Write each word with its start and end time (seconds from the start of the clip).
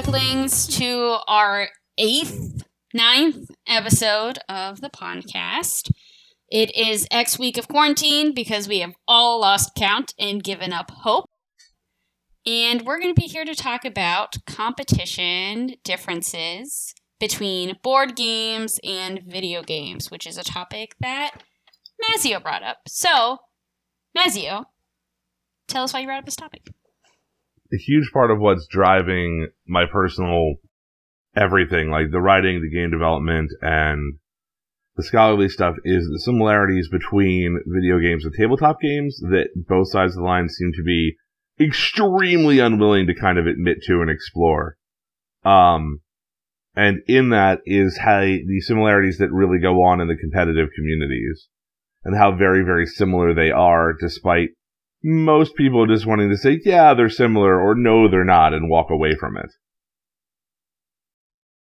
ducklings, 0.00 0.66
to 0.66 1.18
our 1.28 1.68
eighth, 1.98 2.64
ninth 2.94 3.50
episode 3.66 4.38
of 4.48 4.80
the 4.80 4.88
podcast. 4.88 5.90
It 6.50 6.74
is 6.74 7.06
X 7.10 7.38
week 7.38 7.58
of 7.58 7.68
quarantine 7.68 8.32
because 8.32 8.66
we 8.66 8.78
have 8.78 8.94
all 9.06 9.42
lost 9.42 9.74
count 9.76 10.14
and 10.18 10.42
given 10.42 10.72
up 10.72 10.90
hope. 10.90 11.26
And 12.46 12.86
we're 12.86 12.98
going 12.98 13.14
to 13.14 13.20
be 13.20 13.26
here 13.26 13.44
to 13.44 13.54
talk 13.54 13.84
about 13.84 14.38
competition 14.46 15.74
differences 15.84 16.94
between 17.18 17.76
board 17.82 18.16
games 18.16 18.80
and 18.82 19.20
video 19.26 19.62
games, 19.62 20.10
which 20.10 20.26
is 20.26 20.38
a 20.38 20.44
topic 20.44 20.94
that 21.00 21.42
Mazio 22.02 22.42
brought 22.42 22.62
up. 22.62 22.78
So, 22.88 23.36
Mazio, 24.16 24.64
tell 25.68 25.84
us 25.84 25.92
why 25.92 26.00
you 26.00 26.06
brought 26.06 26.20
up 26.20 26.24
this 26.24 26.36
topic. 26.36 26.70
A 27.72 27.76
huge 27.76 28.10
part 28.12 28.30
of 28.30 28.40
what's 28.40 28.66
driving 28.66 29.48
my 29.66 29.84
personal 29.86 30.54
everything, 31.36 31.90
like 31.90 32.10
the 32.10 32.20
writing, 32.20 32.60
the 32.60 32.70
game 32.70 32.90
development, 32.90 33.50
and 33.60 34.18
the 34.96 35.02
scholarly 35.04 35.48
stuff, 35.48 35.76
is 35.84 36.08
the 36.08 36.20
similarities 36.20 36.88
between 36.88 37.60
video 37.66 38.00
games 38.00 38.24
and 38.24 38.34
tabletop 38.34 38.80
games 38.80 39.18
that 39.20 39.50
both 39.54 39.90
sides 39.90 40.16
of 40.16 40.22
the 40.22 40.26
line 40.26 40.48
seem 40.48 40.72
to 40.72 40.82
be 40.82 41.16
extremely 41.60 42.58
unwilling 42.58 43.06
to 43.06 43.14
kind 43.14 43.38
of 43.38 43.46
admit 43.46 43.78
to 43.86 44.00
and 44.00 44.10
explore. 44.10 44.76
Um, 45.44 46.00
and 46.74 47.02
in 47.06 47.30
that 47.30 47.60
is 47.66 47.98
how 47.98 48.20
the 48.20 48.60
similarities 48.60 49.18
that 49.18 49.32
really 49.32 49.60
go 49.60 49.82
on 49.82 50.00
in 50.00 50.08
the 50.08 50.16
competitive 50.16 50.70
communities 50.74 51.48
and 52.04 52.16
how 52.16 52.34
very, 52.34 52.64
very 52.64 52.86
similar 52.86 53.34
they 53.34 53.50
are 53.50 53.92
despite 53.92 54.50
most 55.02 55.54
people 55.56 55.86
just 55.86 56.06
wanting 56.06 56.30
to 56.30 56.36
say, 56.36 56.60
yeah, 56.64 56.94
they're 56.94 57.08
similar 57.08 57.60
or 57.60 57.74
no, 57.74 58.08
they're 58.08 58.24
not 58.24 58.52
and 58.52 58.68
walk 58.68 58.90
away 58.90 59.14
from 59.18 59.36
it. 59.36 59.50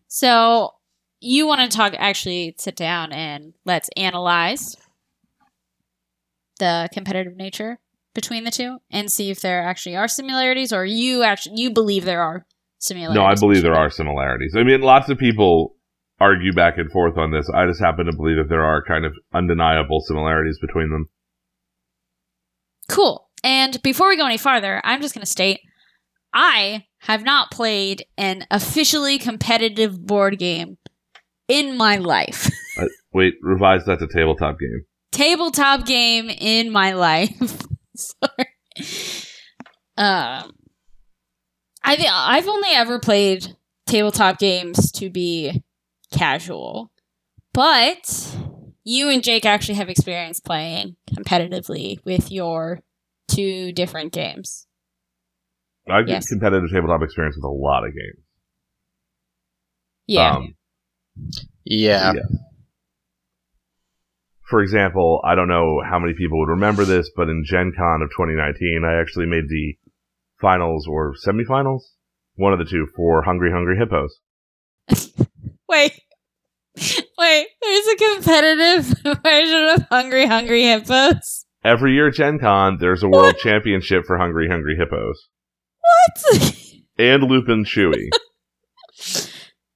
So 0.08 0.70
you 1.20 1.46
want 1.46 1.70
to 1.70 1.76
talk, 1.76 1.94
actually 1.98 2.54
sit 2.58 2.76
down 2.76 3.12
and 3.12 3.54
let's 3.64 3.90
analyze 3.96 4.76
the 6.58 6.88
competitive 6.92 7.36
nature 7.36 7.78
between 8.14 8.44
the 8.44 8.50
two 8.50 8.78
and 8.90 9.10
see 9.10 9.30
if 9.30 9.40
there 9.40 9.62
actually 9.62 9.96
are 9.96 10.08
similarities 10.08 10.72
or 10.72 10.84
you 10.84 11.22
actually, 11.22 11.60
you 11.60 11.70
believe 11.70 12.04
there 12.04 12.22
are 12.22 12.46
similarities. 12.78 13.16
No, 13.16 13.24
I 13.24 13.34
believe 13.34 13.62
there 13.62 13.74
are 13.74 13.90
similarities. 13.90 14.54
I 14.56 14.62
mean, 14.62 14.80
lots 14.80 15.08
of 15.08 15.18
people 15.18 15.76
argue 16.18 16.52
back 16.52 16.74
and 16.76 16.90
forth 16.90 17.16
on 17.16 17.30
this. 17.30 17.48
I 17.54 17.66
just 17.66 17.80
happen 17.80 18.06
to 18.06 18.16
believe 18.16 18.36
that 18.36 18.48
there 18.48 18.64
are 18.64 18.82
kind 18.82 19.04
of 19.04 19.14
undeniable 19.32 20.00
similarities 20.00 20.58
between 20.60 20.90
them. 20.90 21.08
Cool. 22.90 23.28
And 23.42 23.80
before 23.82 24.08
we 24.08 24.16
go 24.16 24.26
any 24.26 24.36
farther, 24.36 24.80
I'm 24.84 25.00
just 25.00 25.14
going 25.14 25.24
to 25.24 25.30
state 25.30 25.60
I 26.32 26.86
have 27.00 27.24
not 27.24 27.50
played 27.50 28.04
an 28.16 28.46
officially 28.50 29.18
competitive 29.18 30.06
board 30.06 30.38
game 30.38 30.78
in 31.48 31.76
my 31.76 31.96
life. 31.96 32.48
uh, 32.80 32.86
wait, 33.12 33.34
revise 33.42 33.84
that 33.86 33.98
to 33.98 34.06
tabletop 34.06 34.58
game. 34.58 34.84
Tabletop 35.12 35.86
game 35.86 36.30
in 36.30 36.70
my 36.70 36.92
life. 36.92 37.62
Sorry. 37.96 39.26
Um, 39.96 40.52
I 41.82 41.96
th- 41.96 42.08
I've 42.10 42.48
only 42.48 42.70
ever 42.70 42.98
played 43.00 43.56
tabletop 43.86 44.38
games 44.38 44.92
to 44.92 45.10
be 45.10 45.62
casual, 46.12 46.92
but 47.52 48.36
you 48.90 49.08
and 49.08 49.22
Jake 49.22 49.46
actually 49.46 49.76
have 49.76 49.88
experience 49.88 50.40
playing 50.40 50.96
competitively 51.12 52.04
with 52.04 52.32
your 52.32 52.80
two 53.28 53.72
different 53.72 54.12
games. 54.12 54.66
I've 55.88 56.08
yes. 56.08 56.28
competitive 56.28 56.70
tabletop 56.72 57.02
experience 57.02 57.36
with 57.36 57.44
a 57.44 57.48
lot 57.48 57.86
of 57.86 57.94
games. 57.94 58.24
Yeah. 60.06 60.36
Um, 60.36 60.54
yeah. 61.64 62.14
yeah. 62.14 62.22
For 64.48 64.60
example, 64.60 65.20
I 65.24 65.36
don't 65.36 65.48
know 65.48 65.80
how 65.88 66.00
many 66.00 66.14
people 66.14 66.40
would 66.40 66.48
remember 66.48 66.84
this, 66.84 67.10
but 67.14 67.28
in 67.28 67.44
Gen 67.46 67.72
Con 67.76 68.02
of 68.02 68.10
2019, 68.10 68.82
I 68.84 69.00
actually 69.00 69.26
made 69.26 69.44
the 69.48 69.76
finals 70.40 70.88
or 70.88 71.14
semifinals, 71.14 71.82
one 72.34 72.52
of 72.52 72.58
the 72.58 72.64
two, 72.64 72.88
for 72.96 73.22
Hungry 73.22 73.52
Hungry 73.52 73.76
Hippos. 73.78 74.18
Wait. 75.68 75.92
Wait, 77.18 77.46
there's 77.62 77.86
a 77.86 77.96
competitive 77.96 78.84
version 79.22 79.68
of 79.74 79.82
Hungry 79.90 80.26
Hungry 80.26 80.62
Hippos. 80.62 81.46
Every 81.62 81.92
year 81.92 82.08
at 82.08 82.14
Gen 82.14 82.38
Con, 82.38 82.78
there's 82.80 83.02
a 83.02 83.08
world 83.08 83.26
what? 83.26 83.38
championship 83.42 84.04
for 84.06 84.18
Hungry 84.18 84.48
Hungry 84.48 84.76
Hippos. 84.76 85.28
What? 85.80 86.64
and 86.98 87.22
Loopin' 87.24 87.64
Chewie. 87.64 88.08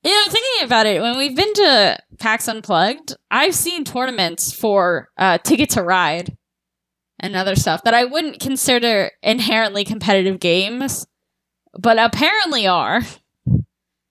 You 0.04 0.10
know, 0.10 0.30
thinking 0.30 0.66
about 0.66 0.86
it, 0.86 1.00
when 1.00 1.16
we've 1.16 1.34
been 1.34 1.52
to 1.54 1.98
PAX 2.18 2.46
Unplugged, 2.46 3.16
I've 3.30 3.54
seen 3.54 3.84
tournaments 3.84 4.52
for 4.52 5.08
uh, 5.16 5.38
Ticket 5.38 5.70
to 5.70 5.82
Ride 5.82 6.36
and 7.18 7.34
other 7.34 7.56
stuff 7.56 7.84
that 7.84 7.94
I 7.94 8.04
wouldn't 8.04 8.38
consider 8.38 9.10
inherently 9.22 9.82
competitive 9.82 10.40
games, 10.40 11.06
but 11.72 11.98
apparently 11.98 12.66
are. 12.66 13.00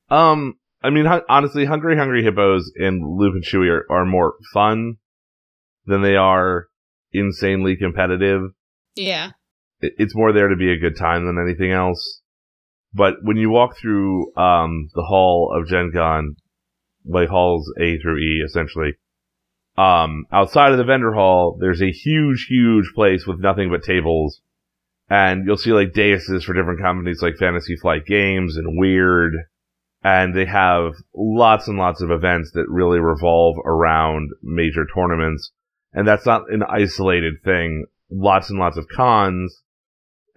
Um, 0.09 0.55
I 0.83 0.89
mean, 0.89 1.05
honestly, 1.29 1.65
Hungry 1.65 1.97
Hungry 1.97 2.23
Hippos 2.23 2.71
and 2.75 3.01
Loopin' 3.17 3.41
Chewie 3.41 3.69
are, 3.69 3.85
are 3.89 4.05
more 4.05 4.35
fun 4.53 4.97
than 5.85 6.01
they 6.01 6.15
are 6.15 6.67
insanely 7.13 7.77
competitive. 7.77 8.51
Yeah. 8.95 9.31
it's 9.81 10.15
more 10.15 10.33
there 10.33 10.49
to 10.49 10.55
be 10.55 10.71
a 10.71 10.79
good 10.79 10.97
time 10.97 11.25
than 11.25 11.41
anything 11.41 11.71
else. 11.71 12.21
But 12.93 13.15
when 13.23 13.37
you 13.37 13.49
walk 13.49 13.77
through 13.77 14.35
um, 14.35 14.89
the 14.93 15.03
hall 15.03 15.53
of 15.55 15.67
Gen 15.67 15.91
Con, 15.93 16.35
like 17.05 17.29
halls 17.29 17.71
A 17.79 17.97
through 17.99 18.19
E, 18.19 18.43
essentially, 18.45 18.93
um, 19.77 20.25
outside 20.31 20.71
of 20.71 20.77
the 20.77 20.83
vendor 20.83 21.13
hall, 21.13 21.57
there's 21.59 21.81
a 21.81 21.91
huge, 21.91 22.45
huge 22.47 22.91
place 22.93 23.25
with 23.25 23.39
nothing 23.39 23.71
but 23.71 23.83
tables. 23.83 24.41
And 25.09 25.45
you'll 25.45 25.57
see 25.57 25.73
like 25.73 25.93
daises 25.93 26.43
for 26.43 26.53
different 26.53 26.81
companies 26.81 27.21
like 27.21 27.37
Fantasy 27.37 27.75
Flight 27.75 28.05
Games 28.05 28.57
and 28.57 28.79
Wyrd. 28.79 29.31
And 30.03 30.35
they 30.35 30.45
have 30.45 30.93
lots 31.15 31.67
and 31.67 31.77
lots 31.77 32.01
of 32.01 32.11
events 32.11 32.51
that 32.51 32.65
really 32.67 32.99
revolve 32.99 33.57
around 33.65 34.31
major 34.41 34.85
tournaments. 34.93 35.51
And 35.93 36.07
that's 36.07 36.25
not 36.25 36.51
an 36.51 36.63
isolated 36.63 37.35
thing. 37.43 37.85
Lots 38.11 38.49
and 38.49 38.59
lots 38.59 38.77
of 38.77 38.87
cons. 38.89 39.61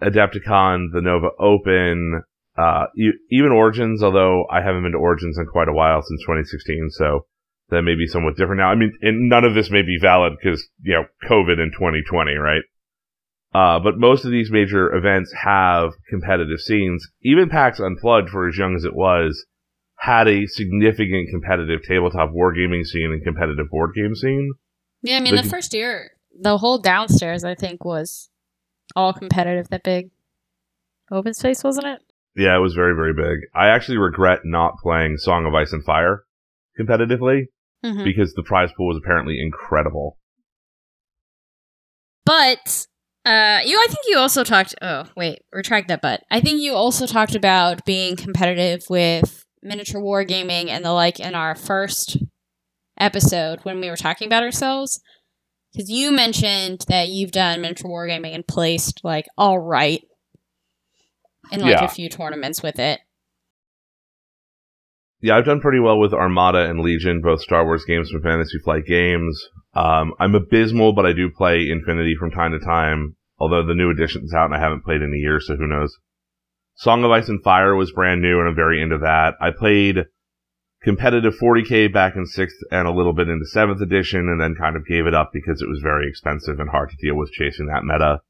Adepticon, 0.01 0.93
the 0.93 1.01
Nova 1.01 1.29
Open, 1.39 2.21
uh, 2.57 2.85
even 3.29 3.51
Origins, 3.51 4.01
although 4.01 4.45
I 4.49 4.61
haven't 4.61 4.83
been 4.83 4.91
to 4.93 4.97
Origins 4.97 5.37
in 5.37 5.45
quite 5.47 5.67
a 5.67 5.73
while 5.73 6.01
since 6.01 6.21
2016, 6.21 6.89
so 6.91 7.25
that 7.69 7.81
may 7.81 7.95
be 7.95 8.07
somewhat 8.07 8.37
different 8.37 8.59
now. 8.59 8.69
I 8.69 8.75
mean, 8.75 8.93
and 9.01 9.29
none 9.29 9.43
of 9.43 9.53
this 9.53 9.69
may 9.69 9.81
be 9.81 9.97
valid 10.01 10.33
because, 10.41 10.67
you 10.81 10.93
know, 10.93 11.05
COVID 11.29 11.61
in 11.61 11.71
2020, 11.71 12.33
right? 12.35 12.61
Uh, 13.53 13.79
but 13.79 13.97
most 13.97 14.25
of 14.25 14.31
these 14.31 14.51
major 14.51 14.93
events 14.93 15.33
have 15.33 15.93
competitive 16.09 16.59
scenes. 16.59 17.07
Even 17.21 17.49
PAX 17.49 17.79
Unplugged, 17.79 18.29
for 18.29 18.47
as 18.47 18.57
young 18.57 18.75
as 18.75 18.83
it 18.83 18.95
was, 18.95 19.45
had 20.07 20.29
a 20.29 20.47
significant 20.47 21.29
competitive 21.29 21.83
tabletop 21.83 22.31
wargaming 22.31 22.85
scene 22.85 23.11
and 23.11 23.21
competitive 23.23 23.69
board 23.69 23.91
game 23.93 24.15
scene. 24.15 24.53
Yeah, 25.01 25.17
I 25.17 25.19
mean, 25.19 25.35
the, 25.35 25.41
the 25.41 25.49
first 25.49 25.73
year, 25.73 26.11
the 26.39 26.57
whole 26.57 26.77
downstairs, 26.77 27.43
I 27.43 27.55
think, 27.55 27.83
was 27.83 28.29
all 28.95 29.11
competitive. 29.11 29.67
That 29.67 29.83
big 29.83 30.11
open 31.11 31.33
space, 31.33 31.61
wasn't 31.61 31.87
it? 31.87 32.01
Yeah, 32.37 32.55
it 32.55 32.61
was 32.61 32.73
very, 32.73 32.95
very 32.95 33.13
big. 33.13 33.49
I 33.53 33.67
actually 33.67 33.97
regret 33.97 34.39
not 34.45 34.77
playing 34.81 35.17
Song 35.17 35.45
of 35.45 35.53
Ice 35.53 35.73
and 35.73 35.83
Fire 35.83 36.23
competitively 36.79 37.47
mm-hmm. 37.83 38.05
because 38.05 38.33
the 38.33 38.43
prize 38.43 38.69
pool 38.77 38.87
was 38.87 39.01
apparently 39.03 39.41
incredible. 39.41 40.17
But 42.25 42.87
uh, 43.25 43.59
you, 43.65 43.77
I 43.77 43.87
think 43.87 44.05
you 44.07 44.17
also 44.17 44.45
talked. 44.45 44.73
Oh, 44.81 45.03
wait, 45.17 45.39
retract 45.51 45.89
that. 45.89 46.01
But 46.01 46.23
I 46.31 46.39
think 46.39 46.61
you 46.61 46.75
also 46.75 47.07
talked 47.07 47.35
about 47.35 47.83
being 47.83 48.15
competitive 48.15 48.83
with 48.89 49.43
miniature 49.67 50.01
wargaming 50.01 50.69
and 50.69 50.83
the 50.83 50.91
like 50.91 51.19
in 51.19 51.35
our 51.35 51.55
first 51.55 52.17
episode 52.99 53.59
when 53.63 53.79
we 53.79 53.89
were 53.89 53.97
talking 53.97 54.27
about 54.27 54.43
ourselves. 54.43 54.99
Because 55.73 55.89
you 55.89 56.11
mentioned 56.11 56.85
that 56.87 57.09
you've 57.09 57.31
done 57.31 57.61
miniature 57.61 57.89
wargaming 57.89 58.33
and 58.33 58.47
placed 58.47 59.01
like 59.03 59.27
all 59.37 59.59
right 59.59 60.03
in 61.51 61.61
like 61.61 61.71
yeah. 61.71 61.85
a 61.85 61.89
few 61.89 62.09
tournaments 62.09 62.63
with 62.63 62.79
it. 62.79 62.99
Yeah, 65.19 65.35
I've 65.35 65.45
done 65.45 65.61
pretty 65.61 65.79
well 65.79 65.99
with 65.99 66.13
Armada 66.13 66.69
and 66.69 66.81
Legion, 66.81 67.21
both 67.23 67.41
Star 67.41 67.65
Wars 67.65 67.85
games 67.85 68.11
from 68.11 68.21
Fantasy 68.21 68.59
Flight 68.63 68.85
Games. 68.85 69.49
Um, 69.73 70.13
I'm 70.19 70.35
abysmal, 70.35 70.93
but 70.93 71.07
I 71.07 71.13
do 71.13 71.29
play 71.35 71.69
Infinity 71.69 72.15
from 72.19 72.31
time 72.31 72.51
to 72.51 72.59
time. 72.59 73.15
Although 73.39 73.65
the 73.65 73.75
new 73.75 73.91
edition's 73.91 74.33
out 74.33 74.45
and 74.45 74.55
I 74.55 74.59
haven't 74.59 74.83
played 74.83 75.01
in 75.01 75.13
a 75.13 75.17
year, 75.17 75.39
so 75.39 75.55
who 75.55 75.67
knows. 75.67 75.95
Song 76.77 77.03
of 77.03 77.11
Ice 77.11 77.27
and 77.27 77.43
Fire 77.43 77.75
was 77.75 77.91
brand 77.91 78.21
new 78.21 78.39
and 78.39 78.47
I'm 78.47 78.55
very 78.55 78.81
into 78.81 78.99
that. 78.99 79.33
I 79.41 79.49
played 79.51 80.05
competitive 80.83 81.33
40k 81.41 81.91
back 81.91 82.15
in 82.15 82.25
6th 82.25 82.51
and 82.71 82.87
a 82.87 82.93
little 82.93 83.13
bit 83.13 83.27
into 83.27 83.45
7th 83.53 83.81
edition 83.81 84.29
and 84.29 84.39
then 84.39 84.55
kind 84.55 84.75
of 84.75 84.85
gave 84.85 85.07
it 85.07 85.13
up 85.15 85.31
because 85.33 85.61
it 85.61 85.67
was 85.67 85.81
very 85.81 86.07
expensive 86.07 86.59
and 86.59 86.69
hard 86.69 86.89
to 86.91 86.95
deal 86.97 87.15
with 87.15 87.31
chasing 87.31 87.65
that 87.67 87.83
meta. 87.83 88.21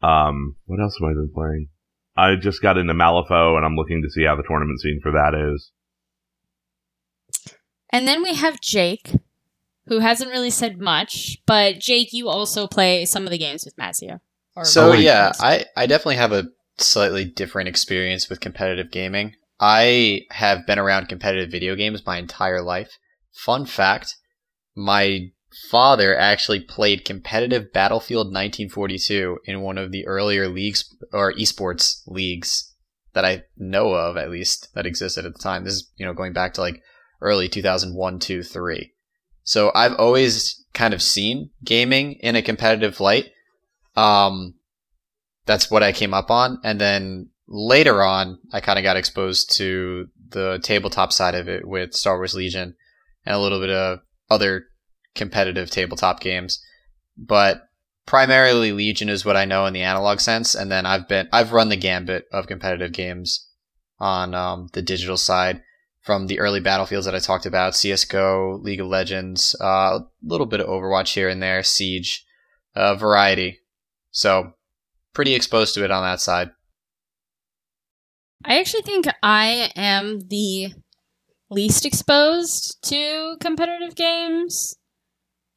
Um, 0.00 0.56
what 0.66 0.80
else 0.80 0.96
have 1.00 1.10
I 1.10 1.14
been 1.14 1.32
playing? 1.34 1.68
I 2.16 2.36
just 2.36 2.62
got 2.62 2.78
into 2.78 2.94
Malifaux, 2.94 3.56
and 3.56 3.64
I'm 3.64 3.76
looking 3.76 4.02
to 4.02 4.10
see 4.10 4.24
how 4.24 4.34
the 4.34 4.42
tournament 4.42 4.80
scene 4.80 4.98
for 5.00 5.12
that 5.12 5.34
is. 5.34 5.70
And 7.90 8.08
then 8.08 8.22
we 8.22 8.34
have 8.34 8.60
Jake, 8.60 9.12
who 9.86 10.00
hasn't 10.00 10.30
really 10.30 10.50
said 10.50 10.80
much, 10.80 11.38
but 11.46 11.78
Jake, 11.78 12.12
you 12.12 12.28
also 12.28 12.66
play 12.66 13.04
some 13.04 13.24
of 13.24 13.30
the 13.30 13.38
games 13.38 13.64
with 13.64 13.76
Mazio. 13.76 14.20
So 14.64 14.92
yeah, 14.92 15.26
games. 15.26 15.38
I, 15.40 15.64
I 15.76 15.86
definitely 15.86 16.16
have 16.16 16.32
a 16.32 16.48
slightly 16.80 17.24
different 17.24 17.68
experience 17.68 18.28
with 18.28 18.40
competitive 18.40 18.90
gaming. 18.90 19.34
I 19.60 20.22
have 20.30 20.66
been 20.66 20.78
around 20.78 21.08
competitive 21.08 21.50
video 21.50 21.74
games 21.74 22.06
my 22.06 22.18
entire 22.18 22.62
life. 22.62 22.98
Fun 23.32 23.66
fact, 23.66 24.16
my 24.76 25.30
father 25.70 26.16
actually 26.16 26.60
played 26.60 27.04
competitive 27.04 27.72
Battlefield 27.72 28.28
1942 28.28 29.38
in 29.44 29.60
one 29.60 29.78
of 29.78 29.90
the 29.90 30.06
earlier 30.06 30.48
leagues 30.48 30.94
or 31.12 31.32
esports 31.32 32.02
leagues 32.06 32.74
that 33.14 33.24
I 33.24 33.42
know 33.56 33.92
of 33.94 34.16
at 34.16 34.30
least 34.30 34.68
that 34.74 34.86
existed 34.86 35.24
at 35.24 35.32
the 35.32 35.38
time. 35.38 35.64
This 35.64 35.74
is, 35.74 35.90
you 35.96 36.06
know, 36.06 36.12
going 36.12 36.32
back 36.32 36.54
to 36.54 36.60
like 36.60 36.82
early 37.20 37.48
2001, 37.48 38.18
2, 38.18 38.42
3. 38.42 38.92
So 39.42 39.72
I've 39.74 39.94
always 39.94 40.64
kind 40.74 40.94
of 40.94 41.02
seen 41.02 41.50
gaming 41.64 42.12
in 42.20 42.36
a 42.36 42.42
competitive 42.42 43.00
light. 43.00 43.30
Um, 43.96 44.54
that's 45.48 45.70
what 45.70 45.82
I 45.82 45.92
came 45.92 46.14
up 46.14 46.30
on. 46.30 46.60
And 46.62 46.80
then 46.80 47.30
later 47.48 48.02
on, 48.02 48.38
I 48.52 48.60
kind 48.60 48.78
of 48.78 48.82
got 48.82 48.98
exposed 48.98 49.56
to 49.56 50.06
the 50.28 50.60
tabletop 50.62 51.12
side 51.12 51.34
of 51.34 51.48
it 51.48 51.66
with 51.66 51.94
Star 51.94 52.18
Wars 52.18 52.34
Legion 52.34 52.76
and 53.24 53.34
a 53.34 53.40
little 53.40 53.58
bit 53.58 53.70
of 53.70 54.00
other 54.30 54.66
competitive 55.14 55.70
tabletop 55.70 56.20
games. 56.20 56.62
But 57.16 57.62
primarily 58.06 58.72
Legion 58.72 59.08
is 59.08 59.24
what 59.24 59.36
I 59.36 59.46
know 59.46 59.64
in 59.64 59.72
the 59.72 59.82
analog 59.82 60.20
sense. 60.20 60.54
And 60.54 60.70
then 60.70 60.84
I've 60.84 61.08
been, 61.08 61.28
I've 61.32 61.52
run 61.52 61.70
the 61.70 61.76
gambit 61.76 62.26
of 62.30 62.46
competitive 62.46 62.92
games 62.92 63.48
on 63.98 64.34
um, 64.34 64.68
the 64.74 64.82
digital 64.82 65.16
side 65.16 65.62
from 66.02 66.26
the 66.26 66.38
early 66.38 66.60
battlefields 66.60 67.06
that 67.06 67.14
I 67.14 67.20
talked 67.20 67.46
about 67.46 67.72
CSGO, 67.72 68.62
League 68.62 68.80
of 68.80 68.86
Legends, 68.86 69.56
uh, 69.60 69.64
a 69.64 70.06
little 70.22 70.46
bit 70.46 70.60
of 70.60 70.68
Overwatch 70.68 71.14
here 71.14 71.28
and 71.28 71.42
there, 71.42 71.62
Siege, 71.62 72.26
uh, 72.74 72.94
variety. 72.94 73.60
So 74.10 74.52
pretty 75.14 75.34
exposed 75.34 75.74
to 75.74 75.84
it 75.84 75.90
on 75.90 76.02
that 76.02 76.20
side. 76.20 76.50
I 78.44 78.60
actually 78.60 78.82
think 78.82 79.06
I 79.22 79.70
am 79.74 80.20
the 80.28 80.72
least 81.50 81.84
exposed 81.84 82.78
to 82.84 83.36
competitive 83.40 83.96
games 83.96 84.76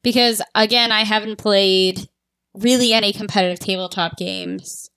because 0.02 0.42
again, 0.54 0.90
I 0.90 1.04
haven't 1.04 1.36
played 1.36 2.08
really 2.54 2.92
any 2.92 3.12
competitive 3.12 3.60
tabletop 3.60 4.16
games. 4.16 4.90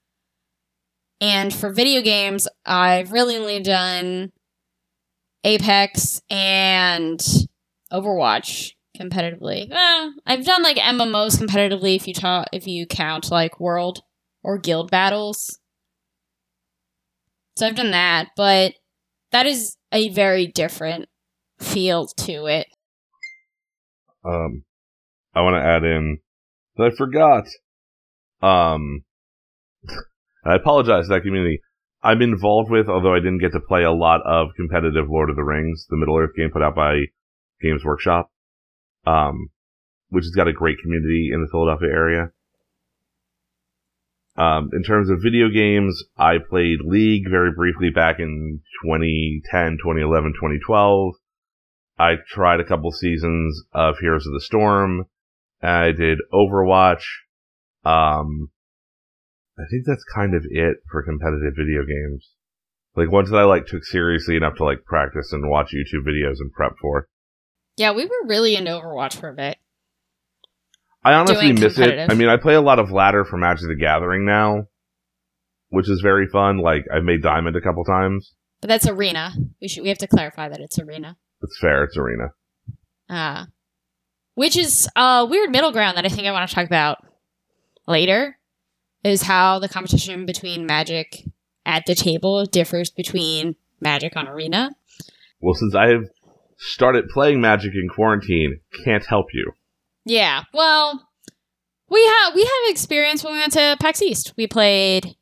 And 1.22 1.54
for 1.54 1.72
video 1.72 2.01
games, 2.01 2.48
I've 2.66 3.12
really 3.12 3.38
only 3.38 3.62
done 3.62 4.31
Apex 5.44 6.22
and 6.30 7.19
Overwatch 7.92 8.72
competitively. 9.00 9.69
Well, 9.69 10.13
I've 10.25 10.46
done 10.46 10.63
like 10.63 10.78
MMOs 10.78 11.40
competitively 11.40 11.96
if 11.96 12.08
you 12.08 12.13
ta- 12.13 12.46
if 12.51 12.68
you 12.68 12.86
count 12.86 13.31
like 13.31 13.60
world 13.60 14.01
or 14.46 14.60
guild 14.60 14.92
battles. 14.92 15.60
So 17.58 17.66
I've 17.66 17.76
done 17.76 17.92
that, 17.92 18.30
but 18.38 18.74
that 19.32 19.46
is 19.48 19.76
a 19.92 20.10
very 20.10 20.46
different 20.46 21.08
feel 21.60 22.08
to 22.08 22.46
it. 22.46 22.68
Um, 24.24 24.64
I 25.34 25.42
want 25.42 25.56
to 25.56 25.68
add 25.68 25.84
in 25.84 26.20
that 26.78 26.92
I 26.92 26.96
forgot. 26.96 27.46
Um, 28.42 29.04
I 30.46 30.56
apologize 30.56 31.06
to 31.06 31.16
that 31.16 31.24
community. 31.24 31.62
I'm 32.04 32.22
involved 32.22 32.70
with, 32.70 32.88
although 32.88 33.16
I 33.16 33.20
didn't 33.20 33.40
get 33.40 33.54
to 33.54 33.60
play 33.60 33.84
a 33.84 33.92
lot 33.92 34.22
of 34.26 34.50
competitive 34.56 35.10
Lord 35.10 35.32
of 35.32 35.36
the 35.36 35.44
Rings, 35.44 35.88
the 35.90 35.98
Middle 35.98 36.18
Earth 36.18 36.36
game 36.38 36.52
put 36.54 36.62
out 36.62 36.76
by 36.76 37.06
Games 37.62 37.84
Workshop, 37.84 38.30
um, 39.08 39.50
which 40.10 40.24
has 40.24 40.36
got 40.36 40.48
a 40.48 40.54
great 40.54 40.78
community 40.84 41.32
in 41.34 41.42
the 41.42 41.48
Philadelphia 41.50 41.90
area. 41.90 42.30
Um, 44.38 44.70
in 44.74 44.84
terms 44.84 45.10
of 45.10 45.24
video 45.24 45.50
games, 45.50 46.04
I 46.18 46.38
played 46.38 46.80
League 46.84 47.30
very 47.30 47.52
briefly 47.56 47.90
back 47.90 48.20
in 48.20 48.62
2010, 48.84 49.78
2011, 49.82 50.34
2012. 50.34 51.14
I 51.98 52.16
tried 52.28 52.60
a 52.60 52.66
couple 52.66 52.92
seasons 52.92 53.64
of 53.74 53.96
Heroes 54.00 54.28
of 54.28 54.34
the 54.34 54.42
Storm. 54.42 55.06
I 55.62 55.92
did 55.92 56.20
Overwatch. 56.34 57.04
Um, 57.86 58.50
I 59.58 59.64
think 59.72 59.86
that's 59.86 60.04
kind 60.14 60.36
of 60.36 60.46
it 60.50 60.78
for 60.92 61.04
competitive 61.04 61.54
video 61.56 61.86
games. 61.86 62.32
Like 62.96 63.12
ones 63.12 63.30
that 63.30 63.38
I 63.40 63.44
like 63.44 63.68
took 63.68 63.86
seriously 63.86 64.36
enough 64.36 64.56
to 64.58 64.66
like 64.66 64.84
practice 64.84 65.32
and 65.32 65.50
watch 65.50 65.74
YouTube 65.74 66.06
videos 66.06 66.40
and 66.40 66.52
prep 66.52 66.74
for. 66.82 67.08
Yeah, 67.78 67.92
we 67.92 68.06
were 68.06 68.28
really 68.28 68.56
into 68.56 68.72
Overwatch 68.72 69.18
for 69.18 69.30
a 69.30 69.34
bit. 69.34 69.58
I 71.06 71.13
honestly 71.13 71.54
miss 71.54 71.78
it. 71.78 72.12
I 72.12 72.16
mean, 72.16 72.28
I 72.28 72.38
play 72.38 72.56
a 72.56 72.62
lot 72.62 72.80
of 72.80 72.92
ladder 72.92 73.24
for 73.24 73.38
Magic 73.38 73.68
the 73.68 73.75
Gathering 73.75 74.25
now, 74.25 74.63
which 75.69 75.88
is 75.88 76.02
very 76.02 76.28
fun. 76.28 76.57
Like 76.57 76.86
I've 76.94 77.04
made 77.04 77.22
Diamond 77.22 77.56
a 77.56 77.62
couple 77.62 77.84
times. 77.84 78.34
But 78.60 78.69
that's 78.69 78.88
arena. 78.88 79.34
We 79.62 79.68
should 79.68 79.84
we 79.84 79.90
have 79.90 80.00
to 80.00 80.07
clarify 80.07 80.50
that 80.50 80.60
it's 80.60 80.80
arena. 80.80 81.16
It's 81.44 81.60
fair. 81.62 81.84
It's 81.84 81.96
arena. 81.96 82.30
Uh 83.07 83.46
which 84.34 84.57
is 84.57 84.90
a 84.96 85.25
weird 85.30 85.52
middle 85.52 85.72
ground 85.72 85.96
that 85.96 86.06
I 86.06 86.10
think 86.10 86.28
I 86.28 86.31
want 86.31 86.50
to 86.50 86.56
talk 86.56 86.66
about 86.66 86.98
later 87.88 88.38
is 89.04 89.22
how 89.22 89.60
the 89.60 89.69
competition 89.69 90.25
between 90.25 90.66
Magic 90.66 91.24
at 91.66 91.86
the 91.86 91.94
table 91.96 92.46
differs 92.46 92.90
between 92.90 93.56
Magic 93.80 94.18
on 94.18 94.28
arena. 94.28 94.72
Well, 95.40 95.54
since 95.54 95.75
I 95.75 95.90
have 95.90 96.06
started 96.58 97.10
playing 97.10 97.40
Magic 97.40 97.74
in 97.75 97.90
quarantine, 97.90 98.62
can't 98.84 99.06
help 99.06 99.28
you. 99.34 99.51
Yeah. 100.06 100.44
Well, 100.54 101.07
we 101.90 102.06
have 102.06 102.36
we 102.36 102.44
have 102.44 102.69
experience 102.72 103.24
when 103.24 103.34
we 103.34 103.40
went 103.40 103.54
to 103.54 103.78
PAX 103.80 104.02
East. 104.02 104.34
We 104.38 104.48
played 104.48 105.16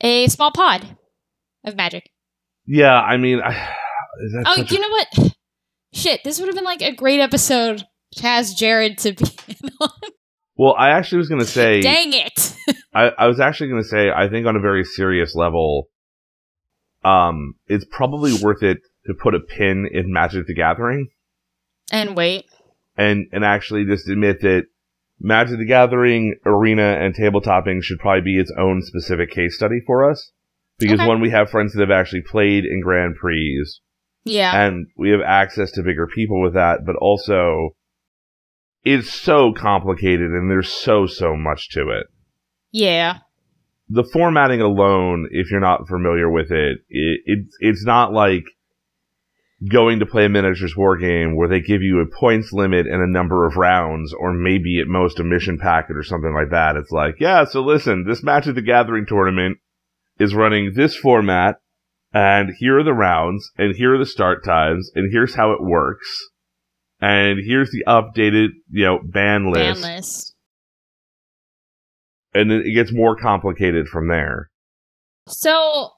a 0.00 0.28
small 0.28 0.50
pod 0.50 0.96
of 1.64 1.76
Magic. 1.76 2.10
Yeah, 2.66 3.00
I 3.00 3.16
mean, 3.16 3.40
I, 3.40 3.68
Oh, 4.46 4.54
such 4.56 4.70
a 4.70 4.74
you 4.74 4.80
know 4.80 4.88
what? 4.88 5.34
Shit, 5.94 6.22
this 6.24 6.38
would 6.38 6.46
have 6.46 6.54
been 6.54 6.64
like 6.64 6.82
a 6.82 6.94
great 6.94 7.20
episode 7.20 7.86
to 8.16 8.26
ask 8.26 8.56
Jared 8.56 8.98
to 8.98 9.12
be 9.12 9.24
on. 9.80 9.90
Well, 10.56 10.74
I 10.78 10.90
actually 10.90 11.18
was 11.18 11.28
going 11.28 11.40
to 11.40 11.46
say, 11.46 11.80
Dang 11.80 12.12
it. 12.12 12.56
I, 12.94 13.10
I 13.18 13.26
was 13.26 13.40
actually 13.40 13.70
going 13.70 13.82
to 13.82 13.88
say, 13.88 14.10
I 14.14 14.28
think 14.28 14.46
on 14.46 14.54
a 14.54 14.60
very 14.60 14.84
serious 14.84 15.34
level, 15.34 15.88
um, 17.04 17.54
it's 17.66 17.86
probably 17.90 18.34
worth 18.34 18.62
it 18.62 18.78
to 19.06 19.14
put 19.14 19.34
a 19.34 19.40
pin 19.40 19.88
in 19.90 20.12
Magic 20.12 20.46
the 20.46 20.54
Gathering 20.54 21.08
and 21.90 22.16
wait. 22.16 22.44
And, 22.96 23.26
and 23.32 23.44
actually 23.44 23.84
just 23.84 24.08
admit 24.08 24.40
that 24.42 24.64
Magic 25.20 25.58
the 25.58 25.66
Gathering, 25.66 26.34
arena, 26.44 26.98
and 27.00 27.14
tabletopping 27.14 27.82
should 27.82 27.98
probably 28.00 28.22
be 28.22 28.38
its 28.40 28.52
own 28.58 28.82
specific 28.82 29.30
case 29.30 29.54
study 29.54 29.80
for 29.86 30.10
us. 30.10 30.32
Because 30.78 30.98
Okay. 31.00 31.06
one, 31.08 31.20
we 31.20 31.30
have 31.30 31.50
friends 31.50 31.72
that 31.74 31.80
have 31.80 31.90
actually 31.96 32.22
played 32.22 32.64
in 32.64 32.80
Grand 32.82 33.14
Prix, 33.16 33.64
Yeah. 34.24 34.64
and 34.66 34.86
we 34.96 35.10
have 35.10 35.20
access 35.20 35.70
to 35.72 35.82
bigger 35.82 36.06
people 36.08 36.42
with 36.42 36.54
that, 36.54 36.80
but 36.84 36.96
also 36.96 37.70
it's 38.84 39.12
so 39.12 39.52
complicated 39.52 40.30
and 40.32 40.50
there's 40.50 40.68
so, 40.70 41.06
so 41.06 41.36
much 41.36 41.68
to 41.70 41.82
it. 41.90 42.06
yeah. 42.72 43.18
the 43.88 44.02
formatting 44.04 44.60
alone, 44.62 45.28
if 45.32 45.50
you're 45.50 45.60
not 45.60 45.86
familiar 45.86 46.30
with 46.30 46.50
it, 46.50 46.78
it, 46.88 47.20
it 47.26 47.46
it's 47.60 47.84
not 47.84 48.12
like 48.12 48.44
going 49.70 50.00
to 50.00 50.06
play 50.06 50.24
a 50.24 50.28
miniatures 50.28 50.76
war 50.76 50.96
game 50.96 51.36
where 51.36 51.48
they 51.48 51.60
give 51.60 51.82
you 51.82 52.00
a 52.00 52.18
points 52.18 52.52
limit 52.52 52.86
and 52.86 53.02
a 53.02 53.12
number 53.12 53.46
of 53.46 53.56
rounds, 53.56 54.12
or 54.12 54.32
maybe 54.32 54.80
at 54.80 54.88
most 54.88 55.20
a 55.20 55.24
mission 55.24 55.58
packet 55.58 55.96
or 55.96 56.02
something 56.02 56.34
like 56.34 56.50
that. 56.50 56.76
It's 56.76 56.90
like, 56.90 57.16
yeah, 57.20 57.44
so 57.44 57.60
listen, 57.62 58.04
this 58.06 58.22
Match 58.22 58.46
of 58.46 58.54
the 58.54 58.62
Gathering 58.62 59.06
tournament 59.06 59.58
is 60.18 60.34
running 60.34 60.72
this 60.74 60.96
format, 60.96 61.56
and 62.12 62.50
here 62.58 62.78
are 62.78 62.84
the 62.84 62.92
rounds, 62.92 63.50
and 63.56 63.74
here 63.76 63.94
are 63.94 63.98
the 63.98 64.06
start 64.06 64.44
times, 64.44 64.90
and 64.94 65.12
here's 65.12 65.34
how 65.34 65.52
it 65.52 65.62
works. 65.62 66.08
And 67.00 67.38
here's 67.44 67.70
the 67.70 67.84
updated, 67.86 68.48
you 68.70 68.84
know, 68.84 69.00
ban 69.04 69.50
list 69.52 69.82
Ban 69.82 69.96
list. 69.96 70.34
and 72.34 72.50
then 72.50 72.62
it 72.64 72.74
gets 72.74 72.92
more 72.92 73.16
complicated 73.16 73.88
from 73.88 74.08
there. 74.08 74.50
So 75.28 75.90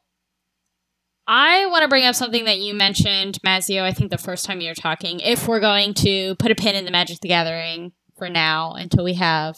I 1.27 1.67
want 1.67 1.83
to 1.83 1.89
bring 1.89 2.05
up 2.05 2.15
something 2.15 2.45
that 2.45 2.59
you 2.59 2.75
mentioned, 2.75 3.39
Mazio, 3.47 3.83
I 3.83 3.93
think 3.93 4.11
the 4.11 4.19
first 4.19 4.45
time 4.45 4.61
you 4.61 4.69
were 4.69 4.75
talking. 4.75 5.21
If 5.21 5.49
we're 5.49 5.61
going 5.61 5.95
to 5.95 6.35
put 6.37 6.51
a 6.51 6.55
pin 6.55 6.75
in 6.75 6.85
the 6.85 6.91
Magic 6.91 7.21
the 7.21 7.29
Gathering 7.29 7.93
for 8.19 8.29
now 8.29 8.73
until 8.73 9.05
we 9.05 9.15
have 9.15 9.57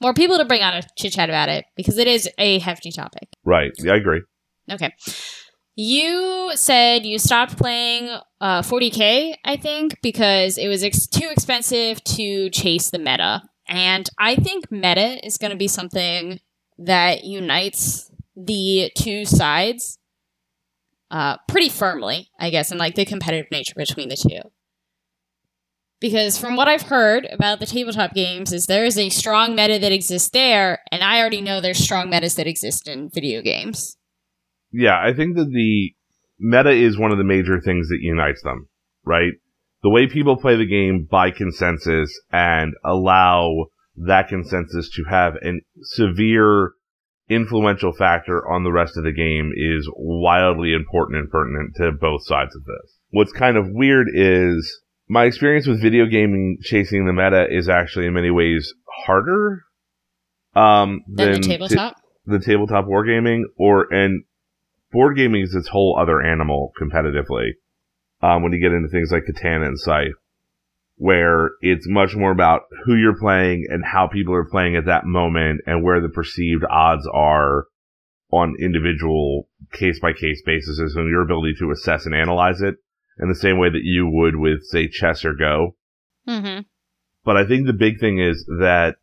more 0.00 0.14
people 0.14 0.38
to 0.38 0.44
bring 0.44 0.62
on 0.62 0.74
a 0.74 0.82
chit 0.96 1.12
chat 1.12 1.28
about 1.28 1.48
it, 1.48 1.66
because 1.76 1.98
it 1.98 2.08
is 2.08 2.28
a 2.38 2.58
hefty 2.58 2.90
topic. 2.90 3.28
Right. 3.44 3.72
Yeah, 3.78 3.92
I 3.92 3.96
agree. 3.96 4.22
Okay. 4.70 4.92
You 5.76 6.52
said 6.54 7.04
you 7.04 7.18
stopped 7.18 7.58
playing 7.58 8.08
uh, 8.40 8.62
40k, 8.62 9.34
I 9.44 9.56
think, 9.56 9.98
because 10.02 10.56
it 10.56 10.68
was 10.68 10.84
ex- 10.84 11.06
too 11.06 11.28
expensive 11.30 12.02
to 12.04 12.48
chase 12.50 12.90
the 12.90 12.98
meta. 12.98 13.42
And 13.66 14.08
I 14.18 14.36
think 14.36 14.70
meta 14.70 15.24
is 15.26 15.36
going 15.36 15.50
to 15.50 15.56
be 15.56 15.68
something 15.68 16.40
that 16.78 17.24
unites 17.24 18.10
the 18.36 18.90
two 18.96 19.24
sides 19.24 19.98
uh, 21.14 21.36
pretty 21.46 21.68
firmly, 21.68 22.28
I 22.40 22.50
guess, 22.50 22.72
and 22.72 22.80
like 22.80 22.96
the 22.96 23.04
competitive 23.04 23.48
nature 23.52 23.74
between 23.76 24.08
the 24.08 24.16
two. 24.16 24.50
Because 26.00 26.36
from 26.36 26.56
what 26.56 26.66
I've 26.66 26.82
heard 26.82 27.28
about 27.30 27.60
the 27.60 27.66
tabletop 27.66 28.14
games, 28.14 28.52
is 28.52 28.66
there 28.66 28.84
is 28.84 28.98
a 28.98 29.10
strong 29.10 29.54
meta 29.54 29.78
that 29.78 29.92
exists 29.92 30.30
there, 30.30 30.80
and 30.90 31.04
I 31.04 31.20
already 31.20 31.40
know 31.40 31.60
there's 31.60 31.78
strong 31.78 32.10
metas 32.10 32.34
that 32.34 32.48
exist 32.48 32.88
in 32.88 33.10
video 33.14 33.42
games. 33.42 33.96
Yeah, 34.72 34.98
I 35.00 35.14
think 35.14 35.36
that 35.36 35.50
the 35.50 35.94
meta 36.40 36.70
is 36.70 36.98
one 36.98 37.12
of 37.12 37.18
the 37.18 37.24
major 37.24 37.60
things 37.60 37.88
that 37.90 38.00
unites 38.00 38.42
them, 38.42 38.68
right? 39.04 39.34
The 39.84 39.90
way 39.90 40.08
people 40.08 40.36
play 40.36 40.56
the 40.56 40.66
game 40.66 41.06
by 41.08 41.30
consensus 41.30 42.20
and 42.32 42.74
allow 42.84 43.66
that 43.98 44.26
consensus 44.26 44.90
to 44.96 45.04
have 45.08 45.34
a 45.36 45.60
severe 45.80 46.72
influential 47.28 47.92
factor 47.92 48.46
on 48.48 48.64
the 48.64 48.72
rest 48.72 48.96
of 48.96 49.04
the 49.04 49.12
game 49.12 49.52
is 49.56 49.88
wildly 49.96 50.74
important 50.74 51.18
and 51.18 51.30
pertinent 51.30 51.74
to 51.76 51.92
both 51.92 52.24
sides 52.26 52.54
of 52.54 52.64
this. 52.64 52.98
What's 53.10 53.32
kind 53.32 53.56
of 53.56 53.66
weird 53.70 54.08
is 54.12 54.80
my 55.08 55.24
experience 55.24 55.66
with 55.66 55.80
video 55.80 56.06
gaming 56.06 56.58
chasing 56.62 57.06
the 57.06 57.12
meta 57.12 57.46
is 57.50 57.68
actually 57.68 58.06
in 58.06 58.14
many 58.14 58.30
ways 58.30 58.72
harder 59.06 59.64
um, 60.54 61.02
Then 61.08 61.32
than 61.32 61.40
the 61.40 61.48
tabletop. 61.48 61.96
the 62.26 62.38
tabletop 62.38 62.86
wargaming 62.86 63.42
or 63.56 63.92
and 63.92 64.24
board 64.92 65.16
gaming 65.16 65.42
is 65.42 65.54
its 65.54 65.68
whole 65.68 65.98
other 66.00 66.22
animal 66.22 66.72
competitively. 66.80 67.50
Um, 68.22 68.42
when 68.42 68.52
you 68.52 68.60
get 68.60 68.72
into 68.72 68.88
things 68.88 69.10
like 69.12 69.24
Catan 69.24 69.66
and 69.66 69.78
Scythe, 69.78 70.14
where 70.96 71.50
it's 71.60 71.88
much 71.88 72.14
more 72.14 72.30
about 72.30 72.62
who 72.84 72.94
you're 72.94 73.18
playing 73.18 73.66
and 73.68 73.84
how 73.84 74.06
people 74.06 74.34
are 74.34 74.48
playing 74.48 74.76
at 74.76 74.86
that 74.86 75.04
moment 75.04 75.60
and 75.66 75.82
where 75.82 76.00
the 76.00 76.08
perceived 76.08 76.64
odds 76.70 77.06
are 77.12 77.66
on 78.30 78.54
individual 78.60 79.48
case 79.72 79.98
by 80.00 80.12
case 80.12 80.42
basis 80.44 80.78
and 80.78 81.08
your 81.08 81.22
ability 81.22 81.54
to 81.58 81.70
assess 81.70 82.06
and 82.06 82.14
analyze 82.14 82.60
it 82.60 82.76
in 83.18 83.28
the 83.28 83.34
same 83.34 83.58
way 83.58 83.68
that 83.70 83.82
you 83.82 84.08
would 84.08 84.36
with 84.36 84.64
say 84.64 84.88
chess 84.88 85.24
or 85.24 85.34
go. 85.34 85.76
mm-hmm. 86.28 86.60
But 87.24 87.36
I 87.36 87.46
think 87.46 87.66
the 87.66 87.72
big 87.72 88.00
thing 88.00 88.18
is 88.18 88.44
that 88.60 88.96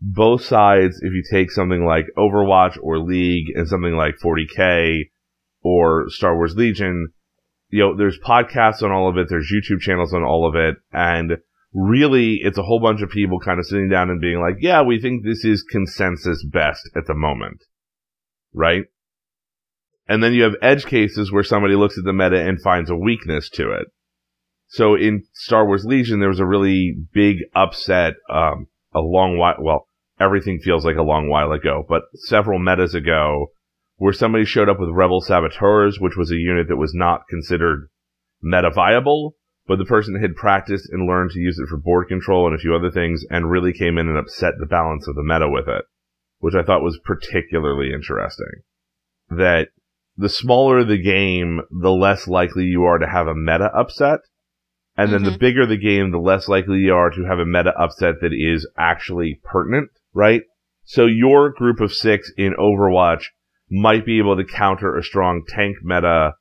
both 0.00 0.44
sides, 0.44 0.98
if 1.02 1.12
you 1.12 1.22
take 1.30 1.50
something 1.50 1.84
like 1.84 2.06
Overwatch 2.16 2.78
or 2.82 2.98
League 2.98 3.46
and 3.54 3.68
something 3.68 3.94
like 3.94 4.16
40K 4.22 5.10
or 5.62 6.08
Star 6.08 6.36
Wars 6.36 6.54
Legion, 6.56 7.12
you 7.76 7.82
know, 7.82 7.94
there's 7.94 8.18
podcasts 8.20 8.82
on 8.82 8.90
all 8.90 9.06
of 9.06 9.18
it, 9.18 9.26
there's 9.28 9.52
YouTube 9.52 9.80
channels 9.80 10.14
on 10.14 10.22
all 10.22 10.48
of 10.48 10.54
it, 10.54 10.76
and 10.92 11.32
really 11.74 12.40
it's 12.42 12.56
a 12.56 12.62
whole 12.62 12.80
bunch 12.80 13.02
of 13.02 13.10
people 13.10 13.38
kind 13.38 13.58
of 13.58 13.66
sitting 13.66 13.90
down 13.90 14.08
and 14.08 14.18
being 14.18 14.40
like, 14.40 14.56
yeah, 14.60 14.80
we 14.80 14.98
think 14.98 15.22
this 15.22 15.44
is 15.44 15.62
consensus 15.62 16.42
best 16.42 16.88
at 16.96 17.06
the 17.06 17.14
moment. 17.14 17.62
Right? 18.54 18.84
And 20.08 20.22
then 20.22 20.32
you 20.32 20.44
have 20.44 20.54
edge 20.62 20.86
cases 20.86 21.30
where 21.30 21.42
somebody 21.42 21.74
looks 21.74 21.98
at 21.98 22.04
the 22.04 22.14
meta 22.14 22.40
and 22.40 22.62
finds 22.62 22.88
a 22.88 22.96
weakness 22.96 23.50
to 23.50 23.72
it. 23.72 23.88
So 24.68 24.94
in 24.94 25.24
Star 25.34 25.66
Wars 25.66 25.84
Legion, 25.84 26.18
there 26.18 26.30
was 26.30 26.40
a 26.40 26.46
really 26.46 26.96
big 27.12 27.40
upset, 27.54 28.14
um, 28.30 28.68
a 28.94 29.00
long 29.00 29.36
while, 29.36 29.56
well, 29.60 29.86
everything 30.18 30.60
feels 30.60 30.86
like 30.86 30.96
a 30.96 31.02
long 31.02 31.28
while 31.28 31.52
ago, 31.52 31.84
but 31.86 32.04
several 32.14 32.58
metas 32.58 32.94
ago, 32.94 33.48
where 33.96 34.12
somebody 34.12 34.44
showed 34.44 34.68
up 34.68 34.78
with 34.78 34.90
Rebel 34.90 35.20
Saboteurs, 35.20 35.98
which 35.98 36.16
was 36.16 36.30
a 36.30 36.36
unit 36.36 36.68
that 36.68 36.76
was 36.76 36.94
not 36.94 37.28
considered 37.28 37.88
meta 38.42 38.70
viable, 38.70 39.36
but 39.66 39.78
the 39.78 39.84
person 39.84 40.20
had 40.20 40.36
practiced 40.36 40.88
and 40.90 41.08
learned 41.08 41.30
to 41.30 41.40
use 41.40 41.58
it 41.58 41.68
for 41.68 41.78
board 41.78 42.08
control 42.08 42.46
and 42.46 42.54
a 42.54 42.58
few 42.58 42.74
other 42.74 42.90
things, 42.90 43.24
and 43.30 43.50
really 43.50 43.72
came 43.72 43.98
in 43.98 44.08
and 44.08 44.18
upset 44.18 44.54
the 44.60 44.66
balance 44.66 45.08
of 45.08 45.14
the 45.14 45.22
meta 45.22 45.48
with 45.48 45.66
it, 45.68 45.84
which 46.38 46.54
I 46.54 46.62
thought 46.62 46.82
was 46.82 47.00
particularly 47.04 47.92
interesting. 47.92 48.62
That 49.28 49.68
the 50.16 50.28
smaller 50.28 50.84
the 50.84 51.02
game, 51.02 51.60
the 51.70 51.90
less 51.90 52.28
likely 52.28 52.64
you 52.64 52.84
are 52.84 52.98
to 52.98 53.08
have 53.08 53.26
a 53.26 53.34
meta 53.34 53.70
upset. 53.76 54.20
And 54.98 55.12
then 55.12 55.24
the 55.24 55.30
mm-hmm. 55.30 55.38
bigger 55.38 55.66
the 55.66 55.76
game, 55.76 56.10
the 56.10 56.18
less 56.18 56.48
likely 56.48 56.78
you 56.78 56.94
are 56.94 57.10
to 57.10 57.24
have 57.28 57.38
a 57.38 57.44
meta 57.44 57.70
upset 57.78 58.14
that 58.22 58.32
is 58.32 58.66
actually 58.78 59.40
pertinent, 59.44 59.90
right? 60.14 60.42
So 60.84 61.04
your 61.04 61.50
group 61.50 61.80
of 61.80 61.92
six 61.92 62.32
in 62.38 62.54
Overwatch 62.58 63.26
might 63.70 64.06
be 64.06 64.18
able 64.18 64.36
to 64.36 64.44
counter 64.44 64.96
a 64.96 65.02
strong 65.02 65.42
tank 65.48 65.76
meta 65.82 66.32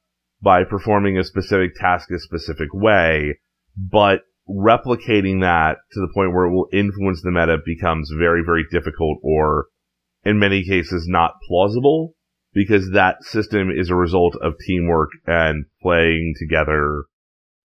by 0.42 0.64
performing 0.64 1.18
a 1.18 1.24
specific 1.24 1.72
task 1.76 2.10
a 2.12 2.20
specific 2.20 2.70
way, 2.74 3.40
but 3.76 4.22
replicating 4.48 5.42
that 5.42 5.78
to 5.92 6.00
the 6.00 6.12
point 6.14 6.34
where 6.34 6.46
it 6.46 6.54
will 6.54 6.68
influence 6.72 7.22
the 7.22 7.32
meta 7.32 7.58
becomes 7.66 8.12
very, 8.18 8.44
very 8.46 8.64
difficult 8.72 9.18
or 9.24 9.68
in 10.24 10.38
many 10.38 10.64
cases 10.64 11.06
not 11.08 11.34
plausible 11.48 12.14
because 12.54 12.92
that 12.92 13.24
system 13.24 13.70
is 13.70 13.90
a 13.90 13.96
result 13.96 14.36
of 14.42 14.54
teamwork 14.66 15.10
and 15.26 15.66
playing 15.82 16.34
together 16.40 17.04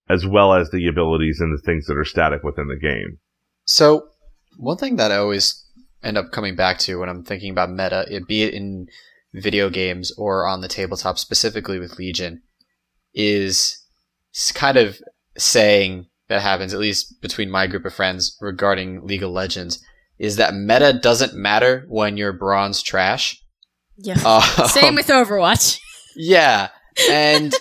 as 0.09 0.27
well 0.27 0.55
as 0.55 0.71
the 0.71 0.89
abilities 0.89 1.39
and 1.41 1.57
the 1.57 1.63
things 1.63 1.87
that 1.87 1.97
are 1.97 2.05
static 2.05 2.43
within 2.43 2.67
the 2.67 2.77
game. 2.77 3.19
So, 3.65 4.09
one 4.57 4.77
thing 4.77 4.97
that 4.97 5.13
I 5.13 5.17
always 5.17 5.65
end 6.03 6.19
up 6.19 6.33
coming 6.33 6.57
back 6.57 6.79
to 6.81 6.97
when 6.97 7.09
I'm 7.09 7.23
thinking 7.23 7.53
about 7.53 7.71
meta, 7.71 8.07
it, 8.11 8.27
be 8.27 8.43
it 8.43 8.55
in 8.55 8.89
video 9.33 9.71
games 9.71 10.13
or 10.17 10.47
on 10.47 10.61
the 10.61 10.69
tabletop, 10.69 11.19
specifically 11.19 11.79
with 11.79 11.99
Legion, 11.99 12.43
is 13.15 13.85
kind 14.55 14.77
of 14.77 15.01
saying 15.37 16.07
that 16.29 16.43
happens, 16.43 16.73
at 16.73 16.81
least 16.81 17.21
between 17.21 17.51
my 17.51 17.67
group 17.67 17.85
of 17.85 17.95
friends 17.95 18.37
regarding 18.41 19.07
League 19.07 19.23
of 19.23 19.31
Legends, 19.31 19.83
is 20.19 20.37
that 20.37 20.55
meta 20.55 20.93
doesn't 20.93 21.35
matter 21.35 21.85
when 21.89 22.17
you're 22.17 22.33
bronze 22.33 22.83
trash. 22.83 23.43
Yeah. 23.97 24.19
Uh, 24.25 24.41
Same 24.69 24.95
with 24.95 25.09
Overwatch. 25.09 25.79
yeah, 26.17 26.69
and 27.11 27.53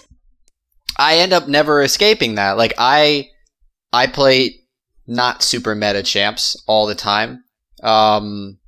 I 0.98 1.18
end 1.18 1.34
up 1.34 1.48
never 1.48 1.82
escaping 1.82 2.36
that. 2.36 2.58
Like 2.58 2.74
I, 2.78 3.30
I 3.94 4.08
play 4.08 4.60
not 5.08 5.42
super 5.42 5.74
meta 5.74 6.04
champs 6.04 6.62
all 6.68 6.86
the 6.86 6.96
time. 6.96 7.44
Um, 7.82 8.60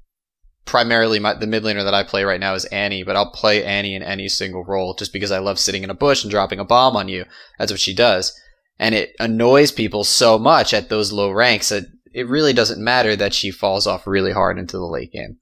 primarily, 0.66 1.20
my 1.20 1.34
the 1.34 1.48
mid 1.48 1.64
laner 1.64 1.84
that 1.84 1.94
I 1.94 2.04
play 2.04 2.24
right 2.24 2.40
now 2.40 2.54
is 2.54 2.66
Annie, 2.66 3.04
but 3.04 3.16
I'll 3.16 3.32
play 3.32 3.64
Annie 3.64 3.96
in 3.96 4.04
any 4.04 4.28
single 4.30 4.64
role 4.64 4.94
just 4.94 5.14
because 5.14 5.32
I 5.32 5.40
love 5.40 5.60
sitting 5.60 5.84
in 5.84 5.90
a 5.90 5.96
bush 5.96 6.24
and 6.24 6.32
dropping 6.32 6.60
a 6.60 6.66
bomb 6.66 6.96
on 6.96 7.10
you. 7.10 7.26
That's 7.58 7.72
what 7.72 7.80
she 7.80 7.94
does, 7.94 8.38
and 8.80 8.96
it 8.96 9.16
annoys 9.20 9.72
people 9.72 10.04
so 10.04 10.38
much 10.38 10.74
at 10.74 10.90
those 10.90 11.12
low 11.12 11.32
ranks 11.32 11.70
that 11.70 11.86
it 12.14 12.28
really 12.28 12.54
doesn't 12.54 12.84
matter 12.84 13.16
that 13.16 13.34
she 13.34 13.52
falls 13.52 13.88
off 13.88 14.08
really 14.08 14.34
hard 14.34 14.58
into 14.58 14.78
the 14.78 14.86
late 14.86 15.12
game. 15.12 15.38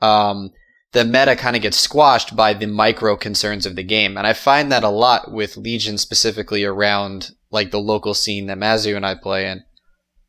Um, 0.00 0.50
the 0.92 1.04
meta 1.04 1.36
kind 1.36 1.56
of 1.56 1.62
gets 1.62 1.78
squashed 1.78 2.34
by 2.36 2.54
the 2.54 2.66
micro 2.66 3.16
concerns 3.16 3.66
of 3.66 3.76
the 3.76 3.82
game. 3.82 4.16
And 4.16 4.26
I 4.26 4.32
find 4.32 4.70
that 4.72 4.84
a 4.84 4.88
lot 4.88 5.30
with 5.30 5.56
Legion 5.56 5.98
specifically 5.98 6.64
around 6.64 7.32
like 7.50 7.70
the 7.70 7.78
local 7.78 8.14
scene 8.14 8.46
that 8.46 8.58
Mazio 8.58 8.96
and 8.96 9.04
I 9.04 9.14
play 9.14 9.48
in, 9.48 9.62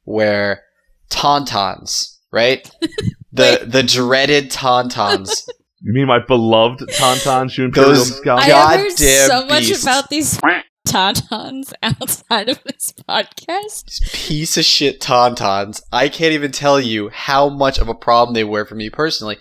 where 0.03 0.63
tauntauns, 1.09 2.17
right? 2.31 2.69
the 3.37 3.65
the 3.65 3.83
dreaded 3.83 4.51
tauntauns. 4.51 5.47
You 5.79 5.93
mean 5.93 6.07
my 6.07 6.17
beloved 6.17 6.79
Tauntaun 6.89 7.51
Shu 7.51 7.65
Imperial 7.65 7.93
Those- 7.93 8.17
Scout? 8.17 8.39
I 8.39 8.45
have 8.45 8.79
heard 8.79 8.89
Goddamn 8.89 9.27
so 9.29 9.45
much 9.45 9.59
beasts. 9.67 9.83
about 9.83 10.09
these 10.09 10.39
tauntauns 10.87 11.71
outside 11.83 12.49
of 12.49 12.59
this 12.63 12.93
podcast. 13.07 13.85
These 13.85 14.09
piece 14.11 14.57
of 14.57 14.65
shit 14.65 14.99
tauntauns. 14.99 15.81
I 15.91 16.09
can't 16.09 16.33
even 16.33 16.51
tell 16.51 16.79
you 16.81 17.09
how 17.09 17.49
much 17.49 17.77
of 17.77 17.87
a 17.87 17.93
problem 17.93 18.33
they 18.33 18.43
were 18.43 18.65
for 18.65 18.73
me 18.73 18.89
personally. 18.89 19.37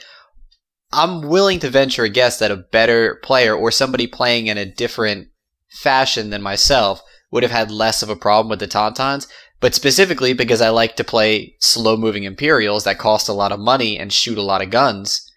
I'm 0.93 1.23
willing 1.23 1.59
to 1.61 1.71
venture 1.71 2.05
a 2.05 2.11
guess 2.11 2.39
that 2.39 2.51
a 2.51 2.57
better 2.57 3.17
player 3.23 3.57
or 3.57 3.71
somebody 3.71 4.07
playing 4.07 4.47
in 4.49 4.59
a 4.59 4.67
different 4.67 5.29
fashion 5.71 6.29
than 6.29 6.43
myself 6.43 7.01
would 7.33 7.45
have 7.45 7.53
had 7.53 7.71
less 7.71 8.03
of 8.03 8.11
a 8.11 8.15
problem 8.17 8.51
with 8.51 8.61
the 8.61 8.69
tauntauns. 8.69 9.27
But 9.61 9.75
specifically 9.75 10.33
because 10.35 10.61
I 10.61 10.69
like 10.69 10.97
to 10.97 11.05
play 11.05 11.57
slow 11.61 11.97
moving 11.97 12.25
Imperials 12.25 12.85
that 12.85 12.99
cost 12.99 13.29
a 13.29 13.33
lot 13.33 13.53
of 13.53 13.61
money 13.61 13.99
and 13.99 14.13
shoot 14.13 14.39
a 14.39 14.43
lot 14.43 14.63
of 14.63 14.71
guns, 14.71 15.31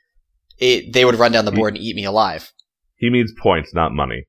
it, 0.58 0.94
they 0.94 1.06
would 1.06 1.16
run 1.16 1.32
down 1.32 1.46
the 1.46 1.52
board 1.52 1.76
and 1.76 1.84
eat 1.84 1.96
me 1.96 2.04
alive. 2.04 2.52
He 2.98 3.10
means 3.10 3.32
points, 3.42 3.74
not 3.74 3.94
money. 3.94 4.26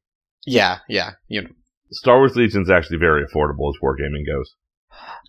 Yeah, 0.47 0.78
yeah. 0.88 1.12
You 1.26 1.42
know, 1.42 1.49
Star 1.90 2.18
Wars 2.18 2.37
Legion 2.37 2.62
is 2.62 2.70
actually 2.70 2.99
very 2.99 3.25
affordable 3.25 3.68
as 3.68 3.80
wargaming 3.82 4.26
goes. 4.26 4.54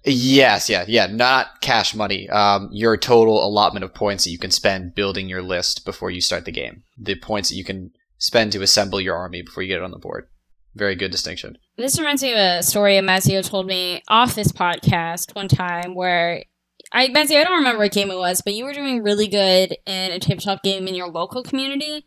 Yes, 0.04 0.70
yeah, 0.70 0.86
yeah. 0.88 1.08
Not 1.08 1.62
cash 1.62 1.94
money. 1.94 2.30
Um, 2.30 2.70
your 2.72 2.98
total 2.98 3.44
allotment 3.46 3.84
of 3.84 3.94
points 3.94 4.24
that 4.24 4.32
you 4.32 4.40
can 4.40 4.52
spend 4.52 4.96
building 4.96 5.30
your 5.30 5.42
list 5.42 5.86
before 5.86 6.12
you 6.12 6.22
start 6.22 6.46
the 6.46 6.52
game. 6.52 6.84
The 6.98 7.16
points 7.16 7.50
that 7.50 7.56
you 7.56 7.64
can 7.64 7.92
spend 8.18 8.52
to 8.52 8.62
assemble 8.62 9.02
your 9.02 9.16
army 9.16 9.42
before 9.42 9.64
you 9.64 9.70
get 9.70 9.78
it 9.78 9.84
on 9.84 9.92
the 9.92 9.98
board. 9.98 10.28
Very 10.76 10.96
good 10.96 11.12
distinction. 11.12 11.58
This 11.78 11.98
reminds 11.98 12.22
me 12.22 12.32
of 12.32 12.38
a 12.38 12.64
story 12.64 12.94
Mazio 12.96 13.48
told 13.48 13.66
me 13.66 14.04
off 14.08 14.36
this 14.36 14.52
podcast 14.52 15.36
one 15.36 15.48
time 15.48 15.96
where 15.96 16.44
I 16.92 17.08
Mazio, 17.08 17.40
I 17.40 17.44
don't 17.44 17.58
remember 17.58 17.80
what 17.80 17.92
game 17.92 18.12
it 18.12 18.18
was, 18.18 18.42
but 18.42 18.54
you 18.54 18.66
were 18.66 18.74
doing 18.74 19.02
really 19.02 19.28
good 19.28 19.76
in 19.86 20.12
a 20.12 20.20
tabletop 20.20 20.64
game 20.64 20.88
in 20.88 20.96
your 20.96 21.08
local 21.08 21.44
community. 21.44 22.06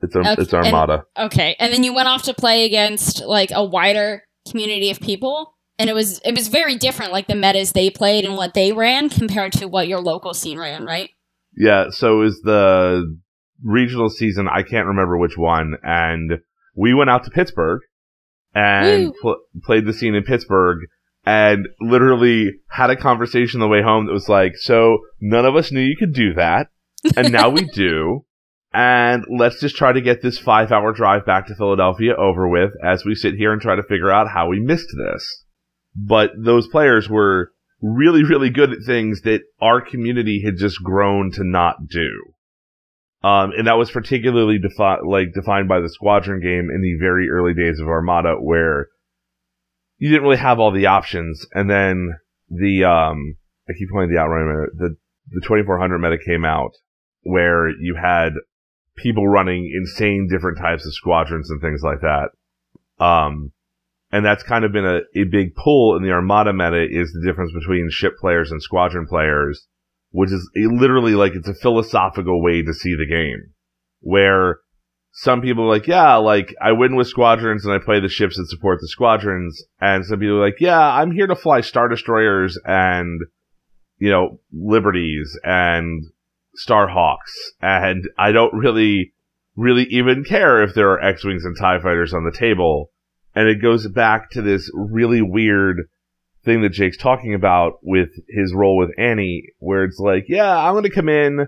It's, 0.00 0.14
a, 0.16 0.18
Okay, 0.18 0.34
it's 0.42 0.52
and- 0.52 0.66
Armada. 0.66 1.04
Okay, 1.16 1.54
and 1.60 1.72
then 1.72 1.84
you 1.84 1.94
went 1.94 2.08
off 2.08 2.24
to 2.24 2.34
play 2.34 2.64
against 2.64 3.22
like 3.24 3.50
a 3.54 3.64
wider 3.64 4.24
community 4.50 4.90
of 4.90 4.98
people, 5.00 5.54
and 5.78 5.88
it 5.88 5.92
was 5.94 6.20
it 6.24 6.34
was 6.34 6.48
very 6.48 6.74
different, 6.76 7.12
like 7.12 7.28
the 7.28 7.36
metas 7.36 7.72
they 7.72 7.88
played 7.88 8.24
and 8.24 8.36
what 8.36 8.54
they 8.54 8.72
ran 8.72 9.08
compared 9.08 9.52
to 9.52 9.66
what 9.66 9.86
your 9.86 10.00
local 10.00 10.34
scene 10.34 10.58
ran, 10.58 10.84
right? 10.84 11.10
Yeah, 11.56 11.90
so 11.90 12.22
is 12.22 12.40
the 12.42 13.16
regional 13.62 14.08
season. 14.08 14.48
I 14.48 14.64
can't 14.64 14.86
remember 14.88 15.16
which 15.16 15.36
one, 15.38 15.74
and 15.84 16.40
we 16.74 16.92
went 16.94 17.10
out 17.10 17.22
to 17.24 17.30
Pittsburgh 17.30 17.80
and 18.54 19.12
pl- 19.20 19.40
played 19.62 19.86
the 19.86 19.92
scene 19.92 20.14
in 20.14 20.24
Pittsburgh 20.24 20.78
and 21.24 21.68
literally 21.80 22.50
had 22.68 22.90
a 22.90 22.96
conversation 22.96 23.60
the 23.60 23.68
way 23.68 23.82
home 23.82 24.06
that 24.06 24.12
was 24.12 24.28
like, 24.28 24.56
so 24.56 24.98
none 25.20 25.44
of 25.44 25.56
us 25.56 25.70
knew 25.70 25.80
you 25.80 25.96
could 25.96 26.12
do 26.12 26.34
that. 26.34 26.68
And 27.16 27.32
now 27.32 27.48
we 27.48 27.64
do. 27.74 28.24
And 28.74 29.24
let's 29.28 29.60
just 29.60 29.76
try 29.76 29.92
to 29.92 30.00
get 30.00 30.22
this 30.22 30.38
five 30.38 30.72
hour 30.72 30.92
drive 30.92 31.26
back 31.26 31.46
to 31.46 31.54
Philadelphia 31.54 32.14
over 32.16 32.48
with 32.48 32.72
as 32.82 33.04
we 33.04 33.14
sit 33.14 33.34
here 33.34 33.52
and 33.52 33.60
try 33.60 33.76
to 33.76 33.82
figure 33.82 34.10
out 34.10 34.30
how 34.32 34.48
we 34.48 34.60
missed 34.60 34.88
this. 34.96 35.44
But 35.94 36.30
those 36.42 36.68
players 36.68 37.08
were 37.08 37.52
really, 37.82 38.24
really 38.24 38.48
good 38.48 38.72
at 38.72 38.78
things 38.86 39.22
that 39.22 39.42
our 39.60 39.80
community 39.80 40.42
had 40.44 40.56
just 40.56 40.82
grown 40.82 41.30
to 41.32 41.44
not 41.44 41.86
do. 41.88 42.31
Um, 43.24 43.52
and 43.56 43.68
that 43.68 43.78
was 43.78 43.90
particularly 43.90 44.58
defi- 44.58 45.06
like 45.06 45.32
defined 45.32 45.68
by 45.68 45.80
the 45.80 45.88
squadron 45.88 46.40
game 46.40 46.68
in 46.74 46.82
the 46.82 46.96
very 46.98 47.28
early 47.30 47.54
days 47.54 47.78
of 47.78 47.86
Armada, 47.86 48.34
where 48.34 48.88
you 49.98 50.10
didn't 50.10 50.24
really 50.24 50.38
have 50.38 50.58
all 50.58 50.72
the 50.72 50.86
options. 50.86 51.46
And 51.52 51.70
then 51.70 52.18
the 52.48 52.84
um, 52.84 53.36
I 53.68 53.72
keep 53.78 53.90
pointing 53.92 54.14
the 54.14 54.20
outrun 54.20 54.48
meta. 54.48 54.70
The 54.76 54.96
the 55.30 55.40
2400 55.46 55.98
meta 55.98 56.18
came 56.24 56.44
out 56.44 56.72
where 57.22 57.68
you 57.68 57.96
had 58.00 58.32
people 58.96 59.26
running 59.28 59.72
insane 59.72 60.28
different 60.28 60.58
types 60.58 60.84
of 60.84 60.92
squadrons 60.92 61.48
and 61.48 61.60
things 61.60 61.82
like 61.82 62.00
that. 62.00 62.30
Um, 63.02 63.52
and 64.10 64.24
that's 64.26 64.42
kind 64.42 64.64
of 64.64 64.72
been 64.72 64.84
a, 64.84 65.00
a 65.16 65.24
big 65.24 65.54
pull 65.54 65.96
in 65.96 66.02
the 66.02 66.10
Armada 66.10 66.52
meta 66.52 66.86
is 66.90 67.12
the 67.12 67.26
difference 67.26 67.52
between 67.52 67.88
ship 67.90 68.14
players 68.20 68.50
and 68.50 68.60
squadron 68.62 69.06
players 69.06 69.66
which 70.12 70.30
is 70.30 70.48
literally 70.54 71.14
like 71.14 71.32
it's 71.34 71.48
a 71.48 71.54
philosophical 71.54 72.42
way 72.42 72.62
to 72.62 72.72
see 72.72 72.94
the 72.94 73.06
game 73.06 73.52
where 74.00 74.58
some 75.12 75.42
people 75.42 75.64
are 75.64 75.68
like, 75.68 75.86
yeah, 75.86 76.16
like 76.16 76.54
I 76.60 76.72
win 76.72 76.96
with 76.96 77.06
squadrons 77.06 77.64
and 77.64 77.74
I 77.74 77.78
play 77.78 78.00
the 78.00 78.08
ships 78.08 78.36
that 78.36 78.48
support 78.48 78.78
the 78.80 78.88
squadrons. 78.88 79.62
And 79.80 80.04
some 80.04 80.20
people 80.20 80.36
are 80.36 80.44
like, 80.44 80.60
yeah, 80.60 80.80
I'm 80.80 81.10
here 81.10 81.26
to 81.26 81.36
fly 81.36 81.60
star 81.60 81.88
destroyers 81.88 82.58
and, 82.64 83.20
you 83.98 84.10
know, 84.10 84.40
liberties 84.52 85.38
and 85.44 86.04
starhawks. 86.66 87.32
And 87.60 88.04
I 88.18 88.32
don't 88.32 88.54
really, 88.54 89.12
really 89.54 89.84
even 89.84 90.24
care 90.24 90.62
if 90.62 90.74
there 90.74 90.90
are 90.92 91.04
X-Wings 91.04 91.44
and 91.44 91.56
TIE 91.58 91.80
fighters 91.80 92.14
on 92.14 92.24
the 92.24 92.36
table. 92.36 92.90
And 93.34 93.48
it 93.48 93.62
goes 93.62 93.86
back 93.88 94.30
to 94.30 94.42
this 94.42 94.70
really 94.74 95.22
weird 95.22 95.88
thing 96.44 96.62
that 96.62 96.72
Jake's 96.72 96.96
talking 96.96 97.34
about 97.34 97.74
with 97.82 98.10
his 98.28 98.52
role 98.54 98.76
with 98.76 98.90
Annie, 98.98 99.44
where 99.58 99.84
it's 99.84 99.98
like, 99.98 100.24
yeah, 100.28 100.56
I'm 100.56 100.74
going 100.74 100.84
to 100.84 100.90
come 100.90 101.08
in 101.08 101.46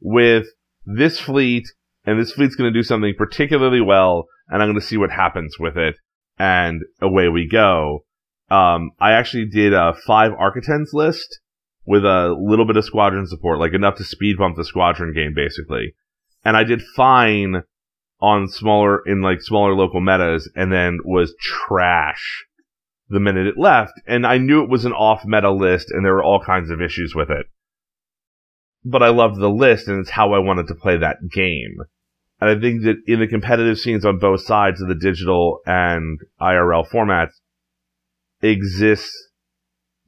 with 0.00 0.46
this 0.84 1.18
fleet, 1.20 1.66
and 2.04 2.18
this 2.18 2.32
fleet's 2.32 2.56
going 2.56 2.72
to 2.72 2.78
do 2.78 2.82
something 2.82 3.14
particularly 3.16 3.80
well, 3.80 4.26
and 4.48 4.62
I'm 4.62 4.68
going 4.68 4.80
to 4.80 4.86
see 4.86 4.96
what 4.96 5.10
happens 5.10 5.56
with 5.58 5.76
it, 5.76 5.96
and 6.38 6.82
away 7.00 7.28
we 7.28 7.48
go. 7.48 8.04
Um, 8.50 8.90
I 9.00 9.12
actually 9.12 9.46
did 9.46 9.72
a 9.72 9.94
five 10.06 10.32
Arquitens 10.32 10.92
list 10.92 11.40
with 11.84 12.04
a 12.04 12.36
little 12.38 12.66
bit 12.66 12.76
of 12.76 12.84
squadron 12.84 13.26
support, 13.26 13.58
like 13.58 13.74
enough 13.74 13.96
to 13.96 14.04
speed 14.04 14.38
bump 14.38 14.56
the 14.56 14.64
squadron 14.64 15.12
game, 15.14 15.34
basically. 15.34 15.94
And 16.44 16.56
I 16.56 16.64
did 16.64 16.82
fine 16.94 17.62
on 18.20 18.48
smaller, 18.48 19.02
in 19.06 19.20
like 19.20 19.40
smaller 19.40 19.74
local 19.74 20.00
metas, 20.00 20.50
and 20.54 20.72
then 20.72 20.98
was 21.04 21.34
trash 21.40 22.44
the 23.08 23.20
minute 23.20 23.46
it 23.46 23.58
left, 23.58 24.00
and 24.06 24.26
I 24.26 24.38
knew 24.38 24.62
it 24.62 24.70
was 24.70 24.84
an 24.84 24.92
off 24.92 25.24
meta 25.24 25.50
list 25.50 25.90
and 25.90 26.04
there 26.04 26.14
were 26.14 26.24
all 26.24 26.42
kinds 26.44 26.70
of 26.70 26.82
issues 26.82 27.14
with 27.14 27.30
it. 27.30 27.46
But 28.84 29.02
I 29.02 29.08
loved 29.08 29.40
the 29.40 29.50
list 29.50 29.88
and 29.88 30.00
it's 30.00 30.10
how 30.10 30.32
I 30.32 30.38
wanted 30.38 30.68
to 30.68 30.74
play 30.74 30.96
that 30.96 31.28
game. 31.30 31.78
And 32.40 32.50
I 32.50 32.60
think 32.60 32.82
that 32.82 32.96
in 33.06 33.20
the 33.20 33.26
competitive 33.26 33.78
scenes 33.78 34.04
on 34.04 34.18
both 34.18 34.42
sides 34.42 34.80
of 34.80 34.88
the 34.88 34.94
digital 34.94 35.60
and 35.66 36.18
IRL 36.40 36.86
formats 36.88 37.32
exists 38.42 39.30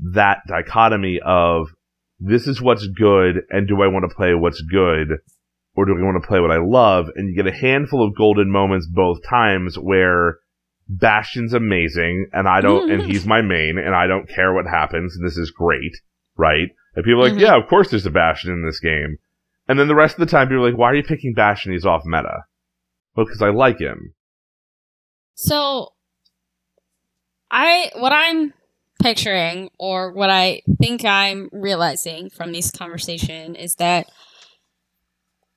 that 0.00 0.38
dichotomy 0.46 1.20
of 1.24 1.68
this 2.20 2.46
is 2.46 2.60
what's 2.60 2.86
good 2.86 3.42
and 3.50 3.66
do 3.66 3.82
I 3.82 3.86
want 3.86 4.08
to 4.08 4.14
play 4.14 4.34
what's 4.34 4.60
good 4.60 5.08
or 5.74 5.86
do 5.86 5.96
I 5.96 6.02
want 6.02 6.20
to 6.20 6.26
play 6.26 6.40
what 6.40 6.50
I 6.50 6.58
love? 6.58 7.06
And 7.14 7.28
you 7.28 7.36
get 7.36 7.52
a 7.52 7.56
handful 7.56 8.06
of 8.06 8.16
golden 8.16 8.50
moments 8.50 8.86
both 8.86 9.18
times 9.28 9.78
where 9.78 10.38
Bastion's 10.88 11.52
amazing, 11.52 12.28
and 12.32 12.48
I 12.48 12.60
don't, 12.60 12.90
and 12.90 13.02
he's 13.10 13.26
my 13.26 13.42
main, 13.42 13.78
and 13.78 13.94
I 13.94 14.06
don't 14.06 14.28
care 14.28 14.54
what 14.54 14.66
happens, 14.66 15.16
and 15.16 15.26
this 15.26 15.36
is 15.36 15.50
great, 15.50 15.92
right? 16.36 16.68
And 16.94 17.04
people 17.04 17.20
are 17.20 17.24
like, 17.24 17.32
mm-hmm. 17.32 17.42
yeah, 17.42 17.56
of 17.56 17.68
course 17.68 17.90
there's 17.90 18.06
a 18.06 18.10
Bastion 18.10 18.52
in 18.52 18.64
this 18.64 18.80
game. 18.80 19.18
And 19.68 19.78
then 19.78 19.88
the 19.88 19.94
rest 19.94 20.14
of 20.14 20.20
the 20.20 20.30
time, 20.30 20.48
people 20.48 20.64
are 20.64 20.70
like, 20.70 20.78
why 20.78 20.90
are 20.90 20.94
you 20.94 21.02
picking 21.02 21.34
Bastion? 21.34 21.72
He's 21.72 21.84
off 21.84 22.02
meta. 22.04 22.44
Well, 23.14 23.26
because 23.26 23.42
I 23.42 23.50
like 23.50 23.78
him. 23.78 24.14
So, 25.34 25.90
I, 27.50 27.90
what 27.96 28.12
I'm 28.12 28.54
picturing, 29.02 29.70
or 29.78 30.12
what 30.12 30.30
I 30.30 30.62
think 30.80 31.04
I'm 31.04 31.50
realizing 31.52 32.30
from 32.30 32.52
this 32.52 32.70
conversation 32.70 33.54
is 33.54 33.74
that 33.76 34.06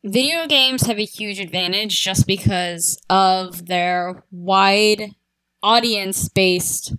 video 0.04 0.46
games 0.48 0.84
have 0.84 1.00
a 1.00 1.06
huge 1.06 1.40
advantage 1.40 2.04
just 2.04 2.28
because 2.28 3.02
of 3.10 3.68
their 3.68 4.24
wide 4.32 5.16
audience 5.64 6.30
based 6.30 6.94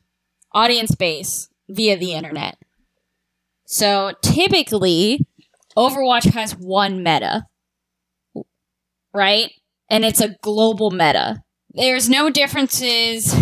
audience 0.53 0.95
base 0.95 1.49
via 1.69 1.97
the 1.97 2.13
internet. 2.13 2.59
So 3.67 4.13
typically, 4.23 5.27
Overwatch 5.77 6.33
has 6.35 6.55
one 6.55 7.03
meta, 7.03 7.47
right? 9.15 9.51
And 9.89 10.05
it's 10.05 10.21
a 10.21 10.37
global 10.43 10.91
meta. 10.91 11.43
There's 11.71 12.09
no 12.11 12.29
differences, 12.29 13.35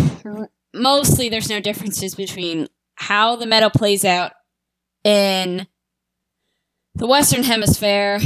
mostly, 0.73 1.27
there's 1.27 1.49
no 1.49 1.59
differences 1.59 2.15
between 2.15 2.67
how 2.95 3.35
the 3.35 3.45
meta 3.45 3.69
plays 3.69 4.05
out 4.05 4.31
in 5.03 5.67
the 6.95 7.07
Western 7.07 7.43
Hemisphere 7.43 8.19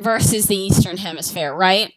versus 0.00 0.46
the 0.46 0.56
Eastern 0.56 0.96
Hemisphere, 0.96 1.52
right? 1.54 1.92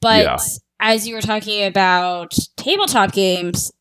But 0.00 0.24
yeah 0.24 0.38
as 0.84 1.08
you 1.08 1.14
were 1.14 1.22
talking 1.22 1.64
about 1.64 2.36
tabletop 2.58 3.10
games, 3.12 3.72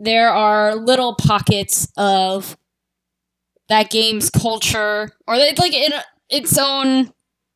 there 0.00 0.28
are 0.28 0.74
little 0.74 1.14
pockets 1.14 1.86
of 1.96 2.58
that 3.68 3.90
game's 3.90 4.28
culture, 4.28 5.10
or 5.28 5.36
it's 5.36 5.60
like 5.60 5.72
in 5.72 5.92
its 6.28 6.58
own 6.58 7.12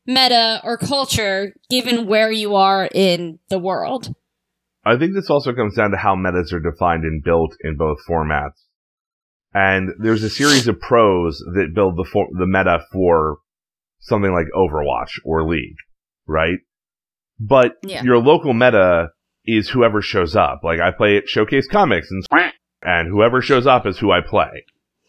meta 0.07 0.61
or 0.62 0.79
culture, 0.79 1.53
given 1.68 2.07
where 2.07 2.31
you 2.31 2.55
are 2.55 2.88
in 2.94 3.40
the 3.49 3.59
world. 3.59 4.14
I 4.85 4.96
think 4.96 5.14
this 5.14 5.31
also 5.31 5.53
comes 5.53 5.75
down 5.75 5.90
to 5.90 5.96
how 5.96 6.14
metas 6.14 6.53
are 6.53 6.61
defined 6.61 7.03
and 7.03 7.25
built 7.25 7.57
in 7.64 7.77
both 7.77 7.99
formats. 8.09 8.66
And 9.53 9.90
there's 9.99 10.22
a 10.22 10.31
series 10.31 10.68
of 10.68 10.79
pros 10.79 11.38
that 11.38 11.72
build 11.75 11.96
the 11.96 12.05
for- 12.05 12.29
the 12.38 12.46
meta 12.46 12.85
for 12.92 13.38
something 13.99 14.33
like 14.33 14.46
Overwatch 14.55 15.18
or 15.25 15.42
League, 15.42 15.75
right? 16.29 16.59
But 17.38 17.75
yeah. 17.83 18.03
your 18.03 18.18
local 18.18 18.55
meta 18.55 19.11
is 19.44 19.68
whoever 19.68 20.03
shows 20.03 20.35
up. 20.35 20.61
Like 20.64 20.81
I 20.81 20.90
play 20.90 21.16
at 21.16 21.29
Showcase 21.29 21.68
Comics 21.68 22.11
and 22.11 22.25
and 22.83 23.09
whoever 23.09 23.42
shows 23.42 23.66
up 23.66 23.87
is 23.87 23.99
who 23.99 24.11
I 24.11 24.20
play, 24.20 24.64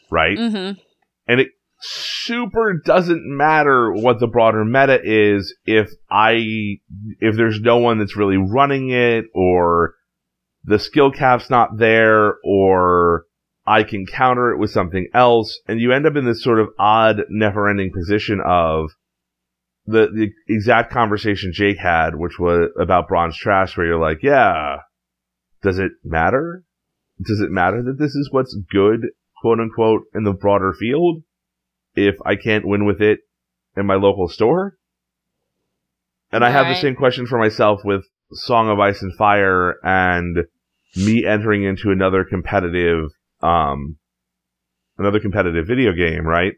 right? 0.09 0.37
Mm-hmm. 0.37 0.79
And 1.27 1.39
it 1.39 1.49
super 1.79 2.73
doesn't 2.83 3.23
matter 3.23 3.91
what 3.93 4.19
the 4.19 4.27
broader 4.27 4.65
meta 4.65 4.99
is 5.03 5.55
if 5.65 5.89
I 6.09 6.79
if 7.19 7.35
there's 7.35 7.61
no 7.61 7.77
one 7.77 7.99
that's 7.99 8.17
really 8.17 8.37
running 8.37 8.89
it 8.89 9.25
or 9.33 9.93
the 10.63 10.79
skill 10.79 11.11
cap's 11.11 11.49
not 11.49 11.77
there 11.77 12.35
or 12.43 13.25
I 13.65 13.83
can 13.83 14.05
counter 14.05 14.53
it 14.53 14.59
with 14.59 14.71
something 14.71 15.07
else 15.13 15.59
and 15.67 15.79
you 15.79 15.91
end 15.91 16.07
up 16.07 16.15
in 16.15 16.25
this 16.25 16.43
sort 16.43 16.59
of 16.59 16.69
odd 16.79 17.23
never 17.29 17.69
ending 17.69 17.91
position 17.93 18.41
of 18.43 18.89
the 19.87 20.07
the 20.13 20.53
exact 20.53 20.91
conversation 20.91 21.51
Jake 21.53 21.77
had, 21.77 22.15
which 22.15 22.37
was 22.37 22.69
about 22.79 23.07
bronze 23.07 23.37
trash, 23.37 23.75
where 23.77 23.87
you're 23.87 23.99
like, 23.99 24.21
yeah, 24.21 24.77
does 25.63 25.79
it 25.79 25.93
matter? 26.03 26.63
Does 27.21 27.39
it 27.39 27.49
matter 27.49 27.81
that 27.81 27.97
this 27.97 28.13
is 28.13 28.29
what's 28.31 28.55
good, 28.69 29.07
quote 29.41 29.59
unquote, 29.59 30.03
in 30.13 30.23
the 30.23 30.33
broader 30.33 30.73
field? 30.73 31.23
If 31.95 32.15
I 32.25 32.35
can't 32.35 32.67
win 32.67 32.85
with 32.85 33.01
it 33.01 33.19
in 33.75 33.87
my 33.87 33.95
local 33.95 34.27
store? 34.27 34.77
And 36.31 36.43
I 36.43 36.49
have 36.49 36.67
the 36.67 36.75
same 36.75 36.95
question 36.95 37.25
for 37.25 37.39
myself 37.39 37.79
with 37.85 38.03
Song 38.33 38.69
of 38.69 38.79
Ice 38.79 39.01
and 39.01 39.15
Fire 39.15 39.75
and 39.81 40.45
me 40.95 41.25
entering 41.25 41.63
into 41.63 41.89
another 41.91 42.25
competitive, 42.25 43.11
um, 43.41 43.97
another 44.97 45.21
competitive 45.21 45.65
video 45.65 45.93
game, 45.93 46.27
right? 46.27 46.53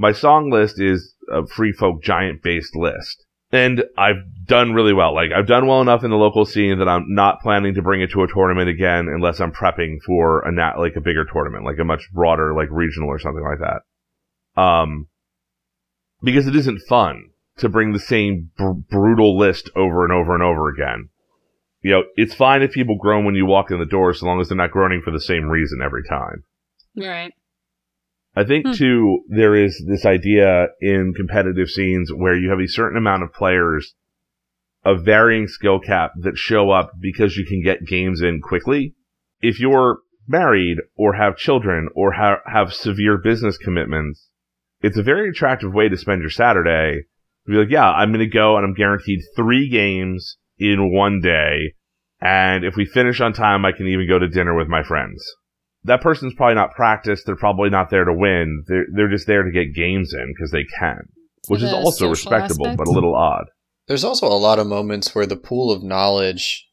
My 0.00 0.12
song 0.12 0.48
list 0.50 0.80
is 0.80 1.14
a 1.30 1.46
free 1.46 1.72
folk 1.72 2.02
giant 2.02 2.42
based 2.42 2.74
list. 2.74 3.26
And 3.52 3.84
I've 3.98 4.46
done 4.46 4.72
really 4.72 4.94
well. 4.94 5.14
Like 5.14 5.30
I've 5.30 5.46
done 5.46 5.66
well 5.66 5.82
enough 5.82 6.02
in 6.02 6.10
the 6.10 6.16
local 6.16 6.46
scene 6.46 6.78
that 6.78 6.88
I'm 6.88 7.04
not 7.08 7.42
planning 7.42 7.74
to 7.74 7.82
bring 7.82 8.00
it 8.00 8.10
to 8.12 8.22
a 8.22 8.32
tournament 8.32 8.70
again 8.70 9.08
unless 9.14 9.40
I'm 9.40 9.52
prepping 9.52 9.98
for 10.06 10.40
a 10.40 10.52
nat 10.52 10.78
like 10.78 10.96
a 10.96 11.02
bigger 11.02 11.26
tournament, 11.30 11.66
like 11.66 11.78
a 11.78 11.84
much 11.84 12.10
broader, 12.14 12.54
like 12.54 12.68
regional 12.70 13.10
or 13.10 13.18
something 13.18 13.44
like 13.44 13.58
that. 13.58 14.62
Um, 14.62 15.08
because 16.22 16.46
it 16.46 16.56
isn't 16.56 16.80
fun 16.88 17.32
to 17.58 17.68
bring 17.68 17.92
the 17.92 17.98
same 17.98 18.52
br- 18.56 18.70
brutal 18.70 19.36
list 19.36 19.68
over 19.76 20.02
and 20.04 20.14
over 20.14 20.32
and 20.32 20.42
over 20.42 20.70
again. 20.70 21.10
You 21.82 21.90
know, 21.90 22.02
it's 22.16 22.34
fine 22.34 22.62
if 22.62 22.72
people 22.72 22.96
groan 22.98 23.26
when 23.26 23.34
you 23.34 23.44
walk 23.44 23.70
in 23.70 23.78
the 23.78 23.84
door, 23.84 24.14
so 24.14 24.24
long 24.24 24.40
as 24.40 24.48
they're 24.48 24.56
not 24.56 24.70
groaning 24.70 25.02
for 25.04 25.10
the 25.10 25.20
same 25.20 25.44
reason 25.44 25.80
every 25.84 26.04
time. 26.08 26.44
Right. 26.96 27.34
I 28.36 28.44
think 28.44 28.66
Hmm. 28.66 28.72
too 28.72 29.24
there 29.28 29.54
is 29.54 29.84
this 29.88 30.06
idea 30.06 30.68
in 30.80 31.14
competitive 31.14 31.68
scenes 31.68 32.12
where 32.12 32.36
you 32.36 32.50
have 32.50 32.60
a 32.60 32.68
certain 32.68 32.96
amount 32.96 33.22
of 33.22 33.32
players 33.32 33.94
of 34.84 35.04
varying 35.04 35.46
skill 35.48 35.80
cap 35.80 36.12
that 36.20 36.38
show 36.38 36.70
up 36.70 36.92
because 37.00 37.36
you 37.36 37.44
can 37.44 37.62
get 37.62 37.84
games 37.86 38.22
in 38.22 38.40
quickly. 38.40 38.94
If 39.40 39.58
you're 39.60 39.98
married 40.28 40.78
or 40.94 41.14
have 41.14 41.36
children 41.36 41.88
or 41.94 42.12
ha- 42.12 42.40
have 42.46 42.72
severe 42.72 43.18
business 43.18 43.58
commitments, 43.58 44.28
it's 44.80 44.96
a 44.96 45.02
very 45.02 45.28
attractive 45.28 45.74
way 45.74 45.88
to 45.88 45.96
spend 45.96 46.22
your 46.22 46.30
Saturday. 46.30 47.04
Be 47.46 47.54
like, 47.54 47.70
yeah, 47.70 47.90
I'm 47.90 48.10
going 48.10 48.20
to 48.20 48.26
go 48.26 48.56
and 48.56 48.64
I'm 48.64 48.74
guaranteed 48.74 49.20
three 49.34 49.68
games 49.68 50.36
in 50.56 50.92
one 50.92 51.20
day. 51.20 51.74
And 52.20 52.64
if 52.64 52.76
we 52.76 52.84
finish 52.84 53.20
on 53.20 53.32
time, 53.32 53.64
I 53.64 53.72
can 53.72 53.88
even 53.88 54.06
go 54.06 54.18
to 54.18 54.28
dinner 54.28 54.54
with 54.54 54.68
my 54.68 54.82
friends 54.82 55.24
that 55.84 56.02
person's 56.02 56.34
probably 56.34 56.54
not 56.54 56.72
practiced. 56.72 57.24
They're 57.26 57.36
probably 57.36 57.70
not 57.70 57.90
there 57.90 58.04
to 58.04 58.12
win. 58.12 58.64
They're 58.66 58.86
they're 58.94 59.10
just 59.10 59.26
there 59.26 59.42
to 59.42 59.50
get 59.50 59.74
games 59.74 60.12
in 60.12 60.32
because 60.34 60.50
they 60.50 60.64
can, 60.78 61.00
which 61.48 61.62
is 61.62 61.72
also 61.72 62.08
respectable, 62.08 62.66
aspect. 62.66 62.78
but 62.78 62.88
a 62.88 62.92
little 62.92 63.14
odd. 63.14 63.46
There's 63.86 64.04
also 64.04 64.26
a 64.26 64.34
lot 64.34 64.58
of 64.58 64.66
moments 64.66 65.14
where 65.14 65.26
the 65.26 65.36
pool 65.36 65.72
of 65.72 65.82
knowledge, 65.82 66.68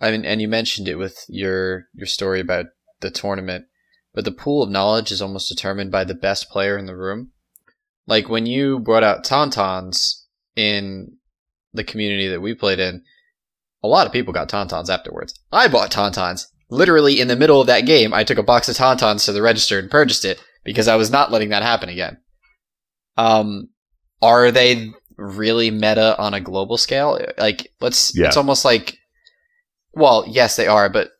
I 0.00 0.10
mean, 0.10 0.24
and 0.24 0.40
you 0.40 0.48
mentioned 0.48 0.88
it 0.88 0.96
with 0.96 1.24
your 1.28 1.86
your 1.94 2.06
story 2.06 2.40
about 2.40 2.66
the 3.00 3.10
tournament, 3.10 3.66
but 4.14 4.24
the 4.24 4.32
pool 4.32 4.62
of 4.62 4.70
knowledge 4.70 5.12
is 5.12 5.20
almost 5.20 5.48
determined 5.48 5.90
by 5.90 6.04
the 6.04 6.14
best 6.14 6.48
player 6.50 6.78
in 6.78 6.86
the 6.86 6.96
room. 6.96 7.32
Like 8.06 8.28
when 8.28 8.46
you 8.46 8.78
brought 8.78 9.04
out 9.04 9.24
Tauntauns 9.24 10.22
in 10.54 11.16
the 11.72 11.84
community 11.84 12.28
that 12.28 12.40
we 12.40 12.54
played 12.54 12.78
in, 12.78 13.02
a 13.82 13.88
lot 13.88 14.06
of 14.06 14.12
people 14.12 14.32
got 14.32 14.48
Tauntauns 14.48 14.88
afterwards. 14.88 15.38
I 15.52 15.68
bought 15.68 15.90
Tauntauns. 15.90 16.46
Literally 16.68 17.20
in 17.20 17.28
the 17.28 17.36
middle 17.36 17.60
of 17.60 17.66
that 17.68 17.86
game, 17.86 18.12
I 18.12 18.24
took 18.24 18.38
a 18.38 18.42
box 18.42 18.68
of 18.68 18.76
Tauntauns 18.76 19.24
to 19.24 19.32
the 19.32 19.42
register 19.42 19.78
and 19.78 19.90
purchased 19.90 20.24
it 20.24 20.42
because 20.64 20.88
I 20.88 20.96
was 20.96 21.10
not 21.10 21.30
letting 21.30 21.50
that 21.50 21.62
happen 21.62 21.88
again. 21.88 22.18
Um, 23.16 23.68
are 24.20 24.50
they 24.50 24.90
really 25.16 25.70
meta 25.70 26.18
on 26.18 26.34
a 26.34 26.40
global 26.40 26.76
scale? 26.76 27.20
Like, 27.38 27.72
let's. 27.80 28.16
Yeah. 28.16 28.26
It's 28.26 28.36
almost 28.36 28.64
like. 28.64 28.98
Well, 29.94 30.24
yes, 30.28 30.56
they 30.56 30.66
are, 30.66 30.90
but 30.90 31.10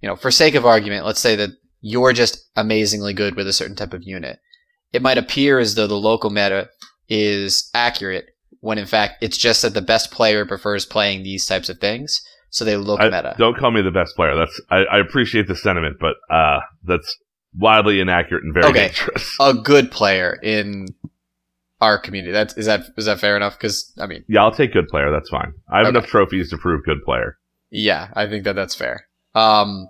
you 0.00 0.08
know, 0.08 0.16
for 0.16 0.30
sake 0.30 0.54
of 0.54 0.64
argument, 0.64 1.04
let's 1.04 1.20
say 1.20 1.36
that 1.36 1.50
you're 1.80 2.12
just 2.12 2.48
amazingly 2.56 3.12
good 3.12 3.36
with 3.36 3.46
a 3.46 3.52
certain 3.52 3.76
type 3.76 3.92
of 3.92 4.02
unit. 4.02 4.38
It 4.92 5.02
might 5.02 5.18
appear 5.18 5.58
as 5.58 5.74
though 5.74 5.86
the 5.86 5.94
local 5.94 6.30
meta 6.30 6.70
is 7.08 7.68
accurate 7.74 8.26
when 8.60 8.78
in 8.78 8.86
fact 8.86 9.22
it's 9.22 9.38
just 9.38 9.62
that 9.62 9.74
the 9.74 9.80
best 9.80 10.10
player 10.10 10.44
prefers 10.44 10.84
playing 10.84 11.22
these 11.22 11.46
types 11.46 11.68
of 11.68 11.78
things, 11.78 12.22
so 12.50 12.64
they 12.64 12.76
look 12.76 13.00
I- 13.00 13.06
meta. 13.06 13.34
don't 13.38 13.56
call 13.56 13.70
me 13.70 13.82
the 13.82 13.90
best 13.90 14.16
player. 14.16 14.34
That's 14.36 14.60
I, 14.70 14.78
I 14.84 14.98
appreciate 14.98 15.46
the 15.48 15.56
sentiment, 15.56 15.96
but 16.00 16.16
uh, 16.30 16.60
that's 16.84 17.16
wildly 17.56 18.00
inaccurate 18.00 18.44
and 18.44 18.52
very 18.54 18.66
Okay. 18.66 18.86
dangerous. 18.88 19.36
A 19.40 19.54
good 19.54 19.90
player 19.90 20.38
in 20.42 20.86
our 21.80 21.98
community. 21.98 22.32
That's 22.32 22.56
is 22.56 22.66
that 22.66 22.86
is 22.96 23.04
that 23.06 23.20
fair 23.20 23.36
enough? 23.36 23.56
Because 23.56 23.92
I 24.00 24.06
mean, 24.06 24.24
Yeah, 24.28 24.42
I'll 24.42 24.52
take 24.52 24.72
good 24.72 24.88
player. 24.88 25.10
That's 25.10 25.28
fine. 25.30 25.52
I 25.70 25.78
have 25.78 25.86
Okay. 25.88 25.98
enough 25.98 26.08
trophies 26.10 26.50
to 26.50 26.58
prove 26.58 26.84
good 26.84 27.02
player. 27.04 27.38
Yeah, 27.70 28.08
I 28.14 28.26
think 28.26 28.44
that 28.44 28.54
that's 28.56 28.74
fair. 28.74 29.06
Um, 29.34 29.88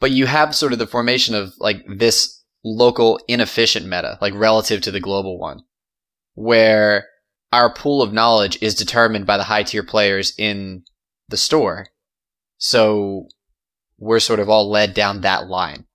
but 0.00 0.10
you 0.10 0.26
have 0.26 0.54
sort 0.54 0.72
of 0.72 0.78
the 0.78 0.86
formation 0.86 1.34
of 1.34 1.52
like 1.58 1.84
this 1.88 2.42
local 2.64 3.18
inefficient 3.28 3.86
meta, 3.86 4.18
like 4.20 4.34
relative 4.34 4.80
to 4.82 4.90
the 4.90 5.00
global 5.00 5.38
one, 5.38 5.62
where 6.34 7.06
our 7.52 7.72
pool 7.72 8.02
of 8.02 8.12
knowledge 8.12 8.58
is 8.62 8.74
determined 8.74 9.26
by 9.26 9.36
the 9.36 9.44
high 9.44 9.62
tier 9.62 9.82
players 9.82 10.32
in 10.38 10.82
the 11.28 11.36
store. 11.36 11.88
So 12.58 13.28
we're 13.98 14.20
sort 14.20 14.40
of 14.40 14.48
all 14.48 14.70
led 14.70 14.94
down 14.94 15.20
that 15.22 15.46
line, 15.48 15.86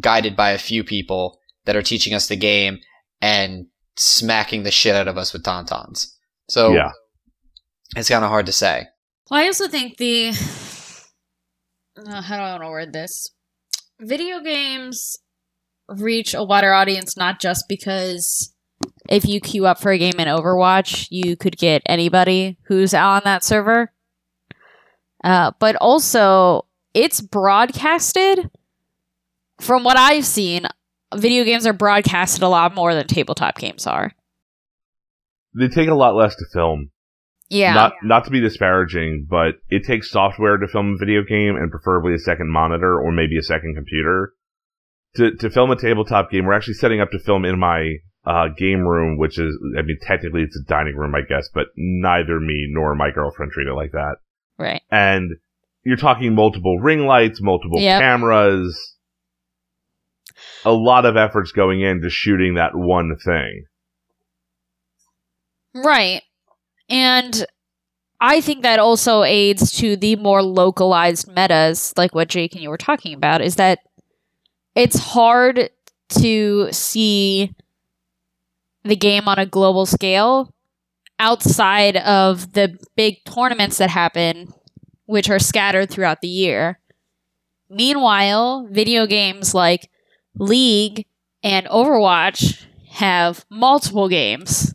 guided 0.00 0.36
by 0.36 0.50
a 0.50 0.58
few 0.58 0.84
people 0.84 1.38
that 1.64 1.76
are 1.76 1.82
teaching 1.82 2.14
us 2.14 2.26
the 2.28 2.36
game 2.36 2.78
and 3.20 3.66
smacking 3.96 4.62
the 4.62 4.70
shit 4.70 4.94
out 4.96 5.08
of 5.08 5.18
us 5.18 5.32
with 5.32 5.44
tauntauns. 5.44 6.06
So 6.48 6.72
Yeah. 6.72 6.92
it's 7.96 8.08
kind 8.08 8.24
of 8.24 8.30
hard 8.30 8.46
to 8.46 8.52
say. 8.52 8.86
Well, 9.30 9.40
I 9.40 9.46
also 9.46 9.68
think 9.68 9.96
the 9.98 10.30
uh, 11.96 12.22
how 12.22 12.36
do 12.36 12.42
I 12.42 12.50
want 12.52 12.62
to 12.62 12.68
word 12.68 12.92
this? 12.92 13.30
Video 14.00 14.40
games 14.40 15.16
reach 15.88 16.34
a 16.34 16.42
wider 16.42 16.72
audience 16.72 17.16
not 17.16 17.40
just 17.40 17.66
because 17.68 18.51
if 19.08 19.26
you 19.26 19.40
queue 19.40 19.66
up 19.66 19.80
for 19.80 19.92
a 19.92 19.98
game 19.98 20.18
in 20.18 20.28
Overwatch, 20.28 21.08
you 21.10 21.36
could 21.36 21.56
get 21.56 21.82
anybody 21.86 22.56
who's 22.64 22.94
on 22.94 23.22
that 23.24 23.42
server, 23.44 23.92
uh, 25.24 25.52
but 25.58 25.76
also 25.76 26.66
it's 26.94 27.20
broadcasted. 27.20 28.50
From 29.60 29.84
what 29.84 29.96
I've 29.96 30.26
seen, 30.26 30.66
video 31.14 31.44
games 31.44 31.66
are 31.66 31.72
broadcasted 31.72 32.42
a 32.42 32.48
lot 32.48 32.74
more 32.74 32.94
than 32.94 33.06
tabletop 33.06 33.58
games 33.58 33.86
are. 33.86 34.12
They 35.54 35.68
take 35.68 35.88
a 35.88 35.94
lot 35.94 36.16
less 36.16 36.34
to 36.36 36.44
film. 36.52 36.90
Yeah, 37.50 37.74
Not 37.74 37.92
not 38.02 38.24
to 38.24 38.30
be 38.30 38.40
disparaging, 38.40 39.26
but 39.28 39.56
it 39.68 39.84
takes 39.84 40.10
software 40.10 40.56
to 40.56 40.66
film 40.66 40.94
a 40.94 40.96
video 40.96 41.22
game 41.22 41.54
and 41.56 41.70
preferably 41.70 42.14
a 42.14 42.18
second 42.18 42.50
monitor 42.50 42.98
or 42.98 43.12
maybe 43.12 43.36
a 43.36 43.42
second 43.42 43.74
computer. 43.74 44.32
To 45.16 45.36
to 45.36 45.50
film 45.50 45.70
a 45.70 45.76
tabletop 45.76 46.30
game, 46.30 46.46
we're 46.46 46.54
actually 46.54 46.74
setting 46.74 47.02
up 47.02 47.10
to 47.10 47.18
film 47.18 47.44
in 47.44 47.58
my 47.58 47.96
uh, 48.24 48.48
game 48.56 48.86
room, 48.86 49.18
which 49.18 49.38
is 49.38 49.56
I 49.78 49.82
mean 49.82 49.98
technically 50.02 50.42
it's 50.42 50.56
a 50.56 50.64
dining 50.68 50.96
room, 50.96 51.14
I 51.14 51.22
guess, 51.22 51.48
but 51.52 51.66
neither 51.76 52.38
me 52.40 52.66
nor 52.70 52.94
my 52.94 53.10
girlfriend 53.10 53.52
treat 53.52 53.66
it 53.68 53.74
like 53.74 53.92
that. 53.92 54.16
right. 54.58 54.82
And 54.90 55.32
you're 55.84 55.96
talking 55.96 56.34
multiple 56.34 56.78
ring 56.78 57.06
lights, 57.06 57.40
multiple 57.42 57.80
Yep. 57.80 58.00
cameras, 58.00 58.96
a 60.64 60.70
lot 60.72 61.04
of 61.04 61.16
efforts 61.16 61.50
going 61.50 61.80
into 61.80 62.08
shooting 62.08 62.54
that 62.54 62.70
one 62.74 63.16
thing. 63.24 63.64
Right. 65.74 66.22
And 66.88 67.44
I 68.20 68.40
think 68.40 68.62
that 68.62 68.78
also 68.78 69.24
aids 69.24 69.72
to 69.78 69.96
the 69.96 70.16
more 70.16 70.42
localized 70.42 71.26
metas, 71.28 71.92
like 71.96 72.14
what 72.14 72.28
Jake 72.28 72.52
and 72.54 72.62
you 72.62 72.70
were 72.70 72.76
talking 72.76 73.14
about, 73.14 73.40
is 73.40 73.56
that 73.56 73.80
it's 74.76 74.98
hard 74.98 75.70
to 76.10 76.68
see 76.72 77.54
the 78.84 78.96
game 78.96 79.28
on 79.28 79.38
a 79.38 79.46
global 79.46 79.86
scale 79.86 80.52
outside 81.18 81.96
of 81.98 82.52
the 82.52 82.78
big 82.96 83.24
tournaments 83.24 83.78
that 83.78 83.90
happen, 83.90 84.52
which 85.06 85.30
are 85.30 85.38
scattered 85.38 85.88
throughout 85.88 86.20
the 86.20 86.28
year. 86.28 86.80
Meanwhile, 87.70 88.68
video 88.70 89.06
games 89.06 89.54
like 89.54 89.88
League 90.34 91.06
and 91.42 91.66
Overwatch 91.66 92.64
have 92.90 93.44
multiple 93.50 94.08
games 94.08 94.74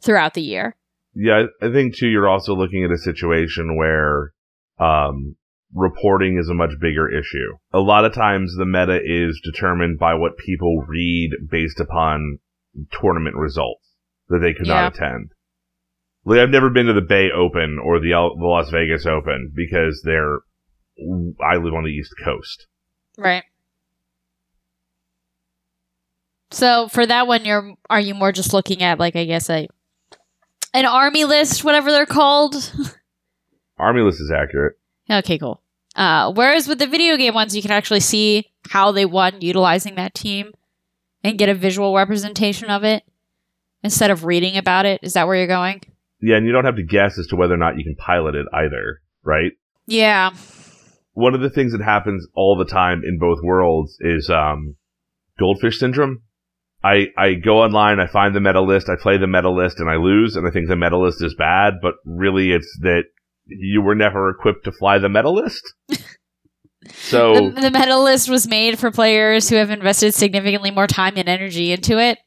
throughout 0.00 0.34
the 0.34 0.42
year. 0.42 0.76
Yeah, 1.14 1.44
I 1.60 1.70
think 1.70 1.96
too. 1.96 2.08
You're 2.08 2.28
also 2.28 2.54
looking 2.54 2.84
at 2.84 2.90
a 2.90 2.98
situation 2.98 3.76
where 3.76 4.32
um, 4.78 5.36
reporting 5.74 6.38
is 6.38 6.48
a 6.48 6.54
much 6.54 6.72
bigger 6.80 7.08
issue. 7.08 7.56
A 7.72 7.80
lot 7.80 8.04
of 8.04 8.14
times, 8.14 8.54
the 8.56 8.66
meta 8.66 9.00
is 9.04 9.40
determined 9.44 9.98
by 9.98 10.14
what 10.14 10.38
people 10.38 10.84
read 10.88 11.30
based 11.50 11.80
upon 11.80 12.38
tournament 13.00 13.36
results 13.36 13.84
that 14.28 14.38
they 14.38 14.52
could 14.54 14.66
Yeah. 14.66 14.74
not 14.82 14.94
attend. 14.96 15.30
Like 16.24 16.38
I've 16.40 16.48
never 16.50 16.70
been 16.70 16.86
to 16.86 16.92
the 16.94 17.00
Bay 17.02 17.28
Open 17.30 17.78
or 17.84 17.98
the 18.00 18.10
the 18.10 18.46
Las 18.46 18.70
Vegas 18.70 19.06
Open 19.06 19.52
because 19.54 20.02
they're. 20.04 20.38
I 21.40 21.56
live 21.56 21.74
on 21.74 21.82
the 21.84 21.90
East 21.90 22.14
Coast. 22.24 22.66
Right. 23.18 23.42
So 26.50 26.88
for 26.88 27.04
that 27.04 27.26
one, 27.26 27.44
you're 27.44 27.74
are 27.90 28.00
you 28.00 28.14
more 28.14 28.32
just 28.32 28.52
looking 28.52 28.82
at 28.82 28.98
like 28.98 29.16
I 29.16 29.24
guess 29.24 29.50
a 29.50 29.68
an 30.72 30.86
army 30.86 31.24
list, 31.24 31.64
whatever 31.64 31.90
they're 31.90 32.06
called? 32.06 32.54
Army 33.78 34.02
list 34.02 34.20
is 34.20 34.30
accurate. 34.30 34.76
okay, 35.10 35.36
cool. 35.38 35.60
Uh, 35.96 36.32
whereas 36.32 36.68
with 36.68 36.78
the 36.78 36.86
video 36.86 37.16
game 37.16 37.34
ones, 37.34 37.54
you 37.56 37.62
can 37.62 37.72
actually 37.72 38.00
see 38.00 38.46
how 38.70 38.92
they 38.92 39.04
won 39.04 39.40
utilizing 39.40 39.96
that 39.96 40.14
team 40.14 40.52
and 41.24 41.38
get 41.38 41.48
a 41.48 41.54
visual 41.54 41.94
representation 41.96 42.70
of 42.70 42.84
it 42.84 43.02
instead 43.82 44.10
of 44.10 44.24
reading 44.24 44.56
about 44.56 44.86
it. 44.86 45.00
Is 45.02 45.14
that 45.14 45.26
where 45.26 45.36
you're 45.36 45.46
going? 45.46 45.80
Yeah, 46.20 46.36
and 46.36 46.46
you 46.46 46.52
don't 46.52 46.64
have 46.66 46.76
to 46.76 46.84
guess 46.84 47.18
as 47.18 47.26
to 47.28 47.36
whether 47.36 47.54
or 47.54 47.58
not 47.58 47.76
you 47.78 47.84
can 47.84 47.96
pilot 47.96 48.34
it 48.34 48.46
either, 48.52 49.00
right? 49.24 49.52
Yeah. 49.86 50.30
one 51.12 51.34
of 51.34 51.40
the 51.40 51.50
things 51.50 51.72
that 51.72 51.82
happens 51.82 52.26
all 52.34 52.56
the 52.56 52.64
time 52.64 53.02
in 53.06 53.18
both 53.18 53.38
worlds 53.42 53.96
is 54.00 54.30
um, 54.30 54.76
goldfish 55.38 55.78
syndrome. 55.78 56.22
I, 56.82 57.06
I 57.16 57.34
go 57.34 57.62
online, 57.62 57.98
I 57.98 58.06
find 58.06 58.34
the 58.34 58.40
meta 58.40 58.60
list, 58.60 58.88
I 58.90 58.96
play 59.00 59.16
the 59.16 59.26
meta 59.26 59.50
list, 59.50 59.80
and 59.80 59.88
I 59.88 59.96
lose, 59.96 60.36
and 60.36 60.46
I 60.46 60.50
think 60.50 60.68
the 60.68 60.76
meta 60.76 60.98
list 60.98 61.22
is 61.22 61.34
bad, 61.34 61.74
but 61.80 61.94
really 62.04 62.52
it's 62.52 62.78
that 62.82 63.04
you 63.46 63.80
were 63.82 63.94
never 63.94 64.28
equipped 64.30 64.64
to 64.64 64.72
fly 64.72 64.98
the 64.98 65.08
meta 65.08 65.30
list. 65.30 65.74
So, 66.92 67.34
The, 67.34 67.60
the 67.62 67.70
meta 67.70 67.98
list 67.98 68.28
was 68.28 68.46
made 68.46 68.78
for 68.78 68.90
players 68.90 69.48
who 69.48 69.56
have 69.56 69.70
invested 69.70 70.14
significantly 70.14 70.70
more 70.70 70.86
time 70.86 71.14
and 71.16 71.28
energy 71.28 71.72
into 71.72 71.98
it. 71.98 72.18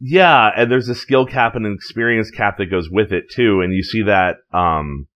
Yeah, 0.00 0.50
and 0.56 0.70
there's 0.70 0.88
a 0.88 0.94
skill 0.94 1.26
cap 1.26 1.54
and 1.54 1.64
an 1.66 1.72
experience 1.72 2.30
cap 2.30 2.58
that 2.58 2.66
goes 2.66 2.90
with 2.90 3.12
it 3.12 3.30
too, 3.30 3.60
and 3.62 3.72
you 3.72 3.82
see 3.82 4.02
that 4.02 4.36
um, 4.52 5.06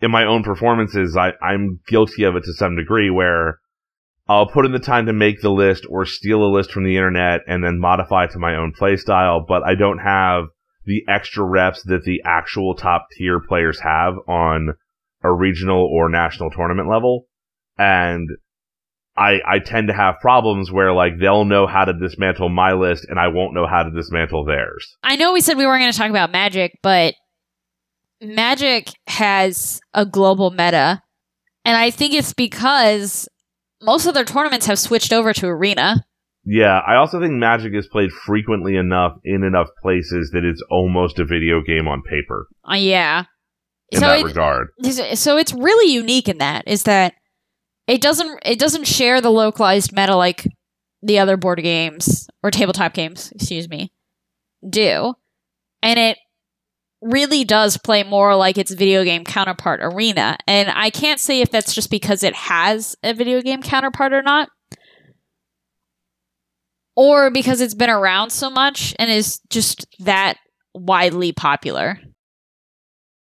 in 0.00 0.10
my 0.10 0.24
own 0.24 0.42
performances. 0.42 1.16
I, 1.16 1.32
I'm 1.42 1.80
guilty 1.86 2.24
of 2.24 2.36
it 2.36 2.44
to 2.44 2.52
some 2.54 2.76
degree, 2.76 3.10
where 3.10 3.58
I'll 4.28 4.46
put 4.46 4.64
in 4.64 4.72
the 4.72 4.78
time 4.78 5.06
to 5.06 5.12
make 5.12 5.40
the 5.40 5.50
list 5.50 5.84
or 5.88 6.06
steal 6.06 6.44
a 6.44 6.50
list 6.50 6.72
from 6.72 6.84
the 6.84 6.96
internet 6.96 7.40
and 7.46 7.62
then 7.62 7.78
modify 7.78 8.24
it 8.24 8.30
to 8.32 8.38
my 8.38 8.56
own 8.56 8.72
playstyle, 8.78 9.44
but 9.46 9.62
I 9.62 9.74
don't 9.74 9.98
have 9.98 10.44
the 10.84 11.04
extra 11.08 11.44
reps 11.44 11.82
that 11.84 12.04
the 12.04 12.22
actual 12.24 12.74
top 12.74 13.08
tier 13.12 13.40
players 13.40 13.80
have 13.80 14.14
on 14.28 14.74
a 15.22 15.32
regional 15.32 15.84
or 15.84 16.08
national 16.08 16.50
tournament 16.50 16.88
level. 16.88 17.26
And 17.82 18.28
I, 19.16 19.40
I 19.46 19.58
tend 19.58 19.88
to 19.88 19.94
have 19.94 20.20
problems 20.20 20.70
where 20.70 20.92
like 20.92 21.18
they'll 21.20 21.44
know 21.44 21.66
how 21.66 21.84
to 21.84 21.92
dismantle 21.92 22.48
my 22.48 22.72
list 22.72 23.06
and 23.08 23.18
I 23.18 23.28
won't 23.28 23.54
know 23.54 23.66
how 23.66 23.82
to 23.82 23.90
dismantle 23.90 24.44
theirs. 24.44 24.96
I 25.02 25.16
know 25.16 25.32
we 25.32 25.40
said 25.40 25.56
we 25.58 25.66
weren't 25.66 25.82
going 25.82 25.92
to 25.92 25.98
talk 25.98 26.10
about 26.10 26.30
Magic, 26.32 26.78
but 26.82 27.14
Magic 28.20 28.90
has 29.08 29.80
a 29.94 30.06
global 30.06 30.50
meta. 30.50 31.02
And 31.64 31.76
I 31.76 31.90
think 31.90 32.14
it's 32.14 32.32
because 32.32 33.28
most 33.82 34.06
of 34.06 34.14
their 34.14 34.24
tournaments 34.24 34.66
have 34.66 34.78
switched 34.78 35.12
over 35.12 35.32
to 35.34 35.46
Arena. 35.46 36.04
Yeah, 36.44 36.80
I 36.86 36.96
also 36.96 37.20
think 37.20 37.34
Magic 37.34 37.72
is 37.74 37.86
played 37.86 38.10
frequently 38.10 38.76
enough 38.76 39.12
in 39.24 39.44
enough 39.44 39.68
places 39.80 40.30
that 40.32 40.44
it's 40.44 40.62
almost 40.70 41.18
a 41.20 41.24
video 41.24 41.60
game 41.62 41.86
on 41.86 42.02
paper. 42.02 42.48
Uh, 42.68 42.74
yeah. 42.76 43.24
In 43.90 44.00
so 44.00 44.06
that 44.06 44.20
it- 44.20 44.24
regard. 44.24 44.68
so 45.14 45.36
it's 45.36 45.52
really 45.52 45.92
unique 45.92 46.28
in 46.28 46.38
that 46.38 46.64
is 46.66 46.84
that 46.84 47.14
it 47.86 48.00
doesn't 48.00 48.38
it 48.44 48.58
doesn't 48.58 48.86
share 48.86 49.20
the 49.20 49.30
localized 49.30 49.92
meta 49.92 50.16
like 50.16 50.46
the 51.02 51.18
other 51.18 51.36
board 51.36 51.62
games 51.62 52.28
or 52.42 52.50
tabletop 52.50 52.94
games, 52.94 53.32
excuse 53.32 53.68
me, 53.68 53.92
do. 54.68 55.14
And 55.82 55.98
it 55.98 56.18
really 57.00 57.42
does 57.42 57.76
play 57.76 58.04
more 58.04 58.36
like 58.36 58.56
its 58.56 58.70
video 58.70 59.02
game 59.04 59.24
counterpart 59.24 59.80
Arena. 59.82 60.38
And 60.46 60.70
I 60.70 60.90
can't 60.90 61.18
say 61.18 61.40
if 61.40 61.50
that's 61.50 61.74
just 61.74 61.90
because 61.90 62.22
it 62.22 62.34
has 62.34 62.96
a 63.02 63.12
video 63.12 63.42
game 63.42 63.62
counterpart 63.62 64.12
or 64.12 64.22
not. 64.22 64.48
Or 66.94 67.30
because 67.30 67.60
it's 67.60 67.74
been 67.74 67.90
around 67.90 68.30
so 68.30 68.50
much 68.50 68.94
and 68.98 69.10
is 69.10 69.40
just 69.50 69.86
that 70.00 70.36
widely 70.74 71.32
popular. 71.32 71.98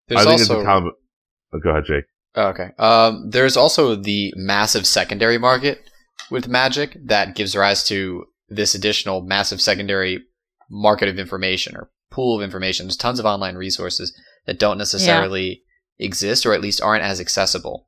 There's 0.08 0.22
I 0.22 0.24
think 0.24 0.42
also 0.42 0.56
it's 0.56 0.64
a 0.64 0.66
com- 0.66 0.92
oh, 1.54 1.60
go 1.60 1.70
ahead, 1.70 1.86
Jake. 1.86 2.06
Oh, 2.36 2.48
okay. 2.48 2.70
Um, 2.78 3.30
there's 3.30 3.58
also 3.58 3.96
the 3.96 4.34
massive 4.36 4.88
secondary 4.88 5.38
market 5.38 5.82
with 6.30 6.48
Magic 6.48 6.98
that 7.06 7.36
gives 7.36 7.56
rise 7.56 7.84
to 7.86 8.26
this 8.48 8.74
additional 8.74 9.22
massive 9.22 9.62
secondary 9.62 10.24
market 10.70 11.10
of 11.10 11.20
information 11.20 11.76
or 11.76 11.90
pool 12.10 12.38
of 12.38 12.44
information. 12.44 12.86
There's 12.86 12.98
tons 12.98 13.20
of 13.20 13.26
online 13.26 13.56
resources 13.56 14.18
that 14.46 14.60
don't 14.60 14.78
necessarily 14.78 15.64
exist 16.00 16.46
or 16.46 16.54
at 16.54 16.62
least 16.62 16.82
aren't 16.82 17.04
as 17.04 17.20
accessible 17.20 17.88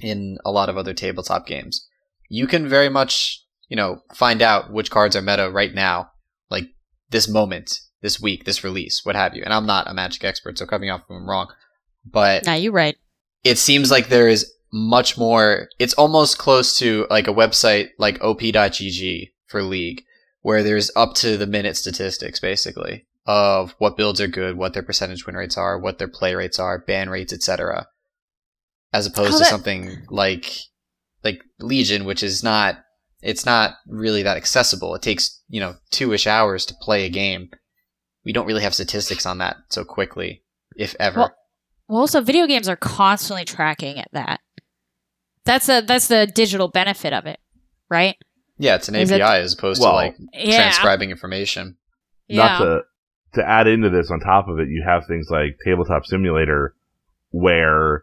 in 0.00 0.38
a 0.44 0.50
lot 0.50 0.68
of 0.68 0.76
other 0.76 0.94
tabletop 0.94 1.46
games. 1.46 1.86
You 2.28 2.46
can 2.46 2.68
very 2.68 2.88
much, 2.88 3.44
you 3.68 3.76
know, 3.76 4.00
find 4.14 4.42
out 4.42 4.72
which 4.72 4.90
cards 4.90 5.16
are 5.16 5.22
meta 5.22 5.50
right 5.50 5.74
now, 5.74 6.10
like 6.50 6.68
this 7.10 7.28
moment, 7.28 7.80
this 8.02 8.20
week, 8.20 8.44
this 8.44 8.64
release, 8.64 9.04
what 9.04 9.16
have 9.16 9.34
you. 9.34 9.42
And 9.42 9.52
I'm 9.52 9.66
not 9.66 9.88
a 9.88 9.94
Magic 9.94 10.24
expert, 10.24 10.58
so 10.58 10.66
me 10.78 10.90
off 10.90 11.02
if 11.02 11.10
I'm 11.10 11.28
wrong. 11.28 11.48
But 12.04 12.44
Now 12.44 12.54
you're 12.54 12.72
right. 12.72 12.96
It 13.44 13.58
seems 13.58 13.90
like 13.90 14.08
there 14.08 14.28
is 14.28 14.52
much 14.72 15.16
more 15.16 15.68
it's 15.78 15.94
almost 15.94 16.38
close 16.38 16.78
to 16.78 17.06
like 17.08 17.28
a 17.28 17.32
website 17.32 17.90
like 17.98 18.20
op.gg 18.22 19.30
for 19.46 19.62
league 19.62 20.02
where 20.42 20.62
there's 20.62 20.90
up 20.96 21.14
to 21.14 21.36
the 21.36 21.46
minute 21.46 21.76
statistics 21.76 22.40
basically 22.40 23.06
of 23.26 23.74
what 23.78 23.96
builds 23.96 24.20
are 24.20 24.26
good 24.26 24.56
what 24.56 24.74
their 24.74 24.82
percentage 24.82 25.26
win 25.26 25.36
rates 25.36 25.56
are 25.56 25.78
what 25.78 25.98
their 25.98 26.08
play 26.08 26.34
rates 26.34 26.58
are 26.58 26.78
ban 26.78 27.08
rates 27.08 27.32
etc 27.32 27.86
as 28.92 29.06
opposed 29.06 29.34
Oh, 29.34 29.38
to 29.38 29.44
something 29.44 30.04
like 30.10 30.50
like 31.22 31.42
legion 31.60 32.04
which 32.04 32.22
is 32.22 32.42
not 32.42 32.78
it's 33.24 33.46
not 33.46 33.76
really 33.88 34.22
that 34.22 34.36
accessible. 34.36 34.94
It 34.94 35.02
takes 35.02 35.42
you 35.48 35.58
know 35.58 35.76
two-ish 35.90 36.26
hours 36.26 36.66
to 36.66 36.74
play 36.80 37.06
a 37.06 37.10
game. 37.10 37.48
We 38.24 38.32
don't 38.32 38.46
really 38.46 38.62
have 38.62 38.74
statistics 38.74 39.26
on 39.26 39.38
that 39.38 39.56
so 39.70 39.84
quickly 39.84 40.42
if 40.76 40.94
ever. 41.00 41.20
Well, 41.20 41.34
Well, 41.94 42.00
also 42.00 42.20
video 42.20 42.48
games 42.48 42.68
are 42.68 42.74
constantly 42.74 43.44
tracking 43.44 44.00
at 44.00 44.08
that. 44.10 44.40
That's 45.44 45.68
a 45.68 45.80
that's 45.80 46.08
the 46.08 46.26
digital 46.26 46.66
benefit 46.66 47.12
of 47.12 47.24
it, 47.26 47.38
right? 47.88 48.16
Yeah, 48.58 48.74
it's 48.74 48.88
an 48.88 48.96
Is 48.96 49.12
API 49.12 49.22
it- 49.38 49.42
as 49.44 49.54
opposed 49.54 49.80
Well, 49.80 49.92
to 49.92 49.94
like 49.94 50.16
Yeah. 50.32 50.56
transcribing 50.56 51.12
information. 51.12 51.76
Not 52.28 52.58
yeah. 52.60 52.66
to 52.66 52.80
to 53.34 53.48
add 53.48 53.68
into 53.68 53.90
this 53.90 54.10
on 54.10 54.18
top 54.18 54.48
of 54.48 54.58
it, 54.58 54.66
you 54.70 54.82
have 54.84 55.06
things 55.06 55.28
like 55.30 55.56
Tabletop 55.64 56.04
Simulator 56.04 56.74
where 57.30 58.02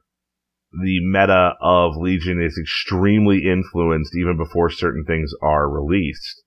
the 0.71 0.99
meta 1.11 1.55
of 1.59 1.97
Legion 1.97 2.41
is 2.41 2.57
extremely 2.57 3.39
influenced 3.45 4.15
even 4.15 4.37
before 4.37 4.69
certain 4.69 5.03
things 5.05 5.33
are 5.43 5.69
released 5.69 6.43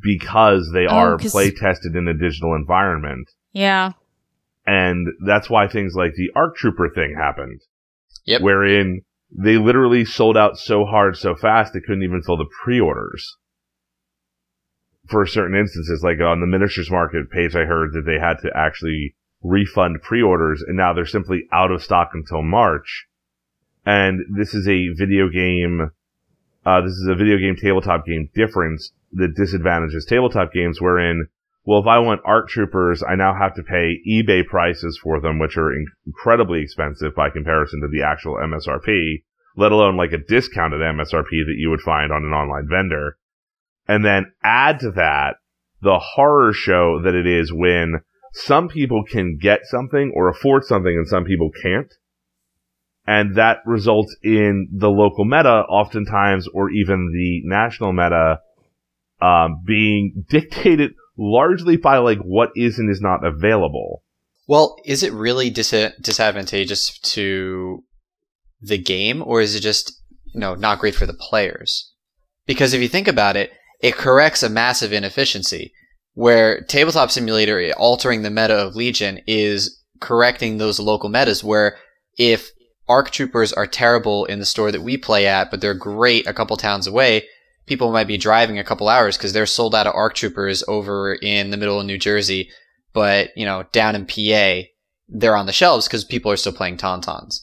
because 0.00 0.70
they 0.72 0.86
Oh, 0.86 0.94
are 0.96 1.18
'cause- 1.18 1.32
play 1.32 1.50
tested 1.50 1.96
in 1.96 2.06
a 2.06 2.14
digital 2.14 2.54
environment. 2.54 3.28
yeah. 3.52 3.94
And 4.70 5.08
that's 5.26 5.50
why 5.50 5.66
things 5.66 5.94
like 5.96 6.14
the 6.14 6.30
ARC 6.36 6.54
Trooper 6.54 6.88
thing 6.88 7.16
happened. 7.18 7.60
Yep. 8.26 8.40
Wherein 8.40 9.00
they 9.36 9.56
literally 9.56 10.04
sold 10.04 10.36
out 10.36 10.58
so 10.58 10.84
hard 10.84 11.16
so 11.16 11.34
fast 11.34 11.72
they 11.72 11.80
couldn't 11.80 12.04
even 12.04 12.22
fill 12.22 12.36
the 12.36 12.48
pre-orders. 12.62 13.36
For 15.08 15.26
certain 15.26 15.58
instances, 15.58 16.04
like 16.04 16.20
on 16.20 16.38
the 16.38 16.46
miniatures 16.46 16.88
market 16.88 17.32
page, 17.32 17.56
I 17.56 17.64
heard 17.64 17.94
that 17.94 18.04
they 18.06 18.20
had 18.20 18.34
to 18.42 18.56
actually 18.56 19.16
refund 19.42 20.02
pre-orders 20.02 20.62
and 20.64 20.76
now 20.76 20.92
they're 20.92 21.04
simply 21.04 21.48
out 21.52 21.72
of 21.72 21.82
stock 21.82 22.10
until 22.14 22.42
March. 22.42 23.08
And 23.84 24.20
this 24.38 24.54
is 24.54 24.68
a 24.68 24.94
video 24.96 25.28
game, 25.28 25.90
uh, 26.64 26.80
this 26.82 26.92
is 26.92 27.08
a 27.10 27.16
video 27.16 27.38
game 27.38 27.56
tabletop 27.56 28.06
game 28.06 28.28
difference 28.36 28.92
that 29.14 29.34
disadvantages 29.34 30.06
tabletop 30.08 30.52
games 30.52 30.80
wherein 30.80 31.26
well, 31.64 31.80
if 31.80 31.86
I 31.86 31.98
want 31.98 32.22
ARC 32.24 32.48
Troopers, 32.48 33.02
I 33.02 33.16
now 33.16 33.34
have 33.34 33.54
to 33.54 33.62
pay 33.62 33.98
eBay 34.08 34.46
prices 34.46 34.98
for 35.02 35.20
them, 35.20 35.38
which 35.38 35.56
are 35.56 35.72
in- 35.72 35.86
incredibly 36.06 36.62
expensive 36.62 37.14
by 37.14 37.30
comparison 37.30 37.80
to 37.82 37.88
the 37.88 38.02
actual 38.02 38.36
MSRP, 38.36 39.22
let 39.56 39.72
alone 39.72 39.96
like 39.96 40.12
a 40.12 40.18
discounted 40.18 40.80
MSRP 40.80 41.30
that 41.30 41.56
you 41.56 41.68
would 41.70 41.82
find 41.82 42.12
on 42.12 42.24
an 42.24 42.32
online 42.32 42.66
vendor. 42.68 43.18
And 43.86 44.04
then 44.04 44.32
add 44.42 44.80
to 44.80 44.90
that 44.92 45.36
the 45.82 45.98
horror 45.98 46.52
show 46.52 47.00
that 47.02 47.14
it 47.14 47.26
is 47.26 47.52
when 47.52 48.00
some 48.32 48.68
people 48.68 49.04
can 49.04 49.36
get 49.36 49.60
something 49.64 50.12
or 50.14 50.28
afford 50.28 50.64
something 50.64 50.92
and 50.92 51.08
some 51.08 51.24
people 51.24 51.50
can't. 51.62 51.92
And 53.06 53.34
that 53.36 53.58
results 53.66 54.14
in 54.22 54.68
the 54.72 54.90
local 54.90 55.24
meta 55.24 55.64
oftentimes 55.68 56.46
or 56.54 56.70
even 56.70 57.10
the 57.12 57.42
national 57.44 57.92
meta 57.92 58.40
um, 59.20 59.62
being 59.66 60.24
dictated 60.28 60.94
largely 61.20 61.76
by 61.76 61.98
like 61.98 62.18
what 62.18 62.50
is 62.56 62.78
and 62.78 62.90
is 62.90 63.00
not 63.00 63.24
available. 63.24 64.02
Well, 64.48 64.76
is 64.84 65.02
it 65.04 65.12
really 65.12 65.50
dis- 65.50 65.92
disadvantageous 66.00 66.98
to 66.98 67.84
the 68.60 68.78
game, 68.78 69.22
or 69.24 69.40
is 69.40 69.54
it 69.54 69.60
just 69.60 69.92
you 70.34 70.40
know 70.40 70.54
not 70.54 70.80
great 70.80 70.94
for 70.94 71.06
the 71.06 71.14
players? 71.14 71.92
Because 72.46 72.74
if 72.74 72.80
you 72.80 72.88
think 72.88 73.06
about 73.06 73.36
it, 73.36 73.52
it 73.80 73.94
corrects 73.94 74.42
a 74.42 74.48
massive 74.48 74.92
inefficiency 74.92 75.72
where 76.14 76.62
Tabletop 76.62 77.10
Simulator 77.10 77.60
eh, 77.60 77.72
altering 77.76 78.22
the 78.22 78.30
meta 78.30 78.54
of 78.54 78.74
Legion 78.74 79.20
is 79.26 79.78
correcting 80.00 80.56
those 80.56 80.80
local 80.80 81.10
metas. 81.10 81.44
Where 81.44 81.76
if 82.18 82.50
ARC 82.88 83.10
Troopers 83.10 83.52
are 83.52 83.66
terrible 83.66 84.24
in 84.24 84.40
the 84.40 84.46
store 84.46 84.72
that 84.72 84.82
we 84.82 84.96
play 84.96 85.26
at, 85.26 85.50
but 85.50 85.60
they're 85.60 85.74
great 85.74 86.26
a 86.26 86.34
couple 86.34 86.56
towns 86.56 86.86
away, 86.86 87.24
people 87.70 87.92
might 87.92 88.08
be 88.08 88.18
driving 88.18 88.58
a 88.58 88.64
couple 88.64 88.88
hours 88.88 89.16
because 89.16 89.32
they're 89.32 89.46
sold 89.46 89.76
out 89.76 89.86
of 89.86 89.94
ARC 89.94 90.14
Troopers 90.16 90.64
over 90.66 91.14
in 91.14 91.52
the 91.52 91.56
middle 91.56 91.78
of 91.78 91.86
New 91.86 91.98
Jersey, 91.98 92.50
but 92.92 93.30
you 93.36 93.46
know 93.46 93.62
down 93.70 93.94
in 93.94 94.06
PA 94.06 94.68
they're 95.08 95.36
on 95.36 95.46
the 95.46 95.52
shelves 95.52 95.86
because 95.86 96.04
people 96.04 96.32
are 96.32 96.36
still 96.36 96.52
playing 96.52 96.78
Tauntauns. 96.78 97.42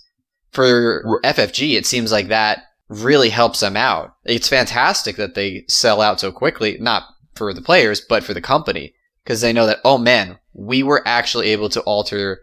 For 0.52 1.22
FFG, 1.24 1.76
it 1.76 1.86
seems 1.86 2.12
like 2.12 2.28
that 2.28 2.64
really 2.90 3.30
helps 3.30 3.62
them 3.62 3.78
out. 3.78 4.16
It's 4.26 4.50
fantastic 4.50 5.16
that 5.16 5.34
they 5.34 5.64
sell 5.70 6.02
out 6.02 6.20
so 6.20 6.34
quickly, 6.34 6.78
not 6.78 7.04
for 7.36 7.54
the 7.54 7.62
players, 7.62 8.02
but 8.02 8.24
for 8.24 8.34
the 8.34 8.42
company, 8.42 8.96
because 9.24 9.40
they 9.40 9.54
know 9.54 9.66
that, 9.66 9.80
oh 9.86 9.98
man, 9.98 10.40
we 10.54 10.84
were 10.84 11.08
actually 11.08 11.50
able 11.50 11.70
to 11.70 11.82
alter, 11.82 12.42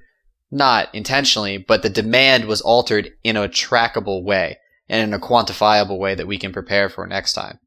not 0.50 0.94
intentionally, 0.94 1.58
but 1.58 1.82
the 1.82 1.90
demand 1.90 2.46
was 2.46 2.62
altered 2.62 3.10
in 3.22 3.36
a 3.36 3.48
trackable 3.48 4.24
way 4.24 4.58
and 4.88 5.02
in 5.02 5.14
a 5.14 5.22
quantifiable 5.22 5.98
way 5.98 6.14
that 6.14 6.26
we 6.26 6.38
can 6.38 6.52
prepare 6.52 6.88
for 6.88 7.06
next 7.06 7.34
time. 7.34 7.58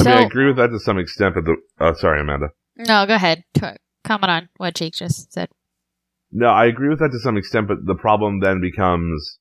I 0.00 0.04
mean, 0.04 0.14
I 0.14 0.22
agree 0.22 0.46
with 0.46 0.56
that 0.56 0.68
to 0.68 0.78
some 0.78 0.98
extent, 0.98 1.34
but 1.34 1.44
the 1.44 1.56
uh, 1.78 1.94
sorry, 1.94 2.20
Amanda. 2.20 2.48
no, 2.76 3.06
go 3.06 3.14
ahead. 3.14 3.44
Comment 4.04 4.30
on 4.30 4.48
what 4.56 4.74
Jake 4.74 4.94
just 4.94 5.32
said. 5.32 5.48
No, 6.32 6.46
I 6.46 6.66
agree 6.66 6.88
with 6.88 6.98
that 7.00 7.10
to 7.12 7.18
some 7.18 7.36
extent, 7.36 7.68
but 7.68 7.84
the 7.84 7.94
problem 7.94 8.40
then 8.40 8.60
becomes, 8.60 9.38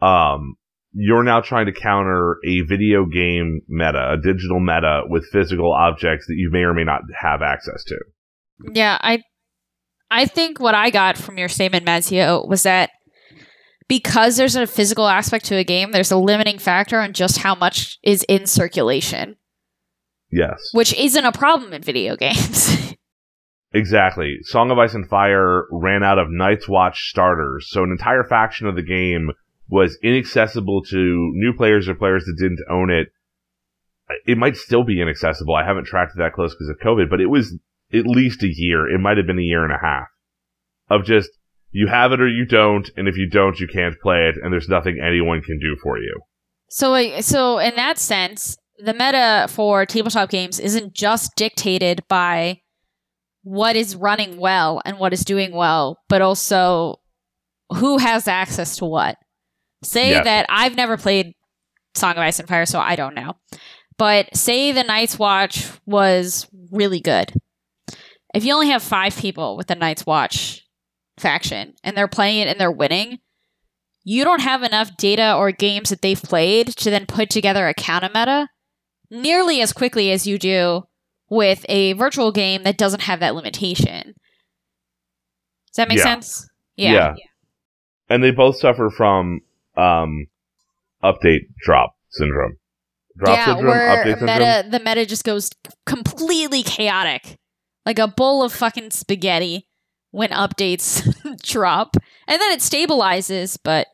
um, 0.00 0.56
you're 0.92 1.22
now 1.22 1.42
trying 1.42 1.66
to 1.66 1.72
counter 1.72 2.38
a 2.44 2.62
video 2.62 3.04
game 3.04 3.60
meta, 3.68 4.12
a 4.12 4.16
digital 4.16 4.58
meta 4.58 5.02
with 5.08 5.26
physical 5.30 5.72
objects 5.72 6.26
that 6.26 6.36
you 6.36 6.50
may 6.50 6.60
or 6.60 6.72
may 6.72 6.84
not 6.84 7.02
have 7.20 7.42
access 7.42 7.84
to. 7.84 7.96
Yeah, 8.72 8.96
I 9.00 9.22
I 10.10 10.24
think 10.24 10.58
what 10.58 10.74
I 10.74 10.90
got 10.90 11.18
from 11.18 11.36
your 11.36 11.48
statement, 11.48 11.84
Mazio, 11.84 12.48
was 12.48 12.62
that 12.62 12.90
because 13.88 14.36
there's 14.36 14.56
a 14.56 14.66
physical 14.66 15.06
aspect 15.06 15.44
to 15.46 15.56
a 15.56 15.64
game, 15.64 15.92
there's 15.92 16.10
a 16.10 16.16
limiting 16.16 16.58
factor 16.58 16.98
on 16.98 17.12
just 17.12 17.38
how 17.38 17.54
much 17.54 17.98
is 18.02 18.24
in 18.28 18.46
circulation, 18.46 19.36
Yes. 20.30 20.58
which 20.72 20.92
isn't 20.94 21.24
a 21.24 21.32
problem 21.32 21.72
in 21.72 21.82
video 21.82 22.16
games. 22.16 22.94
Exactly. 23.72 24.38
Song 24.42 24.70
of 24.70 24.78
Ice 24.78 24.94
and 24.94 25.06
Fire 25.06 25.66
ran 25.70 26.02
out 26.02 26.18
of 26.18 26.30
Night's 26.30 26.66
Watch 26.66 27.10
starters, 27.10 27.68
so 27.68 27.82
an 27.84 27.90
entire 27.90 28.24
faction 28.24 28.66
of 28.66 28.74
the 28.74 28.82
game 28.82 29.32
was 29.68 29.98
inaccessible 30.02 30.82
to 30.84 31.32
new 31.34 31.52
players 31.52 31.86
or 31.86 31.94
players 31.94 32.24
that 32.24 32.38
didn't 32.38 32.64
own 32.70 32.90
it. 32.90 33.08
It 34.26 34.38
might 34.38 34.56
still 34.56 34.84
be 34.84 35.02
inaccessible. 35.02 35.54
I 35.54 35.66
haven't 35.66 35.86
tracked 35.86 36.12
it 36.12 36.18
that 36.18 36.32
close 36.32 36.54
because 36.54 36.70
of 36.70 36.78
COVID, 36.78 37.10
but 37.10 37.20
it 37.20 37.26
was 37.26 37.58
at 37.92 38.06
least 38.06 38.42
a 38.42 38.50
year. 38.50 38.88
It 38.88 39.00
might 39.00 39.18
have 39.18 39.26
been 39.26 39.38
a 39.38 39.42
year 39.42 39.64
and 39.64 39.72
a 39.74 39.84
half 39.84 40.06
of 40.88 41.04
just 41.04 41.28
you 41.70 41.88
have 41.88 42.12
it 42.12 42.20
or 42.20 42.28
you 42.28 42.46
don't, 42.46 42.88
and 42.96 43.08
if 43.08 43.18
you 43.18 43.28
don't, 43.28 43.58
you 43.58 43.66
can't 43.66 44.00
play 44.00 44.28
it, 44.28 44.36
and 44.42 44.52
there's 44.52 44.68
nothing 44.68 44.98
anyone 45.04 45.42
can 45.42 45.58
do 45.58 45.76
for 45.82 45.98
you. 45.98 46.20
so, 46.70 47.20
so 47.20 47.58
in 47.58 47.74
that 47.76 47.98
sense, 47.98 48.56
the 48.78 48.92
meta 48.92 49.46
for 49.48 49.86
tabletop 49.86 50.30
games 50.30 50.58
isn't 50.60 50.92
just 50.94 51.34
dictated 51.36 52.02
by 52.08 52.60
what 53.42 53.76
is 53.76 53.94
running 53.96 54.38
well 54.38 54.82
and 54.84 54.98
what 54.98 55.12
is 55.12 55.24
doing 55.24 55.52
well, 55.52 55.98
but 56.08 56.20
also 56.20 56.96
who 57.74 57.98
has 57.98 58.28
access 58.28 58.76
to 58.76 58.84
what. 58.84 59.16
Say 59.82 60.10
Yes. 60.10 60.24
that 60.24 60.46
I've 60.48 60.76
never 60.76 60.96
played 60.96 61.34
Song 61.94 62.12
of 62.12 62.18
Ice 62.18 62.38
and 62.38 62.48
Fire, 62.48 62.66
so 62.66 62.78
I 62.80 62.96
don't 62.96 63.14
know. 63.14 63.34
But 63.98 64.36
say 64.36 64.72
the 64.72 64.82
Night's 64.82 65.18
Watch 65.18 65.66
was 65.86 66.46
really 66.70 67.00
good. 67.00 67.32
If 68.34 68.44
you 68.44 68.52
only 68.52 68.68
have 68.68 68.82
five 68.82 69.16
people 69.16 69.56
with 69.56 69.68
the 69.68 69.74
Night's 69.74 70.04
Watch 70.04 70.66
faction 71.18 71.74
and 71.82 71.96
they're 71.96 72.08
playing 72.08 72.40
it 72.40 72.48
and 72.48 72.60
they're 72.60 72.70
winning, 72.70 73.18
you 74.04 74.24
don't 74.24 74.42
have 74.42 74.62
enough 74.62 74.96
data 74.96 75.34
or 75.34 75.50
games 75.52 75.88
that 75.90 76.02
they've 76.02 76.20
played 76.22 76.68
to 76.68 76.90
then 76.90 77.06
put 77.06 77.30
together 77.30 77.66
a 77.66 77.74
counter 77.74 78.10
meta 78.14 78.48
nearly 79.10 79.60
as 79.60 79.72
quickly 79.72 80.10
as 80.10 80.26
you 80.26 80.38
do 80.38 80.82
with 81.28 81.64
a 81.68 81.92
virtual 81.94 82.32
game 82.32 82.62
that 82.64 82.78
doesn't 82.78 83.02
have 83.02 83.20
that 83.20 83.34
limitation. 83.34 84.14
Does 85.68 85.76
that 85.76 85.88
make 85.88 85.98
Yeah. 85.98 86.04
sense? 86.04 86.48
Yeah. 86.76 87.14
And 88.08 88.22
they 88.22 88.30
both 88.30 88.56
suffer 88.56 88.90
from 88.90 89.40
um, 89.76 90.26
update 91.02 91.48
drop 91.58 91.94
syndrome. 92.10 92.56
Drop 93.16 93.36
yeah, 93.36 93.44
syndrome, 93.46 93.66
where 93.66 93.96
update 94.04 94.18
syndrome. 94.18 94.70
the 94.70 94.80
meta 94.80 95.06
just 95.06 95.24
goes 95.24 95.50
completely 95.86 96.62
chaotic, 96.62 97.36
like 97.84 97.98
a 97.98 98.06
bowl 98.08 98.42
of 98.42 98.52
fucking 98.52 98.90
spaghetti 98.90 99.66
when 100.10 100.30
updates 100.30 101.02
drop, 101.42 101.96
and 102.28 102.40
then 102.40 102.52
it 102.52 102.60
stabilizes. 102.60 103.58
But 103.62 103.86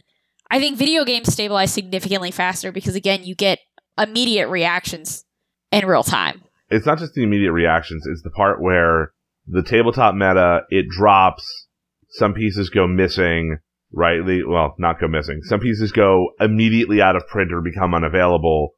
I 0.51 0.59
think 0.59 0.77
video 0.77 1.05
games 1.05 1.33
stabilize 1.33 1.73
significantly 1.73 2.31
faster 2.33 2.73
because 2.73 2.95
again, 2.97 3.23
you 3.25 3.35
get 3.37 3.61
immediate 3.99 4.49
reactions 4.49 5.25
in 5.71 5.87
real 5.87 6.03
time. 6.03 6.43
it's 6.71 6.87
not 6.87 6.99
just 6.99 7.15
the 7.15 7.23
immediate 7.23 7.53
reactions, 7.53 8.07
it's 8.07 8.23
the 8.23 8.31
part 8.31 8.61
where 8.61 9.13
the 9.47 9.63
tabletop 9.63 10.15
meta, 10.15 10.61
it 10.71 10.87
drops, 10.89 11.67
some 12.09 12.33
pieces 12.35 12.71
go 12.71 12.87
missing, 12.87 13.59
right? 13.93 14.25
They, 14.25 14.41
well, 14.47 14.75
not 14.79 15.01
go 15.01 15.09
missing. 15.09 15.41
Some 15.43 15.61
pieces 15.61 15.93
go 15.93 16.29
immediately 16.41 17.01
out 17.03 17.17
of 17.17 17.27
print 17.27 17.53
or 17.53 17.61
become 17.61 17.95
unavailable. 17.95 18.75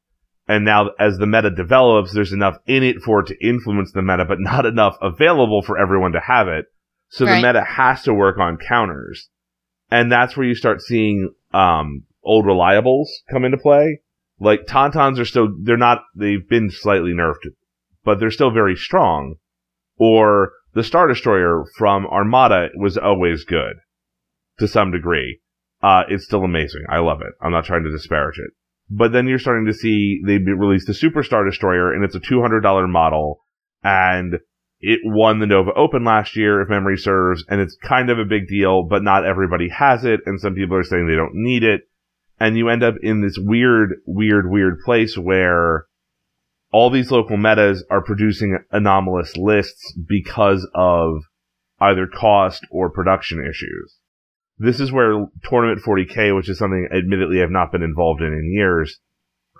And 0.48 0.64
now 0.64 0.90
as 0.98 1.18
the 1.18 1.26
meta 1.26 1.50
develops, 1.50 2.12
there's 2.12 2.32
enough 2.32 2.56
in 2.66 2.82
it 2.82 2.96
for 3.04 3.20
it 3.20 3.26
to 3.28 3.46
influence 3.46 3.92
the 3.92 4.02
meta, 4.02 4.24
but 4.24 4.38
not 4.40 4.66
enough 4.66 4.96
available 5.02 5.62
for 5.62 5.78
everyone 5.78 6.12
to 6.12 6.20
have 6.20 6.48
it. 6.48 6.66
So 7.08 7.26
Right. 7.26 7.40
the 7.40 7.46
meta 7.46 7.62
has 7.64 8.02
to 8.04 8.14
work 8.14 8.38
on 8.38 8.56
counters. 8.56 9.28
And 9.90 10.10
that's 10.10 10.36
where 10.36 10.46
you 10.46 10.54
start 10.54 10.80
seeing, 10.80 11.30
um, 11.52 12.04
old 12.24 12.46
reliables 12.46 13.06
come 13.30 13.44
into 13.44 13.58
play. 13.58 14.00
Like 14.40 14.66
Tauntauns 14.66 15.18
are 15.18 15.24
still, 15.24 15.48
they're 15.62 15.76
not, 15.76 16.02
they've 16.14 16.48
been 16.48 16.70
slightly 16.70 17.12
nerfed 17.12 17.52
but 18.04 18.20
they're 18.20 18.30
still 18.30 18.50
very 18.50 18.76
strong. 18.76 19.36
Or 19.96 20.52
the 20.74 20.84
Star 20.84 21.08
Destroyer 21.08 21.64
from 21.76 22.06
Armada 22.06 22.68
was 22.76 22.98
always 22.98 23.44
good 23.44 23.76
to 24.58 24.68
some 24.68 24.90
degree. 24.90 25.40
Uh, 25.82 26.02
it's 26.08 26.24
still 26.24 26.44
amazing. 26.44 26.84
I 26.88 26.98
love 26.98 27.20
it. 27.20 27.32
I'm 27.40 27.52
not 27.52 27.64
trying 27.64 27.84
to 27.84 27.90
disparage 27.90 28.38
it. 28.38 28.52
But 28.90 29.12
then 29.12 29.26
you're 29.26 29.38
starting 29.38 29.66
to 29.66 29.74
see 29.74 30.20
they 30.26 30.38
released 30.38 30.86
the 30.86 30.94
Super 30.94 31.22
Star 31.22 31.44
Destroyer 31.44 31.92
and 31.92 32.04
it's 32.04 32.14
a 32.14 32.20
$200 32.20 32.90
model 32.90 33.40
and 33.82 34.34
it 34.80 35.00
won 35.04 35.38
the 35.38 35.46
Nova 35.46 35.72
Open 35.72 36.04
last 36.04 36.36
year, 36.36 36.60
if 36.60 36.68
memory 36.68 36.98
serves, 36.98 37.42
and 37.48 37.60
it's 37.60 37.76
kind 37.82 38.10
of 38.10 38.18
a 38.18 38.24
big 38.24 38.48
deal, 38.48 38.82
but 38.82 39.02
not 39.02 39.24
everybody 39.24 39.70
has 39.70 40.04
it, 40.04 40.20
and 40.26 40.38
some 40.38 40.54
people 40.54 40.76
are 40.76 40.82
saying 40.82 41.06
they 41.06 41.16
don't 41.16 41.32
need 41.34 41.62
it. 41.62 41.82
And 42.38 42.56
you 42.56 42.68
end 42.68 42.82
up 42.82 42.96
in 43.00 43.22
this 43.22 43.38
weird, 43.38 43.94
weird, 44.06 44.50
weird 44.50 44.80
place 44.84 45.16
where 45.16 45.86
all 46.72 46.90
these 46.90 47.10
local 47.10 47.36
metas 47.36 47.84
are 47.88 48.02
producing 48.02 48.58
anomalous 48.72 49.36
lists 49.36 49.96
because 50.08 50.68
of 50.74 51.22
either 51.80 52.06
cost 52.06 52.66
or 52.70 52.90
production 52.90 53.38
issues. 53.38 53.98
This 54.58 54.80
is 54.80 54.92
where 54.92 55.26
Tournament 55.44 55.82
40k, 55.86 56.34
which 56.34 56.48
is 56.48 56.58
something 56.58 56.88
admittedly 56.92 57.42
I've 57.42 57.50
not 57.50 57.72
been 57.72 57.82
involved 57.82 58.22
in 58.22 58.32
in 58.32 58.52
years, 58.52 58.98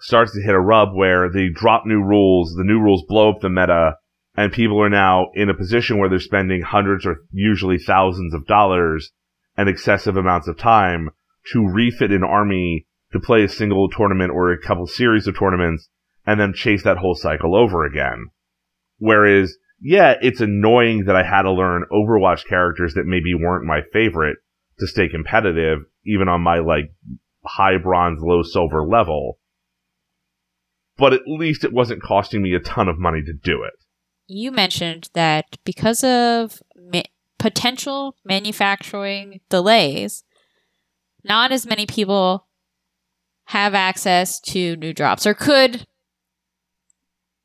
starts 0.01 0.33
to 0.33 0.43
hit 0.43 0.55
a 0.55 0.61
rub 0.61 0.95
where 0.95 1.31
they 1.31 1.49
drop 1.53 1.85
new 1.87 2.03
rules, 2.03 2.55
the 2.55 2.65
new 2.65 2.81
rules 2.81 3.05
blow 3.07 3.31
up 3.31 3.41
the 3.41 3.49
meta, 3.49 3.97
and 4.37 4.53
people 4.53 4.81
are 4.83 4.91
now 4.91 5.31
in 5.35 5.49
a 5.49 5.55
position 5.55 5.99
where 5.99 6.09
they're 6.09 6.19
spending 6.19 6.63
hundreds 6.63 7.07
or 7.07 7.19
usually 7.33 7.79
thousands 7.79 8.35
of 8.35 8.47
dollars 8.47 9.11
and 9.57 9.69
excessive 9.69 10.17
amounts 10.17 10.49
of 10.49 10.59
time 10.59 11.11
to 11.52 11.66
refit 11.66 12.12
an 12.12 12.24
army 12.24 12.87
to 13.12 13.20
play 13.20 13.44
a 13.44 13.48
single 13.48 13.88
tournament 13.88 14.33
or 14.33 14.52
a 14.52 14.61
couple 14.61 14.87
series 14.87 15.26
of 15.26 15.38
tournaments 15.38 15.88
and 16.26 16.40
then 16.40 16.52
chase 16.52 16.83
that 16.83 16.98
whole 16.98 17.14
cycle 17.14 17.54
over 17.54 17.85
again. 17.85 18.26
Whereas, 18.98 19.57
yeah, 19.80 20.14
it's 20.20 20.40
annoying 20.40 21.04
that 21.07 21.16
I 21.16 21.22
had 21.22 21.42
to 21.42 21.52
learn 21.52 21.85
Overwatch 21.92 22.46
characters 22.46 22.94
that 22.94 23.07
maybe 23.07 23.35
weren't 23.35 23.66
my 23.66 23.80
favorite 23.92 24.38
to 24.78 24.87
stay 24.87 25.09
competitive, 25.09 25.80
even 26.04 26.28
on 26.28 26.40
my 26.40 26.59
like 26.59 26.92
high 27.44 27.78
bronze, 27.78 28.20
low 28.22 28.42
silver 28.42 28.85
level. 28.85 29.38
But 30.96 31.12
at 31.12 31.22
least 31.26 31.64
it 31.64 31.72
wasn't 31.72 32.02
costing 32.02 32.42
me 32.42 32.54
a 32.54 32.61
ton 32.61 32.88
of 32.88 32.98
money 32.98 33.22
to 33.22 33.33
do 33.33 33.62
it. 33.64 33.74
You 34.26 34.50
mentioned 34.50 35.11
that 35.12 35.59
because 35.64 36.02
of 36.02 36.62
ma- 36.76 37.02
potential 37.38 38.16
manufacturing 38.24 39.40
delays, 39.50 40.24
not 41.25 41.53
as 41.53 41.67
many 41.67 41.87
people 41.87 42.47
have 43.47 43.75
access 43.75 44.41
to 44.41 44.77
new 44.77 44.93
drops 44.93 45.27
or 45.27 45.35
could 45.35 45.87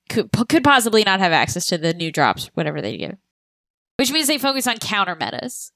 could, 0.10 0.30
could 0.48 0.64
possibly 0.64 1.04
not 1.04 1.20
have 1.20 1.32
access 1.32 1.66
to 1.68 1.78
the 1.78 1.94
new 1.94 2.12
drops 2.12 2.48
whatever 2.54 2.82
they 2.82 2.98
get 2.98 3.18
which 3.98 4.12
means 4.12 4.28
they 4.28 4.38
focus 4.38 4.66
on 4.68 4.78
counter 4.78 5.16
metas 5.16 5.72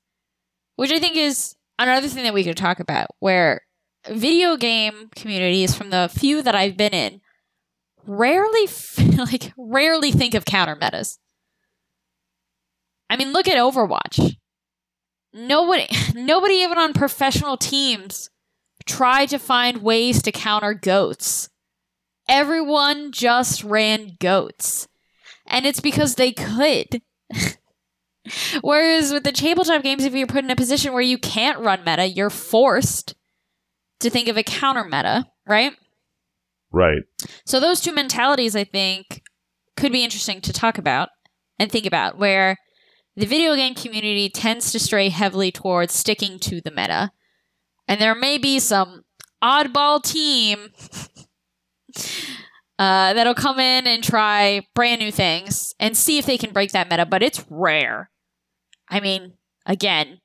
which 0.75 0.91
i 0.91 0.99
think 0.99 1.15
is 1.17 1.55
another 1.77 2.07
thing 2.07 2.23
that 2.23 2.33
we 2.33 2.43
could 2.43 2.57
talk 2.57 2.79
about 2.79 3.07
where 3.19 3.61
video 4.09 4.57
game 4.57 5.09
communities 5.15 5.75
from 5.75 5.89
the 5.89 6.09
few 6.13 6.41
that 6.41 6.55
i've 6.55 6.77
been 6.77 6.93
in 6.93 7.21
rarely 8.05 8.67
like 9.17 9.53
rarely 9.57 10.11
think 10.11 10.33
of 10.33 10.45
counter 10.45 10.75
metas. 10.75 11.19
I 13.09 13.17
mean 13.17 13.31
look 13.31 13.47
at 13.47 13.57
overwatch 13.57 14.35
nobody 15.33 15.87
nobody 16.15 16.55
even 16.55 16.77
on 16.77 16.93
professional 16.93 17.57
teams 17.57 18.29
tried 18.85 19.29
to 19.29 19.39
find 19.39 19.81
ways 19.81 20.21
to 20.23 20.31
counter 20.31 20.73
goats. 20.73 21.49
Everyone 22.27 23.11
just 23.11 23.63
ran 23.63 24.17
goats. 24.19 24.87
And 25.45 25.65
it's 25.65 25.79
because 25.79 26.15
they 26.15 26.31
could. 26.31 27.01
Whereas 28.61 29.11
with 29.11 29.23
the 29.23 29.33
tabletop 29.33 29.83
games, 29.83 30.05
if 30.05 30.13
you're 30.13 30.27
put 30.27 30.43
in 30.43 30.51
a 30.51 30.55
position 30.55 30.93
where 30.93 31.01
you 31.01 31.17
can't 31.17 31.59
run 31.59 31.83
meta, 31.85 32.07
you're 32.07 32.29
forced 32.29 33.15
to 33.99 34.09
think 34.09 34.29
of 34.29 34.37
a 34.37 34.43
counter 34.43 34.85
meta, 34.85 35.25
right? 35.45 35.73
Right. 36.71 37.01
So 37.45 37.59
those 37.59 37.81
two 37.81 37.93
mentalities, 37.93 38.55
I 38.55 38.63
think, 38.63 39.21
could 39.75 39.91
be 39.91 40.03
interesting 40.03 40.39
to 40.41 40.53
talk 40.53 40.77
about 40.77 41.09
and 41.59 41.71
think 41.71 41.85
about, 41.85 42.17
where 42.17 42.57
the 43.15 43.25
video 43.25 43.55
game 43.55 43.75
community 43.75 44.29
tends 44.29 44.71
to 44.71 44.79
stray 44.79 45.09
heavily 45.09 45.51
towards 45.51 45.93
sticking 45.93 46.39
to 46.39 46.61
the 46.61 46.71
meta. 46.71 47.11
And 47.87 48.01
there 48.01 48.15
may 48.15 48.37
be 48.37 48.59
some 48.59 49.03
oddball 49.43 50.01
team 50.01 50.69
uh, 52.79 53.13
that'll 53.13 53.35
come 53.35 53.59
in 53.59 53.87
and 53.87 54.03
try 54.03 54.65
brand 54.73 54.99
new 54.99 55.11
things 55.11 55.73
and 55.79 55.95
see 55.95 56.17
if 56.17 56.25
they 56.25 56.37
can 56.37 56.51
break 56.51 56.71
that 56.71 56.89
meta, 56.89 57.05
but 57.05 57.21
it's 57.21 57.45
rare. 57.49 58.09
I 58.89 58.99
mean, 58.99 59.33
again, 59.65 60.19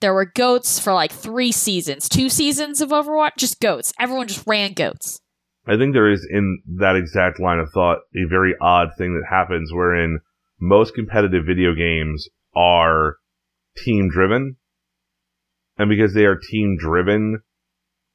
there 0.00 0.14
were 0.14 0.26
goats 0.26 0.78
for 0.80 0.92
like 0.92 1.12
three 1.12 1.52
seasons, 1.52 2.08
two 2.08 2.28
seasons 2.28 2.80
of 2.80 2.90
Overwatch, 2.90 3.36
just 3.38 3.60
goats. 3.60 3.92
Everyone 4.00 4.26
just 4.26 4.46
ran 4.46 4.72
goats. 4.72 5.20
I 5.66 5.76
think 5.76 5.94
there 5.94 6.10
is 6.10 6.26
in 6.28 6.60
that 6.78 6.96
exact 6.96 7.38
line 7.38 7.60
of 7.60 7.70
thought 7.70 7.98
a 8.16 8.28
very 8.28 8.54
odd 8.60 8.88
thing 8.98 9.14
that 9.14 9.28
happens 9.30 9.72
wherein 9.72 10.18
most 10.62 10.94
competitive 10.94 11.44
video 11.44 11.74
games 11.74 12.28
are 12.54 13.16
team 13.84 14.08
driven. 14.08 14.56
And 15.76 15.90
because 15.90 16.14
they 16.14 16.24
are 16.24 16.36
team 16.36 16.76
driven, 16.78 17.40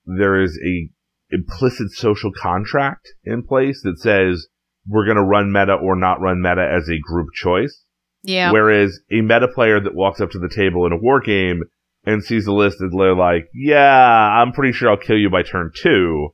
there 0.05 0.41
is 0.41 0.57
a 0.65 0.89
implicit 1.29 1.91
social 1.91 2.31
contract 2.31 3.09
in 3.25 3.43
place 3.43 3.81
that 3.83 3.99
says 3.99 4.47
we're 4.87 5.05
going 5.05 5.17
to 5.17 5.23
run 5.23 5.51
meta 5.51 5.73
or 5.73 5.97
not 5.97 6.21
run 6.21 6.41
meta 6.41 6.65
as 6.65 6.87
a 6.87 7.01
group 7.01 7.27
choice. 7.33 7.83
Yeah. 8.23 8.53
Whereas 8.53 8.97
a 9.11 9.19
meta 9.19 9.49
player 9.53 9.81
that 9.81 9.93
walks 9.93 10.21
up 10.21 10.31
to 10.31 10.39
the 10.39 10.49
table 10.49 10.85
in 10.85 10.93
a 10.93 10.97
war 10.97 11.19
game 11.19 11.63
and 12.05 12.23
sees 12.23 12.45
the 12.45 12.53
list 12.53 12.77
and 12.79 12.97
they're 12.97 13.13
like, 13.13 13.49
yeah, 13.53 13.81
I'm 13.81 14.53
pretty 14.53 14.71
sure 14.71 14.89
I'll 14.89 14.95
kill 14.95 15.17
you 15.17 15.29
by 15.29 15.43
turn 15.43 15.71
two. 15.75 16.29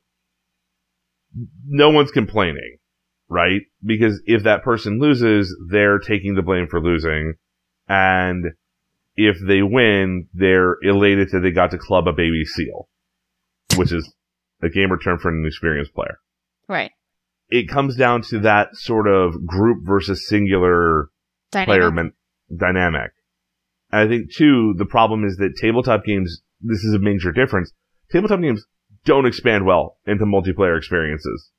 No 1.65 1.89
one's 1.89 2.11
complaining, 2.11 2.77
right? 3.33 3.61
Because 3.83 4.21
if 4.25 4.43
that 4.43 4.63
person 4.63 4.99
loses, 4.99 5.53
they're 5.71 5.97
taking 5.97 6.35
the 6.35 6.43
blame 6.43 6.67
for 6.69 6.79
losing. 6.79 7.33
And 7.87 8.45
if 9.15 9.37
they 9.45 9.63
win, 9.63 10.27
they're 10.33 10.77
elated 10.83 11.29
that 11.31 11.39
they 11.39 11.51
got 11.51 11.71
to 11.71 11.79
club 11.79 12.07
a 12.07 12.13
baby 12.13 12.45
seal, 12.45 12.87
which 13.75 13.91
is 13.91 14.13
a 14.61 14.69
gamer 14.69 14.97
term 14.99 15.17
for 15.17 15.29
an 15.29 15.43
experienced 15.47 15.93
player. 15.93 16.19
right. 16.69 16.91
It 17.49 17.67
comes 17.69 17.95
down 17.95 18.23
to 18.29 18.39
that 18.39 18.69
sort 18.73 19.07
of 19.07 19.45
group 19.45 19.85
versus 19.85 20.27
singular 20.27 21.09
player 21.51 21.65
Dynamic. 21.91 21.93
men- 21.93 22.13
dynamic. 22.57 23.11
And 23.91 24.01
I 24.01 24.07
think 24.07 24.33
too, 24.33 24.73
the 24.77 24.85
problem 24.85 25.23
is 25.23 25.37
that 25.37 25.55
tabletop 25.59 26.03
games, 26.03 26.41
this 26.61 26.83
is 26.83 26.95
a 26.95 26.99
major 26.99 27.31
difference. 27.31 27.71
Tabletop 28.11 28.41
games 28.41 28.65
don't 29.05 29.27
expand 29.27 29.65
well 29.65 29.97
into 30.07 30.25
multiplayer 30.25 30.77
experiences. 30.77 31.51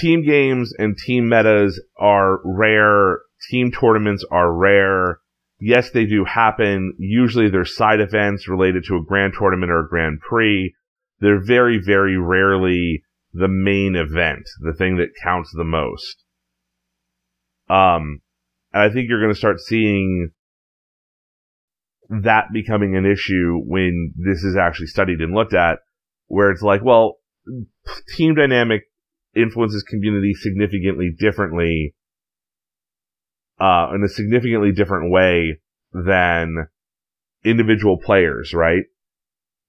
Team 0.00 0.24
games 0.24 0.72
and 0.78 0.96
team 0.96 1.28
metas 1.28 1.82
are 1.98 2.40
rare. 2.44 3.20
Team 3.50 3.70
tournaments 3.70 4.24
are 4.30 4.52
rare. 4.52 5.20
Yes, 5.58 5.90
they 5.90 6.04
do 6.04 6.24
happen. 6.24 6.94
Usually 6.98 7.48
they're 7.48 7.64
side 7.64 8.00
events 8.00 8.48
related 8.48 8.84
to 8.88 8.96
a 8.96 9.04
grand 9.04 9.34
tournament 9.38 9.70
or 9.70 9.80
a 9.80 9.88
grand 9.88 10.20
prix. 10.20 10.74
They're 11.20 11.42
very, 11.42 11.80
very 11.82 12.18
rarely 12.18 13.04
the 13.32 13.48
main 13.48 13.96
event, 13.96 14.48
the 14.60 14.74
thing 14.74 14.96
that 14.96 15.14
counts 15.22 15.50
the 15.54 15.64
most. 15.64 16.24
Um, 17.68 18.20
and 18.72 18.82
I 18.82 18.92
think 18.92 19.08
you're 19.08 19.20
going 19.20 19.32
to 19.32 19.38
start 19.38 19.60
seeing 19.60 20.30
that 22.08 22.52
becoming 22.52 22.96
an 22.96 23.06
issue 23.06 23.60
when 23.64 24.12
this 24.16 24.44
is 24.44 24.56
actually 24.56 24.86
studied 24.86 25.20
and 25.20 25.34
looked 25.34 25.54
at, 25.54 25.78
where 26.26 26.50
it's 26.50 26.62
like, 26.62 26.84
well, 26.84 27.16
team 28.16 28.34
dynamic 28.34 28.82
influences 29.36 29.82
community 29.82 30.34
significantly 30.34 31.14
differently, 31.16 31.94
uh, 33.60 33.90
in 33.94 34.02
a 34.02 34.08
significantly 34.08 34.72
different 34.72 35.10
way 35.10 35.60
than 35.92 36.68
individual 37.44 37.98
players, 37.98 38.52
right? 38.54 38.84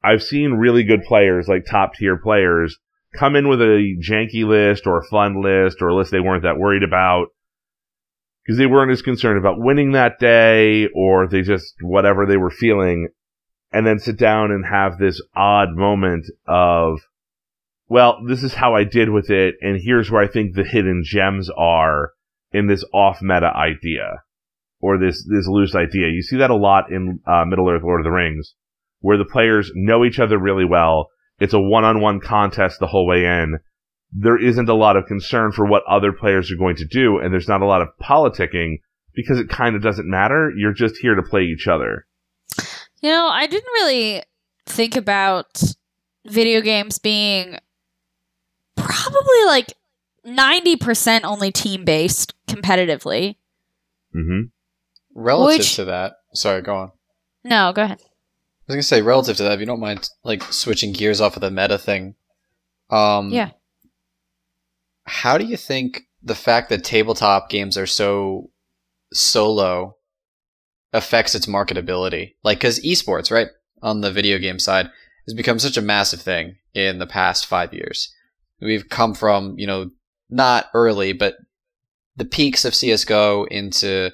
I've 0.03 0.23
seen 0.23 0.53
really 0.53 0.83
good 0.83 1.03
players, 1.03 1.47
like 1.47 1.65
top 1.65 1.95
tier 1.95 2.17
players, 2.17 2.77
come 3.15 3.35
in 3.35 3.47
with 3.47 3.61
a 3.61 3.97
janky 4.01 4.45
list 4.45 4.85
or 4.85 4.99
a 4.99 5.05
fun 5.05 5.41
list 5.41 5.81
or 5.81 5.89
a 5.89 5.95
list 5.95 6.11
they 6.11 6.19
weren't 6.19 6.43
that 6.43 6.57
worried 6.57 6.83
about 6.83 7.27
because 8.43 8.57
they 8.57 8.65
weren't 8.65 8.91
as 8.91 9.01
concerned 9.01 9.37
about 9.37 9.59
winning 9.59 9.91
that 9.91 10.19
day 10.19 10.87
or 10.95 11.27
they 11.27 11.41
just 11.41 11.75
whatever 11.81 12.25
they 12.25 12.37
were 12.37 12.51
feeling 12.51 13.09
and 13.71 13.85
then 13.85 13.99
sit 13.99 14.17
down 14.17 14.51
and 14.51 14.65
have 14.65 14.97
this 14.97 15.21
odd 15.35 15.69
moment 15.75 16.25
of 16.47 16.99
well 17.87 18.19
this 18.27 18.43
is 18.43 18.53
how 18.53 18.75
i 18.75 18.83
did 18.83 19.09
with 19.09 19.29
it 19.29 19.55
and 19.61 19.81
here's 19.83 20.09
where 20.11 20.21
i 20.21 20.27
think 20.27 20.53
the 20.53 20.63
hidden 20.63 21.01
gems 21.05 21.49
are 21.57 22.11
in 22.51 22.67
this 22.67 22.83
off 22.93 23.19
meta 23.21 23.51
idea 23.55 24.21
or 24.79 24.97
this 24.97 25.25
this 25.29 25.47
loose 25.47 25.75
idea 25.75 26.07
you 26.07 26.21
see 26.21 26.37
that 26.37 26.49
a 26.49 26.55
lot 26.55 26.91
in 26.91 27.19
uh, 27.27 27.45
middle 27.45 27.69
earth 27.69 27.83
lord 27.83 28.01
of 28.01 28.05
the 28.05 28.11
rings 28.11 28.53
where 28.99 29.17
the 29.17 29.25
players 29.25 29.71
know 29.75 30.05
each 30.05 30.19
other 30.19 30.37
really 30.37 30.65
well 30.65 31.07
it's 31.39 31.53
a 31.53 31.59
one-on-one 31.59 32.19
contest 32.19 32.79
the 32.79 32.87
whole 32.87 33.07
way 33.07 33.23
in 33.25 33.59
there 34.11 34.41
isn't 34.41 34.69
a 34.69 34.75
lot 34.75 34.95
of 34.97 35.05
concern 35.05 35.51
for 35.51 35.65
what 35.65 35.83
other 35.87 36.11
players 36.11 36.51
are 36.51 36.57
going 36.57 36.75
to 36.77 36.85
do, 36.85 37.19
and 37.19 37.33
there's 37.33 37.47
not 37.47 37.61
a 37.61 37.65
lot 37.65 37.81
of 37.81 37.89
politicking 38.01 38.77
because 39.13 39.39
it 39.39 39.49
kind 39.49 39.75
of 39.75 39.81
doesn't 39.81 40.09
matter. 40.09 40.51
You're 40.55 40.73
just 40.73 40.97
here 40.97 41.15
to 41.15 41.23
play 41.23 41.41
each 41.41 41.67
other. 41.67 42.05
You 43.01 43.11
know, 43.11 43.27
I 43.27 43.47
didn't 43.47 43.71
really 43.73 44.23
think 44.65 44.95
about 44.95 45.61
video 46.25 46.61
games 46.61 46.99
being 46.99 47.57
probably 48.77 49.43
like 49.45 49.73
90% 50.25 51.21
only 51.23 51.51
team 51.51 51.83
based 51.85 52.33
competitively. 52.47 53.35
Mm-hmm. 54.15 54.41
Relative 55.15 55.59
Which- 55.59 55.75
to 55.75 55.85
that, 55.85 56.13
sorry, 56.33 56.61
go 56.61 56.75
on. 56.75 56.91
No, 57.43 57.71
go 57.73 57.83
ahead. 57.83 57.99
I 57.99 58.73
was 58.73 58.75
gonna 58.75 58.83
say 58.83 59.01
relative 59.01 59.37
to 59.37 59.43
that, 59.43 59.53
if 59.53 59.59
you 59.61 59.65
don't 59.65 59.79
mind, 59.79 60.09
like 60.23 60.43
switching 60.51 60.91
gears 60.91 61.21
off 61.21 61.37
of 61.37 61.41
the 61.41 61.49
meta 61.51 61.77
thing. 61.77 62.15
Um, 62.89 63.29
Yeah. 63.31 63.51
How 65.05 65.37
do 65.37 65.45
you 65.45 65.55
think 65.55 66.01
the 66.21 66.35
fact 66.35 66.69
that 66.69 66.83
tabletop 66.83 67.49
games 67.49 67.77
are 67.77 67.87
so 67.87 68.49
solo 69.13 69.95
affects 70.91 71.33
its 71.33 71.45
marketability? 71.45 72.33
Like, 72.43 72.57
because 72.57 72.79
esports, 72.81 73.31
right, 73.31 73.47
on 73.81 74.01
the 74.01 74.11
video 74.11 74.37
game 74.37 74.59
side, 74.59 74.89
has 75.25 75.33
become 75.33 75.59
such 75.59 75.77
a 75.77 75.81
massive 75.81 76.21
thing 76.21 76.57
in 76.73 76.99
the 76.99 77.07
past 77.07 77.45
five 77.45 77.73
years. 77.73 78.13
We've 78.59 78.89
come 78.89 79.13
from, 79.13 79.57
you 79.57 79.67
know, 79.67 79.91
not 80.29 80.67
early, 80.73 81.13
but 81.13 81.35
the 82.15 82.25
peaks 82.25 82.65
of 82.65 82.73
CS:GO 82.73 83.45
into 83.45 84.11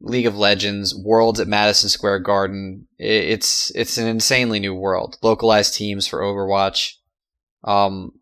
League 0.00 0.26
of 0.26 0.36
Legends, 0.36 0.94
Worlds 0.94 1.40
at 1.40 1.48
Madison 1.48 1.88
Square 1.88 2.20
Garden. 2.20 2.88
It's 2.98 3.70
it's 3.74 3.98
an 3.98 4.06
insanely 4.06 4.60
new 4.60 4.74
world. 4.74 5.18
Localized 5.22 5.74
teams 5.74 6.06
for 6.06 6.20
Overwatch. 6.20 6.94
Um, 7.62 8.12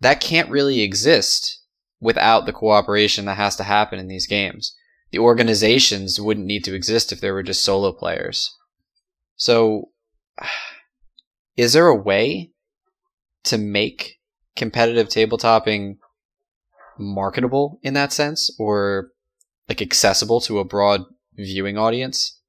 that 0.00 0.20
can't 0.20 0.50
really 0.50 0.80
exist 0.80 1.60
without 2.00 2.46
the 2.46 2.52
cooperation 2.52 3.24
that 3.24 3.36
has 3.36 3.56
to 3.56 3.64
happen 3.64 3.98
in 3.98 4.08
these 4.08 4.26
games. 4.26 4.74
The 5.12 5.18
organizations 5.18 6.20
wouldn't 6.20 6.46
need 6.46 6.64
to 6.64 6.74
exist 6.74 7.12
if 7.12 7.20
there 7.20 7.34
were 7.34 7.42
just 7.42 7.64
solo 7.64 7.92
players. 7.92 8.56
So, 9.36 9.90
is 11.56 11.72
there 11.72 11.86
a 11.86 11.94
way 11.94 12.50
to 13.44 13.58
make 13.58 14.18
competitive 14.56 15.08
tabletopping 15.08 15.96
marketable 16.98 17.78
in 17.82 17.94
that 17.94 18.12
sense, 18.12 18.54
or 18.58 19.10
like 19.68 19.82
accessible 19.82 20.40
to 20.42 20.58
a 20.58 20.64
broad 20.64 21.04
viewing 21.34 21.78
audience, 21.78 22.40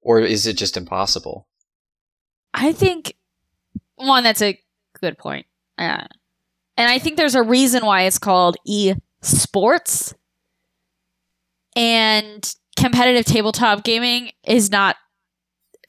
or 0.00 0.20
is 0.20 0.46
it 0.46 0.56
just 0.56 0.76
impossible? 0.76 1.48
I 2.54 2.72
think 2.72 3.14
one 3.96 4.22
that's 4.22 4.42
a 4.42 4.58
good 5.00 5.18
point. 5.18 5.46
Uh, 5.76 6.06
and 6.76 6.90
I 6.90 6.98
think 6.98 7.16
there's 7.16 7.34
a 7.34 7.42
reason 7.42 7.84
why 7.84 8.02
it's 8.02 8.18
called 8.18 8.56
e-sports. 8.64 10.14
And 11.74 12.54
competitive 12.76 13.24
tabletop 13.24 13.84
gaming 13.84 14.30
is 14.44 14.70
not 14.70 14.96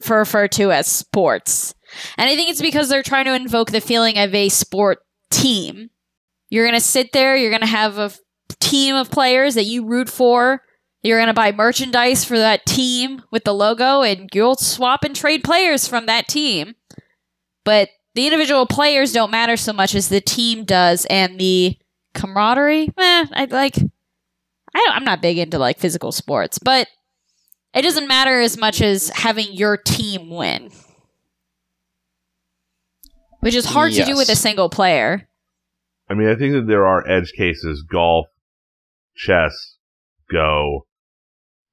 referred 0.08 0.52
to 0.52 0.72
as 0.72 0.86
sports. 0.86 1.74
And 2.16 2.28
I 2.28 2.36
think 2.36 2.50
it's 2.50 2.62
because 2.62 2.88
they're 2.88 3.02
trying 3.02 3.24
to 3.26 3.34
invoke 3.34 3.70
the 3.70 3.80
feeling 3.80 4.18
of 4.18 4.34
a 4.34 4.48
sport 4.48 5.00
team. 5.30 5.90
You're 6.48 6.64
going 6.64 6.78
to 6.78 6.84
sit 6.84 7.12
there, 7.12 7.36
you're 7.36 7.50
going 7.50 7.60
to 7.60 7.66
have 7.66 7.98
a 7.98 8.02
f- 8.02 8.20
team 8.58 8.94
of 8.96 9.10
players 9.10 9.54
that 9.54 9.64
you 9.64 9.86
root 9.86 10.08
for. 10.08 10.62
You're 11.02 11.18
going 11.18 11.28
to 11.28 11.34
buy 11.34 11.52
merchandise 11.52 12.24
for 12.24 12.38
that 12.38 12.66
team 12.66 13.22
with 13.30 13.44
the 13.44 13.54
logo, 13.54 14.02
and 14.02 14.28
you'll 14.34 14.56
swap 14.56 15.02
and 15.04 15.16
trade 15.16 15.42
players 15.44 15.88
from 15.88 16.06
that 16.06 16.28
team. 16.28 16.74
But 17.64 17.88
the 18.14 18.26
individual 18.26 18.66
players 18.66 19.12
don't 19.12 19.30
matter 19.30 19.56
so 19.56 19.72
much 19.72 19.94
as 19.94 20.08
the 20.08 20.20
team 20.20 20.64
does, 20.64 21.06
and 21.06 21.38
the 21.38 21.78
camaraderie. 22.14 22.92
Eh, 22.98 23.26
I 23.32 23.46
like. 23.50 23.76
I 23.78 24.78
don't, 24.84 24.94
I'm 24.94 25.04
not 25.04 25.22
big 25.22 25.38
into 25.38 25.58
like 25.58 25.78
physical 25.78 26.12
sports, 26.12 26.58
but 26.58 26.86
it 27.74 27.82
doesn't 27.82 28.08
matter 28.08 28.40
as 28.40 28.58
much 28.58 28.80
as 28.80 29.08
having 29.10 29.52
your 29.52 29.76
team 29.76 30.30
win, 30.30 30.70
which 33.40 33.54
is 33.54 33.64
hard 33.66 33.92
to 33.92 34.04
do 34.04 34.16
with 34.16 34.28
a 34.28 34.36
single 34.36 34.68
player. 34.68 35.28
I 36.08 36.14
mean, 36.14 36.28
I 36.28 36.34
think 36.34 36.54
that 36.54 36.66
there 36.66 36.86
are 36.86 37.06
edge 37.08 37.32
cases, 37.36 37.82
golf, 37.82 38.26
chess, 39.14 39.76
go, 40.30 40.86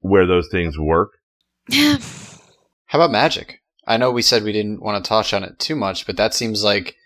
where 0.00 0.26
those 0.26 0.48
things 0.50 0.78
work. 0.78 1.12
How 1.72 1.98
about 2.98 3.10
Magic? 3.10 3.60
I 3.86 3.96
know 3.96 4.10
we 4.10 4.22
said 4.22 4.42
we 4.44 4.52
didn't 4.52 4.82
want 4.82 5.02
to 5.02 5.08
touch 5.08 5.32
on 5.32 5.42
it 5.44 5.58
too 5.58 5.74
much, 5.74 6.06
but 6.06 6.16
that 6.16 6.34
seems 6.34 6.62
like 6.62 6.96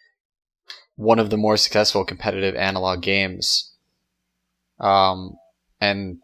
one 0.96 1.18
of 1.18 1.30
the 1.30 1.36
more 1.36 1.56
successful 1.56 2.04
competitive 2.04 2.54
analog 2.54 3.02
games. 3.02 3.72
Um, 4.78 5.36
and 5.80 6.18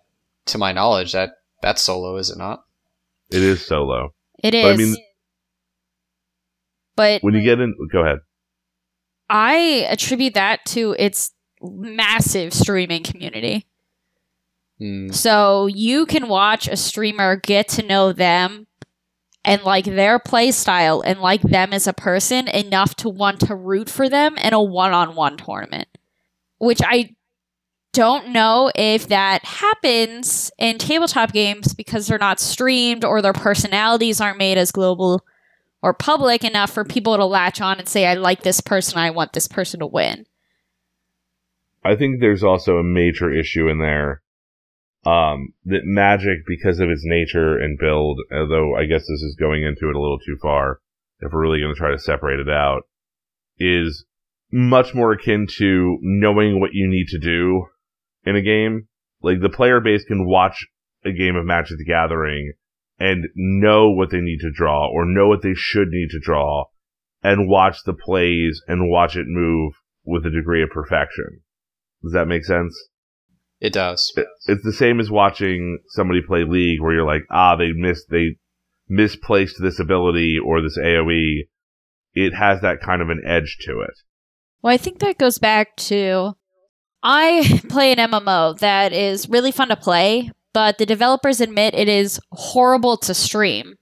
to 0.47 0.59
my 0.59 0.73
knowledge, 0.73 1.13
that 1.13 1.31
that's 1.63 1.83
solo, 1.83 2.17
is 2.17 2.31
it 2.31 2.39
not? 2.39 2.65
It 3.31 3.43
is 3.43 3.65
solo. 3.65 4.15
It 4.43 4.55
is. 4.55 4.65
But 4.65 4.73
I 4.73 4.77
mean- 4.77 4.97
but 6.97 7.23
When 7.23 7.35
you 7.35 7.43
get 7.43 7.61
in, 7.61 7.75
go 7.93 8.01
ahead. 8.05 8.19
I 9.29 9.87
attribute 9.89 10.35
that 10.35 10.65
to 10.67 10.95
its 10.99 11.33
massive 11.61 12.55
streaming 12.55 13.03
community. 13.03 13.67
Mm. 14.81 15.13
So 15.13 15.67
you 15.67 16.07
can 16.07 16.29
watch 16.29 16.69
a 16.69 16.77
streamer 16.77 17.37
get 17.37 17.69
to 17.71 17.83
know 17.83 18.13
them 18.13 18.67
and 19.45 19.63
like 19.63 19.85
their 19.85 20.19
play 20.19 20.51
style 20.51 21.01
and 21.01 21.21
like 21.21 21.43
them 21.43 21.73
as 21.73 21.87
a 21.87 21.93
person 21.93 22.49
enough 22.49 22.95
to 22.97 23.09
want 23.09 23.41
to 23.41 23.55
root 23.55 23.89
for 23.89 24.09
them 24.09 24.37
in 24.39 24.53
a 24.53 24.63
one-on-one 24.63 25.37
tournament. 25.37 25.89
Which 26.59 26.81
I 26.85 27.15
don't 27.93 28.29
know 28.29 28.71
if 28.75 29.09
that 29.09 29.45
happens 29.45 30.51
in 30.59 30.79
tabletop 30.79 31.33
games 31.33 31.75
because 31.75 32.07
they're 32.07 32.19
not 32.19 32.41
streamed 32.41 33.05
or 33.05 33.23
their 33.23 33.33
personalities 33.33 34.21
aren't 34.21 34.39
made 34.39 34.59
as 34.59 34.71
global 34.71 35.25
or 35.83 35.93
public 35.93 36.45
enough 36.45 36.71
for 36.71 36.85
people 36.85 37.17
to 37.17 37.25
latch 37.25 37.61
on 37.61 37.79
and 37.79 37.89
say 37.89 38.07
I 38.07 38.15
like 38.15 38.43
this 38.43 38.61
person, 38.61 38.99
I 38.99 39.11
want 39.11 39.33
this 39.33 39.49
person 39.49 39.81
to 39.81 39.87
win. 39.87 40.27
I 41.85 41.97
think 41.97 42.21
there's 42.21 42.43
also 42.43 42.77
a 42.77 42.85
major 42.85 43.33
issue 43.33 43.69
in 43.69 43.79
there. 43.79 44.23
Um, 45.07 45.55
that 45.65 45.85
magic, 45.85 46.39
because 46.47 46.81
of 46.81 46.91
its 46.91 47.03
nature 47.05 47.57
and 47.57 47.79
build, 47.79 48.21
although 48.33 48.77
I 48.77 48.85
guess 48.85 49.03
this 49.03 49.23
is 49.23 49.37
going 49.39 49.63
into 49.63 49.89
it 49.89 49.97
a 49.97 50.01
little 50.01 50.19
too 50.19 50.37
far, 50.43 50.81
if 51.21 51.33
we're 51.33 51.41
really 51.41 51.61
going 51.61 51.73
to 51.73 51.79
try 51.79 51.93
to 51.93 51.99
separate 51.99 52.41
it 52.41 52.49
out, 52.49 52.83
is 53.59 54.05
much 54.51 54.95
more 54.95 55.13
akin 55.13 55.47
to 55.59 55.99
knowing 56.03 56.61
what 56.61 56.75
you 56.75 56.89
need 56.89 57.07
to 57.09 57.19
do 57.19 57.67
in 58.25 58.37
a 58.37 58.43
game. 58.43 58.89
Like 59.23 59.41
the 59.41 59.49
player 59.49 59.81
base 59.81 60.05
can 60.05 60.27
watch 60.27 60.67
a 61.05 61.13
game 61.13 61.37
of 61.37 61.47
Magic 61.47 61.79
the 61.79 61.85
Gathering 61.85 62.53
and 62.99 63.27
know 63.35 63.91
what 63.91 64.11
they 64.11 64.21
need 64.21 64.39
to 64.41 64.51
draw 64.51 64.89
or 64.89 65.05
know 65.05 65.29
what 65.29 65.43
they 65.43 65.55
should 65.55 65.89
need 65.89 66.09
to 66.11 66.21
draw 66.21 66.65
and 67.23 67.49
watch 67.49 67.79
the 67.85 67.93
plays 67.95 68.61
and 68.67 68.91
watch 68.91 69.17
it 69.17 69.27
move 69.27 69.73
with 70.05 70.25
a 70.27 70.31
degree 70.31 70.63
of 70.63 70.71
perfection. 70.71 71.41
Does 72.03 72.13
that 72.13 72.27
make 72.27 72.45
sense? 72.45 72.77
It 73.61 73.73
does. 73.73 74.13
It- 74.17 74.27
It's 74.47 74.63
the 74.65 74.73
same 74.73 75.01
as 75.01 75.11
watching 75.11 75.79
somebody 75.89 76.21
play 76.23 76.45
League 76.45 76.81
where 76.81 76.93
you're 76.95 77.07
like, 77.07 77.23
ah, 77.31 77.57
they 77.57 77.73
missed, 77.73 78.07
they 78.11 78.37
misplaced 78.89 79.57
this 79.61 79.79
ability 79.81 80.37
or 80.45 80.63
this 80.63 80.79
AoE. 80.79 81.49
It 82.15 82.35
has 82.35 82.61
that 82.63 82.81
kind 82.81 83.03
of 83.03 83.11
an 83.11 83.23
edge 83.27 83.59
to 83.63 83.81
it. 83.81 83.95
Well, 84.63 84.73
I 84.73 84.77
think 84.77 84.99
that 85.01 85.19
goes 85.19 85.39
back 85.39 85.77
to 85.77 86.35
I 87.03 87.61
play 87.69 87.93
an 87.93 87.99
MMO 87.99 88.59
that 88.61 88.93
is 88.93 89.29
really 89.29 89.53
fun 89.53 89.69
to 89.69 89.77
play, 89.77 90.31
but 90.59 90.79
the 90.79 90.87
developers 90.87 91.41
admit 91.41 91.73
it 91.73 91.89
is 91.89 92.19
horrible 92.33 92.97
to 92.97 93.15
stream. 93.15 93.77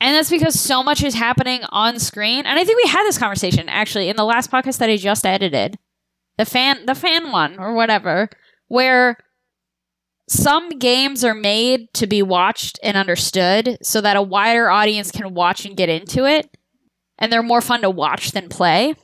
And 0.00 0.12
that's 0.12 0.28
because 0.28 0.58
so 0.58 0.82
much 0.82 1.04
is 1.04 1.14
happening 1.14 1.60
on 1.68 2.00
screen. 2.00 2.46
And 2.46 2.58
I 2.58 2.64
think 2.64 2.82
we 2.82 2.90
had 2.90 3.04
this 3.04 3.16
conversation 3.16 3.68
actually 3.68 4.08
in 4.08 4.16
the 4.16 4.24
last 4.24 4.50
podcast 4.50 4.78
that 4.78 4.90
I 4.90 4.96
just 4.96 5.24
edited. 5.24 5.78
The 6.36 6.46
fan 6.46 6.84
the 6.84 6.96
fan 6.96 7.30
one 7.30 7.60
or 7.60 7.74
whatever, 7.74 8.28
where 8.66 9.18
some 10.28 10.80
games 10.80 11.22
are 11.22 11.32
made 11.32 11.94
to 11.94 12.08
be 12.08 12.24
watched 12.24 12.80
and 12.82 12.96
understood 12.96 13.78
so 13.82 14.00
that 14.00 14.16
a 14.16 14.20
wider 14.20 14.68
audience 14.68 15.12
can 15.12 15.32
watch 15.32 15.64
and 15.64 15.76
get 15.76 15.88
into 15.88 16.26
it. 16.26 16.56
And 17.18 17.32
they're 17.32 17.40
more 17.40 17.60
fun 17.60 17.82
to 17.82 17.90
watch 17.90 18.32
than 18.32 18.48
play. 18.48 18.96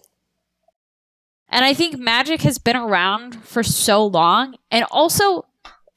And 1.48 1.64
I 1.64 1.72
think 1.72 2.00
Magic 2.00 2.42
has 2.42 2.58
been 2.58 2.74
around 2.74 3.44
for 3.44 3.62
so 3.62 4.04
long 4.04 4.56
and 4.72 4.84
also 4.90 5.44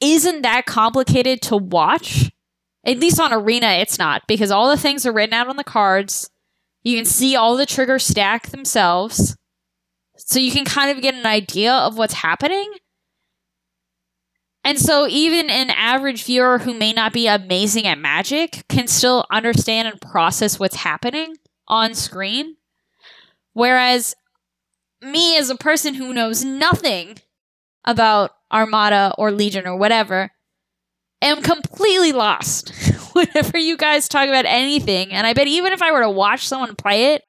isn't 0.01 0.41
that 0.41 0.65
complicated 0.65 1.41
to 1.43 1.57
watch. 1.57 2.31
At 2.83 2.99
least 2.99 3.19
on 3.19 3.31
Arena, 3.31 3.67
it's 3.73 3.99
not 3.99 4.23
because 4.27 4.51
all 4.51 4.69
the 4.69 4.77
things 4.77 5.05
are 5.05 5.13
written 5.13 5.35
out 5.35 5.47
on 5.47 5.57
the 5.57 5.63
cards. 5.63 6.29
You 6.83 6.97
can 6.97 7.05
see 7.05 7.35
all 7.35 7.55
the 7.55 7.67
triggers 7.67 8.05
stack 8.05 8.47
themselves. 8.49 9.37
So 10.17 10.39
you 10.39 10.51
can 10.51 10.65
kind 10.65 10.95
of 10.95 11.01
get 11.01 11.13
an 11.13 11.25
idea 11.25 11.71
of 11.71 11.97
what's 11.97 12.15
happening. 12.15 12.71
And 14.63 14.79
so 14.79 15.07
even 15.07 15.49
an 15.49 15.71
average 15.71 16.23
viewer 16.23 16.59
who 16.59 16.73
may 16.73 16.93
not 16.93 17.13
be 17.13 17.27
amazing 17.27 17.87
at 17.87 17.97
Magic 17.97 18.63
can 18.69 18.87
still 18.87 19.25
understand 19.31 19.87
and 19.87 20.01
process 20.01 20.59
what's 20.59 20.77
happening 20.77 21.35
on 21.67 21.93
screen. 21.93 22.57
Whereas 23.53 24.15
me 25.01 25.37
as 25.37 25.49
a 25.49 25.55
person 25.55 25.95
who 25.95 26.13
knows 26.13 26.43
nothing 26.43 27.17
about 27.85 28.31
Armada 28.51 29.13
or 29.17 29.31
Legion 29.31 29.67
or 29.67 29.77
whatever 29.77 30.31
am 31.21 31.41
completely 31.41 32.11
lost 32.11 32.69
whenever 33.13 33.57
you 33.57 33.77
guys 33.77 34.07
talk 34.07 34.27
about 34.27 34.45
anything. 34.45 35.11
And 35.11 35.27
I 35.27 35.33
bet 35.33 35.47
even 35.47 35.73
if 35.73 35.81
I 35.81 35.91
were 35.91 36.01
to 36.01 36.09
watch 36.09 36.47
someone 36.47 36.75
play 36.75 37.13
it, 37.13 37.23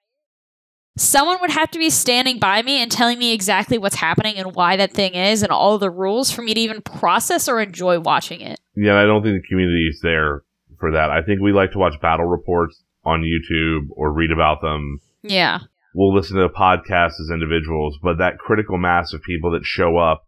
someone 0.96 1.38
would 1.40 1.50
have 1.50 1.70
to 1.70 1.78
be 1.78 1.90
standing 1.90 2.38
by 2.38 2.62
me 2.62 2.82
and 2.82 2.90
telling 2.90 3.18
me 3.18 3.32
exactly 3.32 3.78
what's 3.78 3.96
happening 3.96 4.36
and 4.36 4.55
why 4.55 4.76
that 4.76 4.92
thing 4.92 5.14
is 5.14 5.42
and 5.42 5.53
all 5.53 5.78
the 5.78 5.90
rules 5.90 6.30
for 6.30 6.42
me 6.42 6.55
to 6.55 6.61
even 6.61 6.82
process 6.82 7.48
or 7.48 7.61
enjoy 7.61 8.00
watching 8.00 8.40
it. 8.40 8.61
Yeah, 8.74 9.00
I 9.00 9.05
don't 9.05 9.22
think 9.22 9.42
the 9.42 9.48
community 9.48 9.88
is 9.88 10.00
there 10.03 10.42
for 10.78 10.92
that. 10.92 11.11
I 11.11 11.22
think 11.22 11.40
we 11.40 11.53
like 11.53 11.72
to 11.72 11.78
watch 11.78 12.00
battle 12.00 12.26
reports 12.26 12.82
on 13.05 13.22
YouTube 13.22 13.88
or 13.90 14.12
read 14.12 14.30
about 14.30 14.61
them. 14.61 15.00
Yeah. 15.22 15.61
We'll 15.94 16.14
listen 16.14 16.38
to 16.38 16.48
podcasts 16.48 17.20
as 17.20 17.30
individuals, 17.32 17.98
but 18.03 18.18
that 18.18 18.38
critical 18.38 18.78
mass 18.78 19.12
of 19.12 19.22
people 19.22 19.50
that 19.53 19.64
show 19.64 19.98
up 19.98 20.26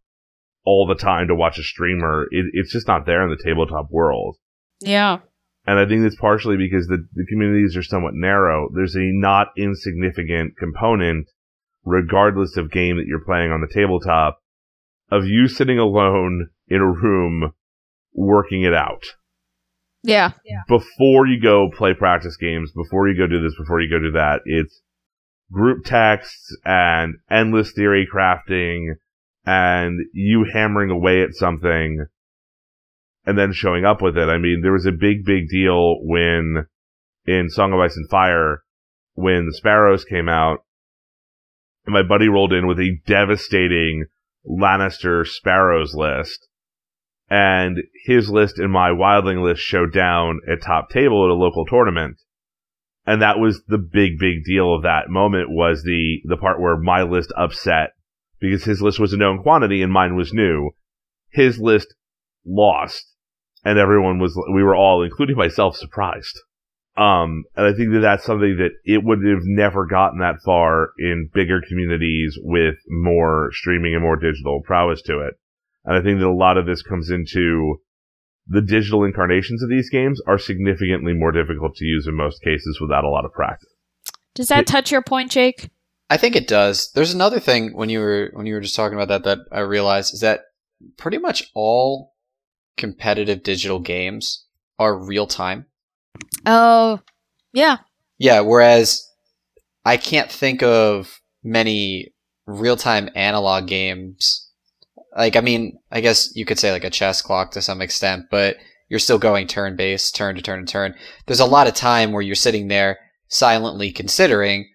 all 0.65 0.87
the 0.87 0.95
time 0.95 1.29
to 1.29 1.35
watch 1.35 1.59
a 1.59 1.63
streamer, 1.63 2.27
it, 2.31 2.47
it's 2.53 2.73
just 2.73 2.89
not 2.89 3.07
there 3.07 3.23
in 3.23 3.31
the 3.31 3.43
tabletop 3.43 3.91
world. 3.91 4.37
Yeah. 4.81 5.19
And 5.67 5.79
I 5.79 5.87
think 5.87 6.03
that's 6.03 6.17
partially 6.17 6.57
because 6.57 6.87
the, 6.87 7.07
the 7.15 7.27
communities 7.27 7.77
are 7.77 7.83
somewhat 7.83 8.15
narrow. 8.15 8.69
There's 8.75 8.97
a 8.97 9.01
not 9.03 9.49
insignificant 9.57 10.57
component, 10.59 11.29
regardless 11.85 12.57
of 12.57 12.71
game 12.71 12.97
that 12.97 13.07
you're 13.07 13.25
playing 13.25 13.51
on 13.51 13.61
the 13.61 13.73
tabletop, 13.73 14.41
of 15.11 15.27
you 15.27 15.49
sitting 15.49 15.79
alone 15.79 16.51
in 16.69 16.81
a 16.81 16.91
room 16.91 17.53
working 18.13 18.63
it 18.63 18.75
out. 18.75 19.05
Yeah. 20.03 20.33
Before 20.69 21.27
you 21.27 21.41
go 21.41 21.71
play 21.75 21.95
practice 21.95 22.37
games, 22.37 22.73
before 22.73 23.09
you 23.09 23.17
go 23.17 23.27
do 23.27 23.43
this, 23.43 23.57
before 23.59 23.81
you 23.81 23.89
go 23.89 23.99
do 23.99 24.13
that, 24.13 24.41
it's 24.45 24.83
group 25.51 25.85
texts 25.85 26.55
and 26.65 27.15
endless 27.31 27.73
theory 27.73 28.07
crafting 28.13 28.97
and 29.47 30.01
you 30.13 30.47
hammering 30.53 30.91
away 30.91 31.23
at 31.23 31.35
something 31.35 32.07
and 33.27 33.39
then 33.39 33.53
showing 33.53 33.85
up 33.85 34.03
with 34.03 34.17
it. 34.17 34.29
I 34.29 34.39
mean, 34.39 34.61
there 34.63 34.73
was 34.73 34.87
a 34.87 34.93
big, 34.93 35.25
big 35.25 35.49
deal 35.49 35.97
when 36.03 36.67
in 37.27 37.49
Song 37.49 37.73
of 37.73 37.81
Ice 37.81 37.97
and 37.97 38.09
Fire, 38.09 38.63
when 39.15 39.47
the 39.47 39.55
Sparrows 39.55 40.05
came 40.05 40.29
out, 40.29 40.65
and 41.87 41.95
my 41.95 42.03
buddy 42.03 42.29
rolled 42.29 42.53
in 42.53 42.67
with 42.67 42.79
a 42.79 42.99
devastating 43.07 44.07
Lannister 44.47 45.27
Sparrows 45.27 45.95
list. 45.95 46.49
And 47.31 47.79
his 48.05 48.29
list 48.29 48.59
and 48.59 48.71
my 48.71 48.91
Wildling 48.91 49.43
list 49.43 49.63
showed 49.63 49.93
down 49.93 50.41
at 50.51 50.63
top 50.63 50.91
table 50.91 51.25
at 51.25 51.31
a 51.31 51.35
local 51.35 51.65
tournament. 51.65 52.19
And 53.07 53.23
that 53.23 53.39
was 53.39 53.63
the 53.67 53.79
big, 53.79 54.19
big 54.19 54.45
deal 54.45 54.75
of 54.75 54.83
that 54.83 55.09
moment 55.09 55.51
was 55.51 55.83
the, 55.83 56.21
the 56.25 56.37
part 56.37 56.61
where 56.61 56.77
my 56.77 57.03
list 57.03 57.33
upset 57.37 57.94
because 58.45 58.65
his 58.65 58.83
list 58.83 59.01
was 59.01 59.13
a 59.13 59.17
known 59.17 59.43
quantity 59.43 59.83
and 59.83 59.93
mine 59.93 60.17
was 60.17 60.33
new. 60.33 60.71
His 61.31 61.59
list 61.59 61.95
lost 62.45 63.05
and 63.65 63.79
everyone 63.79 64.19
was, 64.19 64.39
we 64.53 64.63
were 64.63 64.77
all, 64.77 65.03
including 65.03 65.37
myself, 65.37 65.77
surprised. 65.77 66.39
Um, 66.97 67.45
and 67.57 67.67
I 67.67 67.73
think 67.73 67.93
that 67.93 68.01
that's 68.01 68.25
something 68.25 68.57
that 68.59 68.73
it 68.85 69.03
would 69.03 69.25
have 69.25 69.43
never 69.45 69.87
gotten 69.87 70.21
that 70.21 70.43
far 70.45 70.91
in 70.99 71.31
bigger 71.33 71.61
communities 71.67 72.39
with 72.41 72.77
more 72.87 73.51
streaming 73.53 73.95
and 73.95 74.03
more 74.03 74.17
digital 74.17 74.61
prowess 74.63 75.03
to 75.03 75.21
it. 75.21 75.35
And 75.85 75.97
I 75.97 76.03
think 76.03 76.21
that 76.21 76.27
a 76.27 76.33
lot 76.33 76.59
of 76.59 76.67
this 76.67 76.83
comes 76.83 77.11
into 77.11 77.81
the 78.47 78.61
digital 78.61 79.05
incarnations 79.05 79.63
of 79.63 79.71
these 79.71 79.89
games 79.89 80.21
are 80.27 80.39
significantly 80.39 81.15
more 81.15 81.33
difficult 81.33 81.75
to 81.77 81.85
use 81.85 82.07
in 82.07 82.15
most 82.15 82.43
cases 82.43 82.79
without 82.81 83.05
a 83.05 83.11
lot 83.11 83.25
of 83.25 83.33
practice. 83.33 83.71
Does 84.35 84.49
that 84.49 84.67
touch 84.67 84.93
your 84.93 85.03
point, 85.03 85.31
Jake? 85.31 85.71
I 86.11 86.17
think 86.17 86.37
it 86.37 86.47
does. 86.47 86.91
There's 86.93 87.15
another 87.15 87.41
thing 87.41 87.75
when 87.75 87.89
you 87.89 88.01
were 88.01 88.31
when 88.35 88.47
you 88.47 88.55
were 88.55 88.61
just 88.61 88.77
talking 88.77 88.99
about 88.99 89.09
that 89.09 89.25
that 89.25 89.47
I 89.51 89.61
realized 89.61 90.15
is 90.15 90.21
that 90.21 90.43
pretty 90.97 91.19
much 91.19 91.51
all 91.55 92.13
competitive 92.77 93.43
digital 93.43 93.81
games 93.81 94.45
are 94.79 94.97
real 94.97 95.27
time. 95.27 95.67
Oh, 96.47 97.01
yeah. 97.53 97.79
Yeah, 98.19 98.41
whereas 98.41 99.09
I 99.85 99.97
can't 99.97 100.31
think 100.31 100.63
of 100.63 101.21
many 101.43 102.13
real 102.47 102.77
time 102.77 103.09
analog 103.15 103.67
games. 103.67 104.51
Like, 105.17 105.37
I 105.37 105.41
mean, 105.41 105.79
I 105.91 106.01
guess 106.01 106.35
you 106.35 106.45
could 106.45 106.59
say 106.59 106.73
like 106.73 106.85
a 106.85 106.91
chess 106.91 107.23
clock 107.23 107.53
to 107.53 107.63
some 107.63 107.81
extent, 107.81 108.27
but 108.31 108.57
you're 108.89 108.99
still 109.01 109.19
going 109.19 109.47
turn 109.47 109.77
based, 109.77 110.15
turn 110.15 110.35
to 110.37 110.43
turn 110.43 110.65
to 110.65 110.71
turn. 110.71 110.95
There's 111.27 111.41
a 111.41 111.47
lot 111.47 111.67
of 111.67 111.75
time 111.75 112.13
where 112.13 112.23
you're 112.23 112.35
sitting 112.35 112.69
there 112.69 112.99
silently 113.29 113.91
considering, 113.93 114.69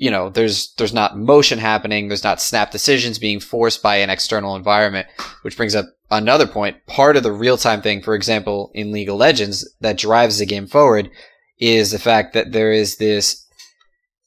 you 0.00 0.10
know, 0.10 0.30
there's 0.30 0.72
there's 0.78 0.94
not 0.94 1.18
motion 1.18 1.58
happening, 1.58 2.08
there's 2.08 2.24
not 2.24 2.40
snap 2.40 2.70
decisions 2.70 3.18
being 3.18 3.38
forced 3.38 3.82
by 3.82 3.96
an 3.96 4.08
external 4.08 4.56
environment, 4.56 5.06
which 5.42 5.58
brings 5.58 5.74
up 5.74 5.84
another 6.10 6.46
point. 6.46 6.78
Part 6.86 7.18
of 7.18 7.22
the 7.22 7.32
real 7.32 7.58
time 7.58 7.82
thing, 7.82 8.00
for 8.02 8.14
example, 8.14 8.70
in 8.72 8.92
League 8.92 9.10
of 9.10 9.16
Legends 9.16 9.68
that 9.82 9.98
drives 9.98 10.38
the 10.38 10.46
game 10.46 10.66
forward 10.66 11.10
is 11.58 11.90
the 11.90 11.98
fact 11.98 12.32
that 12.32 12.52
there 12.52 12.72
is 12.72 12.96
this 12.96 13.46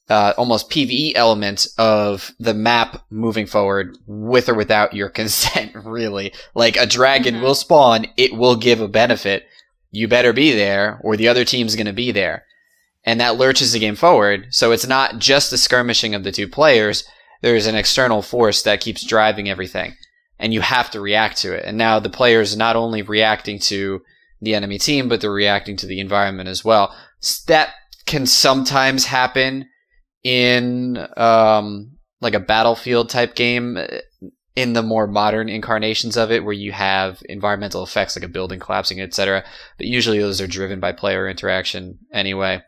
uh, 0.08 0.32
almost 0.36 0.70
PVE 0.70 1.12
element 1.16 1.66
of 1.76 2.30
the 2.38 2.54
map 2.54 3.02
moving 3.10 3.46
forward 3.46 3.96
with 4.06 4.48
or 4.48 4.54
without 4.54 4.94
your 4.94 5.08
consent, 5.20 5.72
really. 5.74 6.32
Like 6.54 6.76
a 6.76 6.86
dragon 6.86 7.36
Mhm. 7.36 7.42
will 7.42 7.54
spawn, 7.56 8.06
it 8.16 8.32
will 8.34 8.54
give 8.54 8.80
a 8.80 8.86
benefit. 8.86 9.44
You 9.90 10.06
better 10.06 10.32
be 10.32 10.52
there, 10.52 11.00
or 11.02 11.16
the 11.16 11.26
other 11.28 11.44
team's 11.44 11.74
going 11.74 11.86
to 11.86 11.92
be 11.92 12.12
there. 12.12 12.44
And 13.04 13.20
that 13.20 13.36
lurches 13.36 13.72
the 13.72 13.78
game 13.78 13.96
forward. 13.96 14.46
So 14.50 14.72
it's 14.72 14.86
not 14.86 15.18
just 15.18 15.50
the 15.50 15.58
skirmishing 15.58 16.14
of 16.14 16.24
the 16.24 16.32
two 16.32 16.48
players, 16.48 17.04
there's 17.42 17.66
an 17.66 17.74
external 17.74 18.22
force 18.22 18.62
that 18.62 18.80
keeps 18.80 19.04
driving 19.04 19.50
everything. 19.50 19.94
And 20.38 20.54
you 20.54 20.62
have 20.62 20.90
to 20.92 21.00
react 21.00 21.36
to 21.38 21.52
it. 21.52 21.64
And 21.64 21.76
now 21.76 22.00
the 22.00 22.08
players 22.08 22.56
not 22.56 22.76
only 22.76 23.02
reacting 23.02 23.58
to 23.60 24.00
the 24.40 24.54
enemy 24.54 24.78
team, 24.78 25.08
but 25.08 25.20
they're 25.20 25.30
reacting 25.30 25.76
to 25.76 25.86
the 25.86 26.00
environment 26.00 26.48
as 26.48 26.64
well. 26.64 26.94
That 27.46 27.70
can 28.06 28.26
sometimes 28.26 29.06
happen 29.06 29.68
in 30.22 31.06
um, 31.16 31.92
like 32.20 32.34
a 32.34 32.40
battlefield 32.40 33.10
type 33.10 33.34
game 33.34 33.76
uh, 33.76 33.86
in 34.56 34.72
the 34.72 34.82
more 34.82 35.06
modern 35.06 35.48
incarnations 35.48 36.16
of 36.16 36.30
it 36.30 36.44
where 36.44 36.52
you 36.52 36.72
have 36.72 37.22
environmental 37.28 37.82
effects 37.82 38.16
like 38.16 38.24
a 38.24 38.28
building 38.28 38.60
collapsing 38.60 39.00
etc 39.00 39.44
but 39.76 39.86
usually 39.86 40.18
those 40.18 40.40
are 40.40 40.46
driven 40.46 40.80
by 40.80 40.92
player 40.92 41.28
interaction 41.28 41.98
anyway 42.12 42.62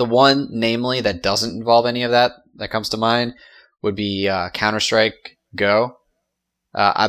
the 0.00 0.04
one 0.04 0.48
namely 0.50 1.00
that 1.00 1.22
doesn't 1.22 1.54
involve 1.54 1.86
any 1.86 2.02
of 2.02 2.10
that 2.10 2.32
that 2.54 2.70
comes 2.70 2.88
to 2.88 2.96
mind 2.96 3.34
would 3.82 3.94
be 3.94 4.28
uh, 4.28 4.48
counter-strike 4.50 5.38
go 5.54 5.96
uh, 6.74 6.92
i 6.96 7.08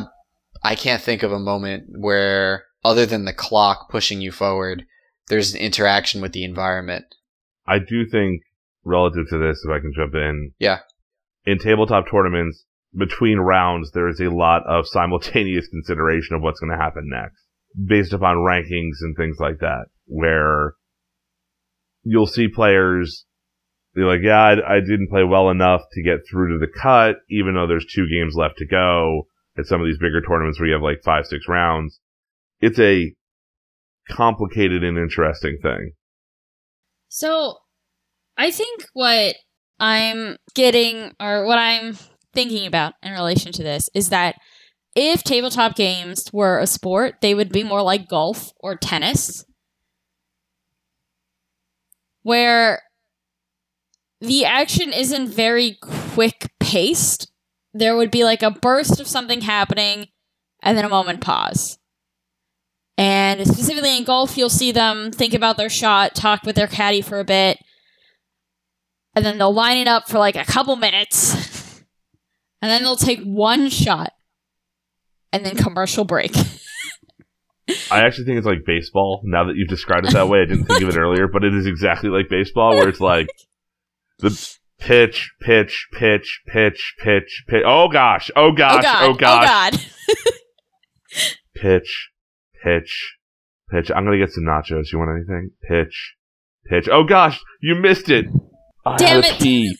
i 0.62 0.74
can't 0.74 1.02
think 1.02 1.22
of 1.22 1.32
a 1.32 1.38
moment 1.38 1.84
where 1.98 2.64
other 2.84 3.06
than 3.06 3.24
the 3.24 3.32
clock 3.32 3.90
pushing 3.90 4.20
you 4.20 4.30
forward 4.30 4.84
there's 5.28 5.54
an 5.54 5.60
interaction 5.60 6.20
with 6.20 6.32
the 6.32 6.44
environment 6.44 7.06
I 7.66 7.78
do 7.78 8.06
think 8.06 8.42
relative 8.84 9.28
to 9.30 9.38
this, 9.38 9.64
if 9.64 9.70
I 9.70 9.80
can 9.80 9.92
jump 9.94 10.14
in. 10.14 10.52
Yeah. 10.58 10.80
In 11.44 11.58
tabletop 11.58 12.06
tournaments, 12.10 12.64
between 12.94 13.38
rounds, 13.38 13.92
there 13.92 14.08
is 14.08 14.20
a 14.20 14.30
lot 14.30 14.62
of 14.66 14.86
simultaneous 14.86 15.68
consideration 15.68 16.36
of 16.36 16.42
what's 16.42 16.60
going 16.60 16.72
to 16.72 16.82
happen 16.82 17.08
next 17.08 17.42
based 17.86 18.12
upon 18.12 18.36
rankings 18.36 19.00
and 19.00 19.16
things 19.16 19.38
like 19.40 19.58
that, 19.60 19.86
where 20.06 20.74
you'll 22.04 22.26
see 22.26 22.48
players, 22.48 23.24
they're 23.94 24.06
like, 24.06 24.22
yeah, 24.22 24.40
I, 24.40 24.76
I 24.76 24.80
didn't 24.80 25.10
play 25.10 25.24
well 25.24 25.50
enough 25.50 25.82
to 25.92 26.02
get 26.02 26.20
through 26.28 26.58
to 26.58 26.58
the 26.58 26.72
cut, 26.72 27.16
even 27.28 27.54
though 27.54 27.66
there's 27.66 27.86
two 27.86 28.06
games 28.08 28.34
left 28.34 28.58
to 28.58 28.66
go 28.66 29.26
at 29.58 29.66
some 29.66 29.80
of 29.80 29.86
these 29.86 29.98
bigger 29.98 30.22
tournaments 30.22 30.58
where 30.58 30.68
you 30.68 30.74
have 30.74 30.82
like 30.82 31.02
five, 31.04 31.26
six 31.26 31.46
rounds. 31.48 32.00
It's 32.60 32.78
a 32.78 33.14
complicated 34.08 34.82
and 34.82 34.96
interesting 34.96 35.58
thing. 35.62 35.92
So, 37.08 37.58
I 38.38 38.50
think 38.50 38.86
what 38.94 39.36
I'm 39.78 40.36
getting, 40.54 41.12
or 41.20 41.44
what 41.44 41.58
I'm 41.58 41.98
thinking 42.32 42.66
about 42.66 42.94
in 43.02 43.12
relation 43.12 43.52
to 43.52 43.62
this, 43.62 43.90
is 43.94 44.08
that 44.08 44.36
if 44.94 45.22
tabletop 45.22 45.76
games 45.76 46.30
were 46.32 46.58
a 46.58 46.66
sport, 46.66 47.16
they 47.20 47.34
would 47.34 47.52
be 47.52 47.62
more 47.62 47.82
like 47.82 48.08
golf 48.08 48.52
or 48.60 48.76
tennis, 48.76 49.44
where 52.22 52.82
the 54.20 54.44
action 54.44 54.92
isn't 54.92 55.28
very 55.28 55.78
quick 55.80 56.50
paced. 56.60 57.30
There 57.74 57.96
would 57.96 58.10
be 58.10 58.24
like 58.24 58.42
a 58.42 58.50
burst 58.50 59.00
of 59.00 59.08
something 59.08 59.40
happening 59.40 60.08
and 60.62 60.78
then 60.78 60.84
a 60.84 60.88
moment 60.88 61.20
pause. 61.20 61.78
And 62.96 63.46
specifically 63.46 63.96
in 63.96 64.04
golf, 64.04 64.36
you'll 64.36 64.48
see 64.48 64.70
them 64.70 65.10
think 65.10 65.34
about 65.34 65.56
their 65.56 65.70
shot, 65.70 66.14
talk 66.14 66.44
with 66.44 66.56
their 66.56 66.66
caddy 66.66 67.00
for 67.00 67.18
a 67.18 67.24
bit, 67.24 67.58
and 69.16 69.24
then 69.24 69.38
they'll 69.38 69.52
line 69.52 69.78
it 69.78 69.88
up 69.88 70.08
for 70.08 70.18
like 70.18 70.36
a 70.36 70.44
couple 70.44 70.76
minutes, 70.76 71.34
and 72.62 72.70
then 72.70 72.82
they'll 72.82 72.96
take 72.96 73.22
one 73.22 73.70
shot, 73.70 74.12
and 75.32 75.44
then 75.44 75.56
commercial 75.56 76.04
break. 76.04 76.34
I 77.90 78.00
actually 78.00 78.24
think 78.24 78.38
it's 78.38 78.46
like 78.46 78.64
baseball. 78.66 79.20
Now 79.24 79.44
that 79.44 79.56
you've 79.56 79.68
described 79.68 80.06
it 80.06 80.12
that 80.14 80.28
way, 80.28 80.40
I 80.40 80.46
didn't 80.46 80.64
think 80.64 80.82
of 80.82 80.88
it 80.88 80.98
earlier, 80.98 81.28
but 81.28 81.44
it 81.44 81.54
is 81.54 81.66
exactly 81.66 82.10
like 82.10 82.28
baseball, 82.28 82.70
where 82.70 82.88
it's 82.88 83.00
like 83.00 83.28
the 84.18 84.30
pitch, 84.78 85.32
pitch, 85.40 85.88
pitch, 85.92 86.42
pitch, 86.46 86.94
pitch, 86.98 87.44
pitch. 87.48 87.62
Oh 87.64 87.88
gosh! 87.88 88.30
Oh 88.34 88.52
gosh! 88.52 88.78
oh 88.78 88.80
god! 88.82 89.10
Oh 89.10 89.14
gosh! 89.14 89.46
god! 89.46 89.80
Oh, 90.10 90.14
oh, 90.26 91.30
pitch, 91.54 92.10
pitch, 92.62 93.16
pitch. 93.70 93.90
I'm 93.94 94.04
gonna 94.04 94.18
get 94.18 94.32
some 94.32 94.44
nachos. 94.44 94.92
You 94.92 94.98
want 94.98 95.10
anything? 95.16 95.50
Pitch, 95.68 96.14
pitch. 96.66 96.88
Oh 96.90 97.04
gosh! 97.04 97.40
You 97.60 97.76
missed 97.76 98.10
it. 98.10 98.26
I 98.84 98.96
Damn 98.96 99.22
had 99.22 99.30
to 99.30 99.36
it. 99.36 99.40
pee. 99.40 99.76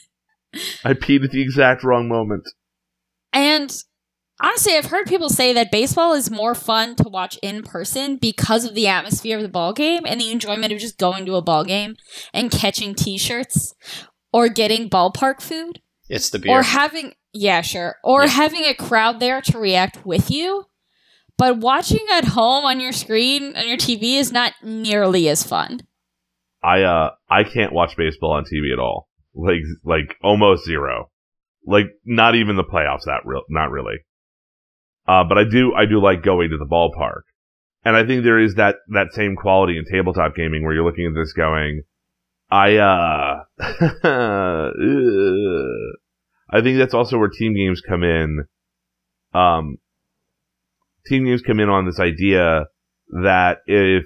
I 0.85 0.95
peed 0.95 1.25
at 1.25 1.31
the 1.31 1.43
exact 1.43 1.83
wrong 1.83 2.09
moment. 2.09 2.45
And 3.33 3.75
honestly, 4.43 4.77
I've 4.77 4.87
heard 4.87 5.07
people 5.07 5.29
say 5.29 5.53
that 5.53 5.71
baseball 5.71 6.13
is 6.15 6.31
more 6.31 6.55
fun 6.55 6.97
to 6.97 7.09
watch 7.09 7.39
in 7.43 7.63
person 7.63 8.17
because 8.17 8.65
of 8.65 8.75
the 8.75 8.87
atmosphere 8.89 9.37
of 9.37 9.43
the 9.43 9.49
ball 9.49 9.73
game 9.73 10.03
and 10.07 10.21
the 10.21 10.31
enjoyment 10.31 10.73
of 10.73 10.79
just 10.79 10.99
going 10.99 11.25
to 11.27 11.37
a 11.37 11.43
ball 11.43 11.65
game 11.65 11.97
and 12.35 12.51
catching 12.51 12.95
T-shirts 12.95 13.75
or 14.33 14.49
getting 14.49 14.89
ballpark 14.91 15.41
food 15.41 15.81
it's 16.09 16.31
the 16.31 16.39
beer 16.39 16.59
or 16.59 16.63
having 16.63 17.13
yeah 17.33 17.61
sure 17.63 17.97
or 18.05 18.23
Yeah. 18.25 18.29
having 18.31 18.65
a 18.65 18.75
crowd 18.75 19.21
there 19.21 19.41
to 19.43 19.59
react 19.59 20.05
with 20.05 20.31
you. 20.31 20.67
But 21.39 21.59
watching 21.59 22.07
at 22.13 22.27
home 22.27 22.65
on 22.65 22.79
your 22.81 22.93
screen 22.93 23.57
on 23.57 23.67
your 23.67 23.79
TV 23.79 24.17
is 24.19 24.31
not 24.33 24.53
nearly 24.63 25.29
as 25.29 25.43
fun. 25.43 25.81
I 26.63 26.83
uh 26.83 27.11
I 27.31 27.45
can't 27.45 27.73
watch 27.73 27.97
baseball 27.97 28.33
on 28.33 28.45
TV 28.45 28.73
at 28.73 28.79
all. 28.79 29.09
Like 29.35 29.63
like 29.85 30.17
almost 30.23 30.65
zero. 30.67 31.11
Like 31.67 31.87
not 32.05 32.35
even 32.35 32.57
the 32.57 32.65
playoffs 32.65 33.05
that 33.07 33.23
real 33.25 33.43
not 33.49 33.71
really. 33.71 33.97
Uh 35.07 35.25
but 35.25 35.39
I 35.39 35.45
do 35.45 35.75
I 35.75 35.87
do 35.87 36.01
like 36.01 36.23
going 36.23 36.51
to 36.51 36.59
the 36.59 36.67
ballpark. 36.67 37.23
And 37.85 37.97
I 37.97 38.07
think 38.07 38.23
there 38.23 38.39
is 38.39 38.55
that 38.55 38.77
that 38.89 39.13
same 39.13 39.37
quality 39.37 39.77
in 39.77 39.85
tabletop 39.85 40.35
gaming 40.35 40.65
where 40.65 40.75
you're 40.75 40.85
looking 40.85 41.07
at 41.07 41.15
this 41.15 41.33
going 41.33 41.83
I 42.51 42.77
uh. 42.77 43.45
I 46.55 46.61
think 46.61 46.77
that's 46.77 46.93
also 46.93 47.17
where 47.17 47.31
team 47.31 47.55
games 47.55 47.81
come 47.81 48.03
in. 48.03 48.45
Um 49.33 49.79
team 51.07 51.25
games 51.25 51.43
come 51.43 51.61
in 51.61 51.71
on 51.71 51.87
this 51.87 51.99
idea 51.99 52.67
that 53.09 53.59
if 53.67 54.05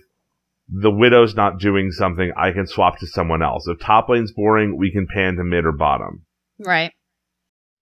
the 0.69 0.91
widow's 0.91 1.35
not 1.35 1.59
doing 1.59 1.91
something, 1.91 2.33
I 2.37 2.53
can 2.53 2.67
swap 2.67 2.99
to 2.99 3.07
someone 3.07 3.43
else. 3.43 3.67
If 3.69 3.81
top 3.81 4.09
lane's 4.09 4.33
boring, 4.33 4.77
we 4.77 4.93
can 4.93 5.07
pan 5.13 5.37
to 5.37 5.45
mid 5.45 5.65
or 5.65 5.73
bottom. 5.73 6.25
Right. 6.59 6.93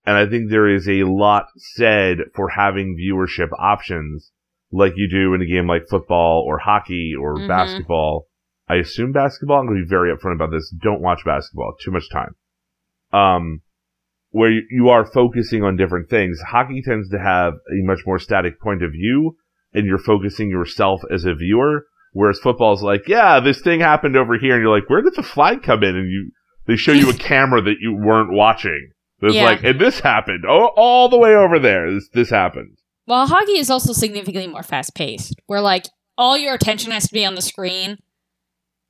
And 0.06 0.16
I 0.16 0.26
think 0.28 0.50
there 0.50 0.68
is 0.68 0.88
a 0.88 1.04
lot 1.04 1.46
said 1.56 2.18
for 2.34 2.48
having 2.50 2.96
viewership 2.96 3.48
options 3.58 4.30
like 4.70 4.92
you 4.96 5.08
do 5.08 5.34
in 5.34 5.40
a 5.42 5.46
game 5.46 5.66
like 5.66 5.88
football 5.88 6.44
or 6.46 6.58
hockey 6.58 7.12
or 7.18 7.36
Mhm. 7.36 7.48
basketball. 7.48 8.26
I 8.68 8.76
assume 8.76 9.12
basketball. 9.12 9.60
I'm 9.60 9.66
going 9.66 9.78
to 9.78 9.84
be 9.84 9.88
very 9.88 10.14
upfront 10.14 10.34
about 10.34 10.50
this. 10.50 10.70
Don't 10.70 11.00
watch 11.00 11.24
basketball. 11.24 11.74
Too 11.80 11.90
much 11.90 12.10
time. 12.10 12.34
Um, 13.12 13.60
where 14.30 14.50
you, 14.50 14.62
you 14.70 14.88
are 14.88 15.04
focusing 15.06 15.62
on 15.62 15.76
different 15.76 16.10
things. 16.10 16.40
Hockey 16.40 16.82
tends 16.82 17.08
to 17.10 17.18
have 17.18 17.54
a 17.54 17.84
much 17.84 18.00
more 18.04 18.18
static 18.18 18.60
point 18.60 18.82
of 18.82 18.90
view 18.90 19.36
and 19.72 19.86
you're 19.86 19.98
focusing 19.98 20.50
yourself 20.50 21.02
as 21.12 21.24
a 21.24 21.34
viewer. 21.34 21.86
Whereas 22.12 22.40
football's 22.40 22.82
like, 22.82 23.06
yeah, 23.08 23.40
this 23.40 23.60
thing 23.60 23.80
happened 23.80 24.16
over 24.16 24.36
here. 24.38 24.54
And 24.54 24.62
you're 24.62 24.74
like, 24.76 24.88
where 24.90 25.02
did 25.02 25.14
the 25.14 25.22
flag 25.22 25.62
come 25.62 25.82
in? 25.84 25.96
And 25.96 26.10
you, 26.10 26.30
they 26.66 26.76
show 26.76 26.92
you 26.92 27.10
a 27.10 27.14
camera 27.30 27.62
that 27.62 27.76
you 27.80 27.94
weren't 27.94 28.32
watching. 28.32 28.90
It's 29.22 29.34
Yeah. 29.34 29.44
like, 29.44 29.62
and 29.64 29.80
this 29.80 30.00
happened. 30.00 30.44
Oh, 30.48 30.70
all 30.76 31.08
the 31.08 31.18
way 31.18 31.34
over 31.34 31.58
there. 31.58 31.92
This, 31.92 32.08
this 32.12 32.30
happened. 32.30 32.76
Well, 33.06 33.26
hockey 33.26 33.58
is 33.58 33.70
also 33.70 33.92
significantly 33.92 34.46
more 34.50 34.62
fast 34.62 34.94
paced, 34.94 35.34
where 35.46 35.60
like 35.60 35.86
all 36.16 36.36
your 36.36 36.54
attention 36.54 36.90
has 36.92 37.06
to 37.08 37.12
be 37.14 37.24
on 37.24 37.34
the 37.34 37.42
screen 37.42 37.98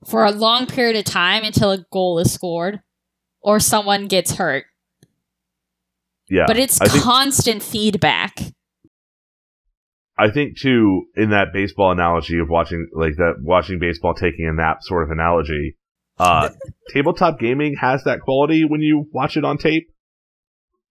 for 0.06 0.24
a 0.24 0.30
long 0.30 0.66
period 0.66 0.96
of 0.96 1.04
time 1.04 1.44
until 1.44 1.70
a 1.72 1.84
goal 1.92 2.18
is 2.18 2.32
scored 2.32 2.80
or 3.40 3.58
someone 3.60 4.06
gets 4.06 4.36
hurt. 4.36 4.64
Yeah. 6.28 6.44
But 6.46 6.58
it's 6.58 6.80
I 6.80 6.86
think- 6.88 7.02
constant 7.04 7.62
feedback. 7.62 8.38
I 10.16 10.30
think 10.30 10.58
too, 10.58 11.06
in 11.16 11.30
that 11.30 11.48
baseball 11.52 11.90
analogy 11.90 12.38
of 12.38 12.48
watching, 12.48 12.88
like 12.94 13.16
that, 13.16 13.34
watching 13.40 13.80
baseball 13.80 14.14
taking 14.14 14.46
a 14.46 14.52
nap 14.52 14.78
sort 14.82 15.02
of 15.02 15.10
analogy, 15.10 15.76
uh, 16.18 16.50
tabletop 16.90 17.40
gaming 17.40 17.74
has 17.80 18.04
that 18.04 18.20
quality 18.20 18.64
when 18.64 18.80
you 18.80 19.08
watch 19.12 19.36
it 19.36 19.44
on 19.44 19.58
tape. 19.58 19.88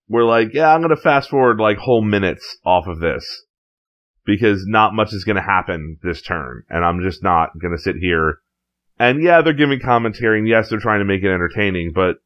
We're 0.08 0.26
like, 0.26 0.54
yeah, 0.54 0.74
I'm 0.74 0.82
gonna 0.82 0.95
fast 0.95 1.30
forward 1.30 1.60
like 1.60 1.78
whole 1.78 2.04
minutes 2.04 2.58
off 2.66 2.88
of 2.88 2.99
this 2.99 3.45
because 4.26 4.66
not 4.66 4.93
much 4.93 5.14
is 5.14 5.24
gonna 5.24 5.41
happen 5.41 5.97
this 6.04 6.22
turn, 6.22 6.64
and 6.70 6.84
I'm 6.84 7.01
just 7.01 7.24
not 7.24 7.49
gonna 7.62 7.78
sit 7.78 7.95
here. 7.99 8.39
And 8.99 9.24
yeah, 9.24 9.41
they're 9.41 9.54
giving 9.54 9.80
commentary, 9.80 10.39
and 10.39 10.47
yes, 10.47 10.70
they're 10.70 10.80
trying 10.80 10.99
to 10.99 11.06
make 11.06 11.24
it 11.24 11.34
entertaining, 11.34 11.91
but 11.93 12.18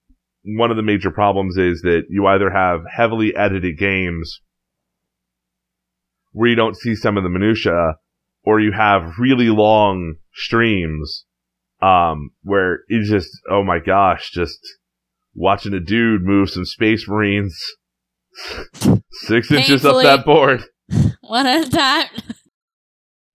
one 0.43 0.71
of 0.71 0.77
the 0.77 0.83
major 0.83 1.11
problems 1.11 1.57
is 1.57 1.81
that 1.81 2.03
you 2.09 2.25
either 2.27 2.49
have 2.49 2.81
heavily 2.95 3.35
edited 3.35 3.77
games 3.77 4.41
where 6.31 6.49
you 6.49 6.55
don't 6.55 6.77
see 6.77 6.95
some 6.95 7.17
of 7.17 7.23
the 7.23 7.29
minutia, 7.29 7.95
or 8.43 8.59
you 8.59 8.71
have 8.71 9.17
really 9.17 9.49
long 9.49 10.15
streams, 10.33 11.25
um, 11.81 12.29
where 12.43 12.81
you 12.89 13.03
just, 13.03 13.29
oh 13.49 13.63
my 13.63 13.79
gosh, 13.79 14.29
just 14.31 14.59
watching 15.37 15.73
a 15.73 15.79
dude 15.79 16.23
move 16.23 16.49
some 16.49 16.65
Space 16.65 17.07
Marines 17.07 17.57
six 19.11 19.51
inches 19.51 19.85
up 19.85 20.01
that 20.03 20.25
board. 20.25 20.63
One 21.21 21.45
at 21.45 21.67
a 21.67 21.69
time. 21.69 22.09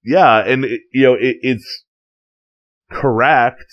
Yeah, 0.05 0.39
and 0.39 0.65
it, 0.65 0.81
you 0.93 1.05
know 1.05 1.15
it, 1.15 1.37
it's 1.41 1.85
correct. 2.91 3.65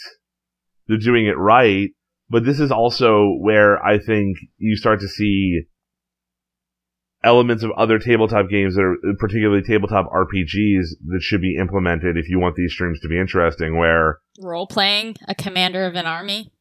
They're 0.88 0.97
doing 0.97 1.25
it 1.25 1.38
right, 1.38 1.89
but 2.30 2.45
this 2.45 2.59
is 2.59 2.71
also 2.71 3.36
where 3.39 3.84
I 3.84 3.99
think 3.99 4.38
you 4.57 4.75
start 4.75 4.99
to 5.01 5.07
see 5.07 5.63
elements 7.23 7.63
of 7.63 7.71
other 7.71 7.99
tabletop 7.99 8.49
games 8.49 8.75
that 8.75 8.82
are 8.82 8.95
particularly 9.19 9.61
tabletop 9.61 10.09
RPGs 10.11 10.86
that 11.07 11.21
should 11.21 11.41
be 11.41 11.57
implemented 11.59 12.15
if 12.17 12.30
you 12.30 12.39
want 12.39 12.55
these 12.55 12.73
streams 12.73 12.99
to 13.01 13.07
be 13.07 13.19
interesting. 13.19 13.77
Where 13.77 14.19
Role 14.39 14.67
playing 14.67 15.17
a 15.27 15.36
commander 15.36 15.86
of 15.86 15.95
an 15.95 16.05
army. 16.05 16.51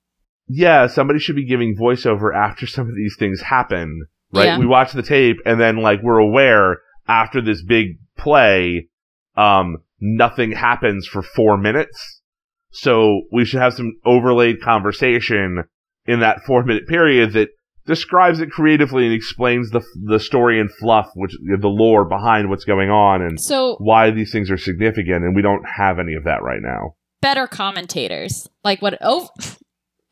Yeah, 0.48 0.86
somebody 0.86 1.18
should 1.18 1.36
be 1.36 1.46
giving 1.46 1.76
voiceover 1.76 2.34
after 2.34 2.66
some 2.66 2.88
of 2.88 2.94
these 2.96 3.16
things 3.18 3.40
happen, 3.42 4.06
right? 4.32 4.46
Yeah. 4.46 4.58
We 4.58 4.66
watch 4.66 4.92
the 4.92 5.02
tape 5.02 5.36
and 5.44 5.60
then 5.60 5.76
like 5.76 6.00
we're 6.02 6.18
aware 6.18 6.78
after 7.06 7.40
this 7.40 7.62
big 7.62 7.98
play, 8.16 8.88
um, 9.36 9.78
nothing 10.00 10.52
happens 10.52 11.06
for 11.06 11.22
four 11.22 11.56
minutes. 11.56 12.22
So 12.70 13.22
we 13.32 13.44
should 13.44 13.60
have 13.60 13.74
some 13.74 13.94
overlaid 14.04 14.60
conversation 14.62 15.64
in 16.06 16.20
that 16.20 16.40
four 16.46 16.64
minute 16.64 16.86
period 16.86 17.32
that 17.32 17.48
describes 17.86 18.40
it 18.40 18.50
creatively 18.50 19.04
and 19.06 19.14
explains 19.14 19.70
the 19.70 19.82
the 20.04 20.20
story 20.20 20.60
and 20.60 20.70
fluff, 20.78 21.08
which 21.14 21.32
the 21.60 21.68
lore 21.68 22.04
behind 22.04 22.50
what's 22.50 22.64
going 22.64 22.90
on 22.90 23.22
and 23.22 23.40
So 23.40 23.76
why 23.78 24.10
these 24.10 24.30
things 24.30 24.50
are 24.50 24.58
significant. 24.58 25.24
And 25.24 25.34
we 25.34 25.42
don't 25.42 25.64
have 25.76 25.98
any 25.98 26.14
of 26.14 26.24
that 26.24 26.42
right 26.42 26.60
now. 26.62 26.94
better 27.22 27.46
commentators. 27.46 28.48
Like 28.64 28.82
what 28.82 28.98
Ov- 29.02 29.30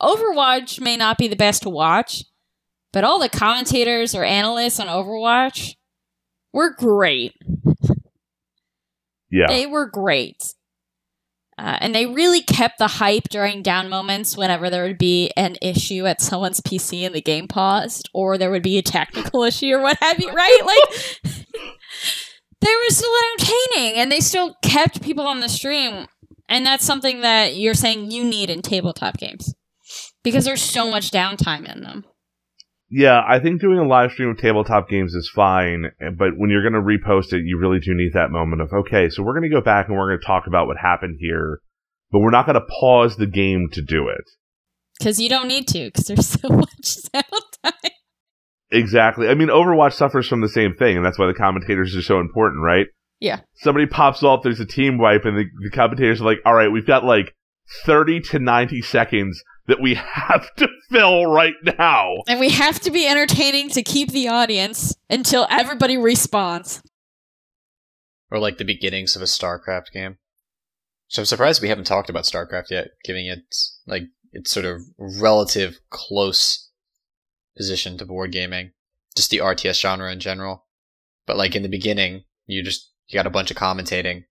Overwatch 0.01 0.81
may 0.81 0.97
not 0.97 1.19
be 1.19 1.29
the 1.29 1.37
best 1.37 1.63
to 1.63 1.71
watch, 1.71 2.25
but 2.93 3.05
all 3.05 3.19
the 3.19 3.29
commentators 3.29 4.15
or 4.15 4.25
analysts 4.25 4.81
on 4.81 4.89
Overwatch 4.89 5.75
were 6.53 6.75
great. 6.75 7.35
Yeah. 9.31 9.47
They 9.49 9.67
were 9.67 9.87
great. 9.87 10.55
Uh, 11.59 11.79
and 11.81 11.95
they 11.95 12.05
really 12.05 12.43
kept 12.43 12.79
the 12.79 12.87
hype 12.87 13.31
during 13.31 13.63
down 13.63 13.89
moments 13.89 14.37
whenever 14.37 14.69
there 14.69 14.85
would 14.85 14.99
be 14.99 15.31
an 15.39 15.57
issue 15.63 16.05
at 16.05 16.21
someone's 16.21 16.61
PC 16.61 17.07
and 17.07 17.15
the 17.15 17.23
game 17.23 17.49
paused, 17.49 18.11
or 18.13 18.37
there 18.37 18.51
would 18.51 18.63
be 18.63 18.77
a 18.77 18.83
technical 18.83 19.43
issue 19.45 19.73
or 19.73 19.81
what 19.81 19.97
have 20.03 20.21
you, 20.21 20.31
right? 20.31 20.61
Like, 20.65 21.35
they 22.61 22.69
were 22.69 22.91
still 22.91 23.13
entertaining 23.33 23.95
and 23.95 24.13
they 24.13 24.21
still 24.21 24.55
kept 24.63 25.03
people 25.03 25.27
on 25.27 25.41
the 25.41 25.49
stream. 25.49 26.07
And 26.49 26.65
that's 26.65 26.85
something 26.85 27.23
that 27.23 27.57
you're 27.57 27.75
saying 27.75 28.11
you 28.11 28.23
need 28.23 28.51
in 28.51 28.61
tabletop 28.61 29.17
games 29.17 29.55
because 30.27 30.45
there's 30.45 30.61
so 30.61 30.91
much 30.91 31.13
downtime 31.13 31.73
in 31.73 31.83
them. 31.85 32.05
Yeah, 32.91 33.23
I 33.25 33.39
think 33.39 33.61
doing 33.61 33.79
a 33.79 33.87
live 33.87 34.11
stream 34.11 34.31
of 34.31 34.39
tabletop 34.39 34.89
games 34.89 35.15
is 35.15 35.31
fine, 35.33 35.93
but 36.19 36.31
when 36.37 36.51
you're 36.51 36.69
going 36.69 36.73
to 36.73 36.81
repost 36.81 37.33
it, 37.33 37.45
you 37.45 37.61
really 37.61 37.79
do 37.79 37.95
need 37.95 38.13
that 38.15 38.33
moment 38.33 38.61
of, 38.61 38.73
okay, 38.73 39.09
so 39.09 39.23
we're 39.23 39.39
going 39.39 39.49
to 39.49 39.55
go 39.55 39.61
back 39.61 39.87
and 39.87 39.97
we're 39.97 40.09
going 40.09 40.19
to 40.19 40.27
talk 40.27 40.49
about 40.49 40.67
what 40.67 40.79
happened 40.79 41.19
here, 41.21 41.61
but 42.11 42.19
we're 42.19 42.33
not 42.33 42.45
going 42.45 42.59
to 42.59 42.67
pause 42.81 43.17
the 43.17 43.29
game 43.29 43.69
to 43.71 43.83
do 43.83 44.09
it. 44.09 44.25
Because 44.99 45.21
you 45.21 45.29
don't 45.29 45.47
need 45.47 45.69
to, 45.69 45.85
because 45.85 46.07
there's 46.07 46.27
so 46.41 46.49
much 46.49 46.97
downtime. 47.15 47.91
Exactly. 48.73 49.29
I 49.29 49.35
mean, 49.35 49.47
Overwatch 49.47 49.93
suffers 49.93 50.27
from 50.27 50.41
the 50.41 50.49
same 50.49 50.75
thing, 50.75 50.97
and 50.97 51.07
that's 51.07 51.21
why 51.21 51.29
the 51.29 51.35
commentators 51.35 51.95
are 51.95 52.03
so 52.03 52.19
important, 52.19 52.65
right? 52.65 52.87
Yeah. 53.21 53.43
Somebody 53.55 53.87
pops 53.87 54.25
off, 54.25 54.43
there's 54.43 54.59
a 54.59 54.67
team 54.67 54.99
wipe, 54.99 55.25
and 55.25 55.39
the, 55.39 55.45
the 55.63 55.71
commentators 55.71 56.21
are 56.21 56.25
like, 56.25 56.39
all 56.45 56.55
right, 56.55 56.73
we've 56.73 56.85
got 56.85 57.05
like 57.05 57.33
30 57.85 58.23
to 58.23 58.41
90 58.41 58.83
seconds 58.83 59.41
that 59.69 59.81
we 59.81 59.95
have 59.95 60.55
to 60.57 60.69
fill 60.91 61.27
right 61.27 61.55
now. 61.79 62.15
And 62.29 62.39
we 62.41 62.51
have 62.51 62.81
to 62.81 62.91
be 62.91 63.07
entertaining 63.07 63.69
to 63.71 63.83
keep 63.83 64.11
the 64.13 64.29
audience 64.29 64.95
until 65.11 65.47
everybody 65.51 65.97
respawns. 65.97 66.83
or 68.31 68.39
like 68.39 68.59
the 68.59 68.65
beginnings 68.65 69.15
of 69.17 69.23
a 69.23 69.27
StarCraft 69.27 69.93
game. 69.93 70.19
So 71.09 71.23
I'm 71.23 71.27
surprised 71.27 71.63
we 71.63 71.69
haven't 71.69 71.85
talked 71.87 72.11
about 72.11 72.25
StarCraft 72.25 72.71
yet, 72.71 72.89
giving 73.05 73.27
it 73.27 73.41
like 73.87 74.03
its 74.33 74.51
sort 74.51 74.67
of 74.67 74.81
relative 74.99 75.79
close 75.91 76.69
position 77.57 77.97
to 77.99 78.05
board 78.05 78.33
gaming, 78.33 78.73
just 79.17 79.31
the 79.31 79.39
RTS 79.39 79.81
genre 79.81 80.11
in 80.13 80.19
general. 80.21 80.65
But 81.27 81.37
like 81.37 81.55
in 81.55 81.63
the 81.63 81.69
beginning, 81.69 82.25
you 82.47 82.63
just 82.65 82.91
you 83.07 83.17
got 83.17 83.27
a 83.27 83.31
bunch 83.31 83.51
of 83.53 83.57
commentating 83.57 84.25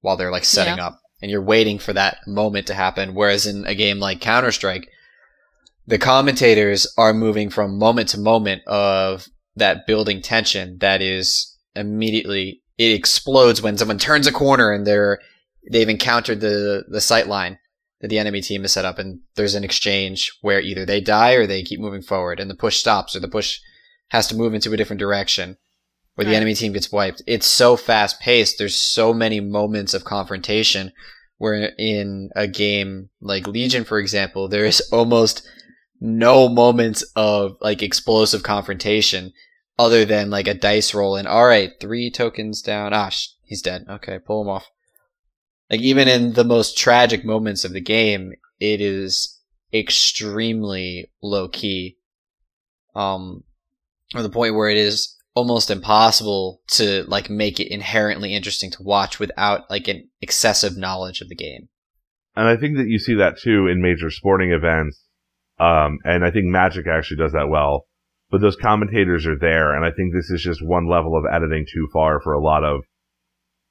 while 0.00 0.16
they're 0.16 0.32
like 0.32 0.44
setting 0.44 0.78
Yeah. 0.78 0.88
up, 0.88 1.00
and 1.22 1.30
you're 1.30 1.42
waiting 1.42 1.78
for 1.78 1.92
that 1.92 2.18
moment 2.26 2.66
to 2.68 2.74
happen. 2.74 3.14
Whereas 3.14 3.46
in 3.46 3.66
a 3.66 3.74
game 3.74 3.98
like 3.98 4.20
Counter 4.20 4.52
Strike, 4.52 4.88
the 5.86 5.98
commentators 5.98 6.86
are 6.96 7.12
moving 7.12 7.50
from 7.50 7.78
moment 7.78 8.10
to 8.10 8.20
moment 8.20 8.62
of 8.66 9.26
that 9.56 9.86
building 9.86 10.22
tension 10.22 10.78
that 10.78 11.02
is 11.02 11.56
immediately 11.74 12.62
it 12.78 12.92
explodes 12.92 13.60
when 13.60 13.76
someone 13.76 13.98
turns 13.98 14.26
a 14.26 14.32
corner 14.32 14.72
and 14.72 14.86
they're 14.86 15.18
they've 15.70 15.88
encountered 15.88 16.40
the 16.40 16.84
the 16.88 17.00
sight 17.00 17.26
line 17.26 17.58
that 18.00 18.08
the 18.08 18.18
enemy 18.18 18.40
team 18.40 18.62
has 18.62 18.72
set 18.72 18.84
up 18.84 18.98
and 18.98 19.20
there's 19.34 19.54
an 19.54 19.64
exchange 19.64 20.32
where 20.40 20.60
either 20.60 20.86
they 20.86 21.00
die 21.00 21.32
or 21.32 21.46
they 21.46 21.62
keep 21.62 21.80
moving 21.80 22.02
forward 22.02 22.40
and 22.40 22.50
the 22.50 22.54
push 22.54 22.78
stops 22.78 23.14
or 23.14 23.20
the 23.20 23.28
push 23.28 23.60
has 24.08 24.26
to 24.26 24.34
move 24.36 24.54
into 24.54 24.72
a 24.72 24.76
different 24.76 25.00
direction 25.00 25.56
where 26.20 26.26
the 26.26 26.32
Right. 26.32 26.36
enemy 26.36 26.54
team 26.54 26.74
gets 26.74 26.92
wiped. 26.92 27.22
It's 27.26 27.46
so 27.46 27.76
fast 27.78 28.20
paced 28.20 28.58
there's 28.58 28.76
so 28.76 29.14
many 29.14 29.40
moments 29.40 29.94
of 29.94 30.04
confrontation 30.04 30.92
where 31.38 31.72
in 31.78 32.28
a 32.36 32.46
game 32.46 33.08
like 33.22 33.46
legion 33.46 33.84
for 33.84 33.98
example 33.98 34.46
there 34.46 34.66
is 34.66 34.82
almost 34.92 35.48
no 35.98 36.46
moments 36.46 37.02
of 37.16 37.56
like 37.62 37.80
explosive 37.82 38.42
confrontation 38.42 39.32
other 39.78 40.04
than 40.04 40.28
like 40.28 40.46
a 40.46 40.52
dice 40.52 40.92
roll 40.92 41.16
and 41.16 41.26
all 41.26 41.46
right 41.46 41.72
three 41.80 42.10
tokens 42.10 42.60
down. 42.60 42.92
Ah 42.92 43.08
sh- 43.08 43.28
he's 43.44 43.62
dead. 43.62 43.86
Okay 43.88 44.18
pull 44.18 44.42
him 44.42 44.48
off. 44.50 44.68
Like 45.70 45.80
even 45.80 46.06
in 46.06 46.34
the 46.34 46.44
most 46.44 46.76
tragic 46.76 47.24
moments 47.24 47.64
of 47.64 47.72
the 47.72 47.80
game 47.80 48.34
it 48.58 48.82
is 48.82 49.38
extremely 49.72 51.10
low 51.22 51.48
key 51.48 51.96
um 52.94 53.42
or 54.14 54.20
the 54.22 54.28
point 54.28 54.54
where 54.54 54.68
it 54.68 54.76
is 54.76 55.16
almost 55.34 55.70
impossible 55.70 56.60
to 56.68 57.04
like 57.04 57.30
make 57.30 57.60
it 57.60 57.72
inherently 57.72 58.34
interesting 58.34 58.70
to 58.70 58.82
watch 58.82 59.18
without 59.20 59.70
like 59.70 59.88
an 59.88 60.08
excessive 60.20 60.76
knowledge 60.76 61.20
of 61.20 61.28
the 61.28 61.36
game 61.36 61.68
And 62.36 62.48
I 62.48 62.56
think 62.56 62.76
that 62.76 62.88
you 62.88 62.98
see 62.98 63.14
that 63.14 63.38
too 63.38 63.66
in 63.66 63.80
major 63.82 64.10
sporting 64.10 64.50
events. 64.52 65.04
Um, 65.58 65.98
and 66.04 66.24
I 66.24 66.30
think 66.30 66.46
Magic 66.46 66.86
actually 66.86 67.18
does 67.18 67.32
that 67.32 67.48
well. 67.48 67.86
But 68.30 68.40
those 68.40 68.56
commentators 68.56 69.26
are 69.26 69.36
there, 69.38 69.74
and 69.74 69.84
I 69.84 69.90
think 69.90 70.12
this 70.14 70.30
is 70.30 70.40
just 70.42 70.64
one 70.64 70.88
level 70.88 71.16
of 71.16 71.24
editing 71.30 71.66
too 71.66 71.88
far 71.92 72.20
for 72.20 72.32
a 72.32 72.40
lot 72.42 72.62
of 72.64 72.82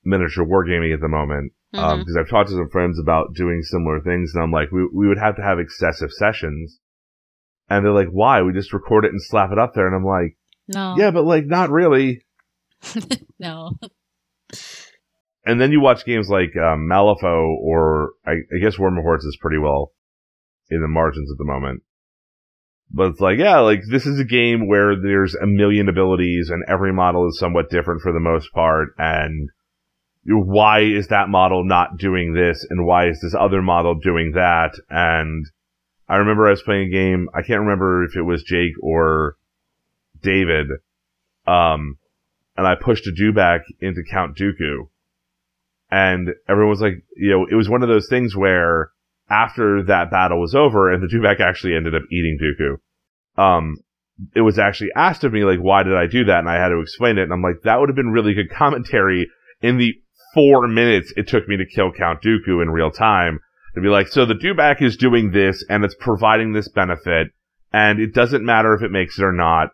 miniature 0.03 0.45
wargaming 0.45 0.93
at 0.93 0.99
the 1.01 1.07
moment. 1.07 1.53
Um, 1.74 1.82
Mhm. 1.82 1.99
because 1.99 2.18
I've 2.18 2.30
talked 2.30 2.49
to 2.49 2.55
some 2.55 2.70
friends 2.70 2.99
about 2.99 3.34
doing 3.36 3.62
similar 3.62 3.99
things, 4.01 4.34
and 4.34 4.43
I'm 4.43 4.51
like, 4.51 4.72
we, 4.72 4.88
we 4.93 5.07
would 5.07 5.20
have 5.20 5.36
to 5.38 5.41
have 5.43 5.60
excessive 5.60 6.12
sessions. 6.12 6.80
And 7.70 7.86
they're 7.86 7.93
like, 7.93 8.10
why? 8.10 8.41
We 8.41 8.53
just 8.53 8.74
record 8.74 9.05
it 9.05 9.12
and 9.12 9.22
slap 9.22 9.51
it 9.51 9.60
up 9.60 9.74
there. 9.76 9.86
And 9.88 9.95
I'm 9.95 10.03
like, 10.05 10.36
No. 10.70 10.95
yeah, 10.97 11.11
but 11.11 11.26
like, 11.26 11.45
not 11.45 11.70
really. 11.72 12.24
No. 13.39 13.72
And 15.45 15.59
then 15.59 15.72
you 15.72 15.80
watch 15.80 16.05
games 16.05 16.30
like 16.30 16.55
um, 16.57 16.88
Malifaux 16.91 17.55
or 17.61 18.11
I, 18.26 18.32
I 18.32 18.59
guess 18.61 18.78
War 18.78 18.91
Hordes 19.01 19.24
is 19.24 19.38
pretty 19.39 19.57
well 19.57 19.93
in 20.70 20.82
the 20.82 20.88
margins 20.88 21.32
at 21.32 21.38
the 21.38 21.45
moment. 21.45 21.84
But 22.91 23.11
it's 23.11 23.20
like, 23.20 23.38
yeah, 23.38 23.59
like 23.59 23.82
this 23.89 24.05
is 24.05 24.20
a 24.20 24.26
game 24.26 24.67
where 24.67 24.95
there's 24.95 25.36
a 25.36 25.47
million 25.47 25.88
abilities 25.88 26.49
and 26.49 26.63
every 26.67 26.91
model 26.91 27.28
is 27.30 27.39
somewhat 27.39 27.70
different 27.70 28.01
for 28.01 28.11
the 28.11 28.20
most 28.20 28.51
part. 28.51 28.89
And 28.97 29.49
why 30.26 30.82
is 30.82 31.07
that 31.07 31.30
model 31.30 31.63
not 31.63 31.97
doing 31.97 32.34
this? 32.34 32.65
And 32.70 32.86
why 32.86 33.07
is 33.07 33.20
this 33.22 33.36
other 33.39 33.61
model 33.61 33.95
doing 33.95 34.34
that? 34.36 34.74
And 34.89 35.45
I 36.07 36.17
remember 36.17 36.47
I 36.47 36.51
was 36.51 36.63
playing 36.63 36.89
a 36.89 36.91
game. 36.91 37.30
I 37.34 37.43
can't 37.43 37.61
remember 37.61 38.03
if 38.03 38.15
it 38.15 38.24
was 38.24 38.43
Jake 38.43 38.74
or 38.82 39.36
David. 40.22 40.67
Um, 41.47 41.97
and 42.55 42.67
I 42.67 42.76
pushed 42.76 43.07
a 43.07 43.11
Dewback 43.11 43.61
into 43.80 44.03
Count 44.09 44.38
Dooku 44.38 44.89
and 45.91 46.30
everyone 46.47 46.70
was 46.70 46.82
like, 46.82 47.03
you 47.15 47.32
know, 47.32 47.47
it 47.49 47.55
was 47.55 47.70
one 47.70 47.82
of 47.82 47.89
those 47.89 48.07
things 48.09 48.36
where 48.36 48.91
after 49.30 49.84
that 49.84 50.11
battle 50.11 50.39
was 50.39 50.55
over 50.55 50.91
and 50.91 51.01
the 51.01 51.07
Dewback 51.07 51.39
actually 51.39 51.76
ended 51.76 51.95
up 51.95 52.03
eating 52.11 52.38
Dooku, 52.41 53.41
um, 53.41 53.78
it 54.36 54.41
was 54.41 54.59
actually 54.59 54.89
asked 54.95 55.24
of 55.24 55.34
me, 55.34 55.43
like, 55.43 55.59
why 55.59 55.84
did 55.84 55.95
I 55.95 56.05
do 56.05 56.26
that? 56.26 56.39
And 56.39 56.49
I 56.49 56.61
had 56.61 56.70
to 56.70 56.82
explain 56.82 57.17
it. 57.17 57.24
And 57.24 57.34
I'm 57.34 57.41
like, 57.41 57.61
that 57.63 57.80
would 57.80 57.89
have 57.89 57.95
been 57.95 58.11
really 58.11 58.34
good 58.34 58.51
commentary 58.51 59.30
in 59.61 59.78
the 59.78 59.93
four 60.34 60.67
minutes 60.67 61.13
it 61.15 61.28
took 61.28 61.47
me 61.47 61.57
to 61.57 61.65
kill 61.65 61.91
Count 61.91 62.22
Dooku 62.22 62.61
in 62.61 62.70
real 62.70 62.91
time. 62.91 63.39
To 63.76 63.82
be 63.82 63.88
like, 63.88 64.07
so 64.07 64.26
the 64.26 64.34
Dewback 64.34 64.82
is 64.82 64.97
doing 64.97 65.32
this 65.32 65.63
and 65.70 65.84
it's 65.86 65.95
providing 65.99 66.53
this 66.53 66.67
benefit 66.67 67.28
and 67.72 67.99
it 67.99 68.13
doesn't 68.13 68.43
matter 68.43 68.74
if 68.74 68.82
it 68.82 68.91
makes 68.91 69.17
it 69.17 69.24
or 69.24 69.32
not. 69.32 69.70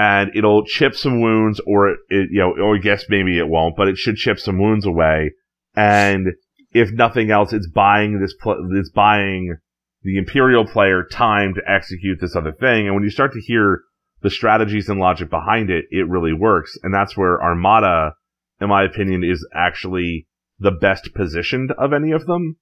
And 0.00 0.30
it'll 0.34 0.64
chip 0.64 0.94
some 0.94 1.20
wounds 1.20 1.60
or 1.66 1.90
it, 1.90 2.30
you 2.30 2.40
know, 2.40 2.54
or 2.58 2.76
I 2.76 2.78
guess 2.78 3.04
maybe 3.08 3.38
it 3.38 3.48
won't, 3.48 3.76
but 3.76 3.88
it 3.88 3.98
should 3.98 4.16
chip 4.16 4.38
some 4.38 4.58
wounds 4.58 4.86
away 4.86 5.32
and 5.76 6.28
if 6.72 6.90
nothing 6.92 7.30
else, 7.30 7.52
it's 7.52 7.68
buying 7.68 8.20
this, 8.20 8.34
pl- 8.34 8.68
it's 8.72 8.90
buying 8.90 9.56
the 10.02 10.18
Imperial 10.18 10.66
player 10.66 11.04
time 11.04 11.54
to 11.54 11.62
execute 11.66 12.18
this 12.20 12.36
other 12.36 12.52
thing. 12.52 12.86
And 12.86 12.94
when 12.94 13.04
you 13.04 13.10
start 13.10 13.32
to 13.32 13.40
hear 13.40 13.82
the 14.22 14.30
strategies 14.30 14.88
and 14.88 15.00
logic 15.00 15.30
behind 15.30 15.70
it, 15.70 15.86
it 15.90 16.08
really 16.08 16.32
works. 16.32 16.76
And 16.82 16.94
that's 16.94 17.16
where 17.16 17.42
Armada, 17.42 18.14
in 18.60 18.68
my 18.68 18.84
opinion, 18.84 19.24
is 19.24 19.46
actually 19.54 20.26
the 20.58 20.70
best 20.70 21.10
positioned 21.14 21.72
of 21.72 21.92
any 21.92 22.12
of 22.12 22.26
them. 22.26 22.56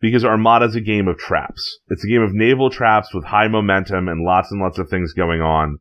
Because 0.00 0.24
Armada 0.24 0.66
is 0.66 0.76
a 0.76 0.80
game 0.80 1.08
of 1.08 1.18
traps. 1.18 1.80
It's 1.88 2.04
a 2.04 2.08
game 2.08 2.22
of 2.22 2.32
naval 2.32 2.70
traps 2.70 3.12
with 3.12 3.24
high 3.24 3.48
momentum 3.48 4.06
and 4.06 4.24
lots 4.24 4.52
and 4.52 4.60
lots 4.60 4.78
of 4.78 4.88
things 4.88 5.12
going 5.12 5.40
on. 5.40 5.78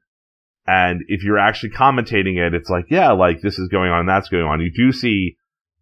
And 0.68 1.01
if 1.07 1.24
you're 1.24 1.39
actually 1.39 1.70
commentating 1.70 2.38
it, 2.45 2.53
it's 2.53 2.70
like, 2.70 2.86
yeah, 2.89 3.11
like 3.13 3.41
this 3.41 3.57
is 3.57 3.70
going 3.70 3.89
on, 3.89 4.01
and 4.01 4.09
that's 4.09 4.28
going 4.30 4.43
on. 4.43 4.59
You 4.59 4.72
do 4.76 4.91
see 4.91 5.38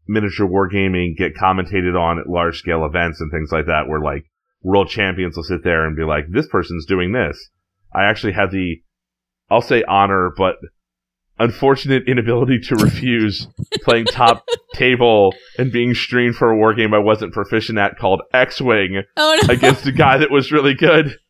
miniature 0.08 0.48
wargaming 0.48 1.18
get 1.18 1.34
commentated 1.36 2.00
on 2.00 2.20
at 2.20 2.30
large 2.30 2.60
scale 2.60 2.86
events 2.86 3.20
and 3.20 3.32
things 3.32 3.52
like 3.52 3.66
that 3.66 3.88
where 3.88 4.00
like 4.00 4.24
world 4.62 4.88
champions 4.88 5.36
will 5.36 5.44
sit 5.44 5.64
there 5.64 5.86
and 5.88 5.96
be 5.96 6.04
like, 6.04 6.26
this 6.30 6.48
person's 6.48 6.86
doing 6.86 7.12
this. 7.12 7.50
I 7.94 8.04
actually 8.06 8.34
had 8.34 8.52
the, 8.52 8.82
I'll 9.50 9.62
say 9.62 9.84
honor, 9.88 10.32
but 10.38 10.58
unfortunate 11.40 12.04
inability 12.08 12.60
to 12.60 12.76
refuse 12.76 13.48
playing 13.84 14.06
top 14.06 14.46
table 14.74 15.34
and 15.58 15.72
being 15.72 15.94
streamed 15.94 16.36
for 16.36 16.52
a 16.52 16.58
war 16.58 16.74
game 16.74 16.94
I 16.94 17.00
wasn't 17.00 17.34
proficient 17.34 17.78
at 17.78 17.98
called 17.98 18.22
X-Wing 18.34 19.02
Oh 19.18 19.40
no! 19.48 19.54
against 19.54 19.86
a 19.88 19.92
guy 19.92 20.18
that 20.18 20.32
was 20.32 20.52
really 20.52 20.74
good. 20.76 21.18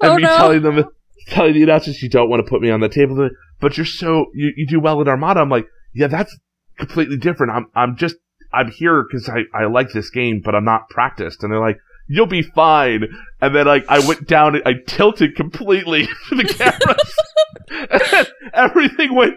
Oh, 0.00 0.12
and 0.12 0.12
Oh, 0.12 0.16
me 0.16 0.22
no. 0.22 0.36
telling 0.36 0.62
them, 0.62 0.84
telling 1.28 1.54
the 1.54 1.62
announcers, 1.62 2.02
you 2.02 2.08
don't 2.08 2.28
want 2.28 2.44
to 2.44 2.48
put 2.48 2.62
me 2.62 2.70
on 2.70 2.80
the 2.80 2.88
table, 2.88 3.28
but 3.60 3.76
you're 3.76 3.86
so, 3.86 4.26
you, 4.34 4.52
you 4.56 4.66
do 4.66 4.80
well 4.80 5.00
in 5.00 5.08
Armada. 5.08 5.40
I'm 5.40 5.50
like, 5.50 5.66
yeah, 5.94 6.06
that's 6.06 6.36
completely 6.78 7.16
different. 7.16 7.52
I'm, 7.52 7.66
I'm 7.74 7.96
just, 7.96 8.16
I'm 8.52 8.70
here 8.70 9.04
because 9.04 9.28
I, 9.28 9.40
I 9.56 9.66
like 9.66 9.92
this 9.92 10.10
game, 10.10 10.40
but 10.44 10.54
I'm 10.54 10.64
not 10.64 10.88
practiced. 10.88 11.42
And 11.42 11.52
they're 11.52 11.60
like, 11.60 11.78
you'll 12.08 12.26
be 12.26 12.42
fine. 12.42 13.04
And 13.40 13.54
then 13.54 13.66
like, 13.66 13.84
I 13.88 14.06
went 14.06 14.26
down, 14.26 14.54
and 14.56 14.64
I 14.66 14.74
tilted 14.86 15.36
completely 15.36 16.06
to 16.28 16.34
the 16.34 16.44
cameras. 16.44 18.28
everything 18.54 19.14
went 19.14 19.34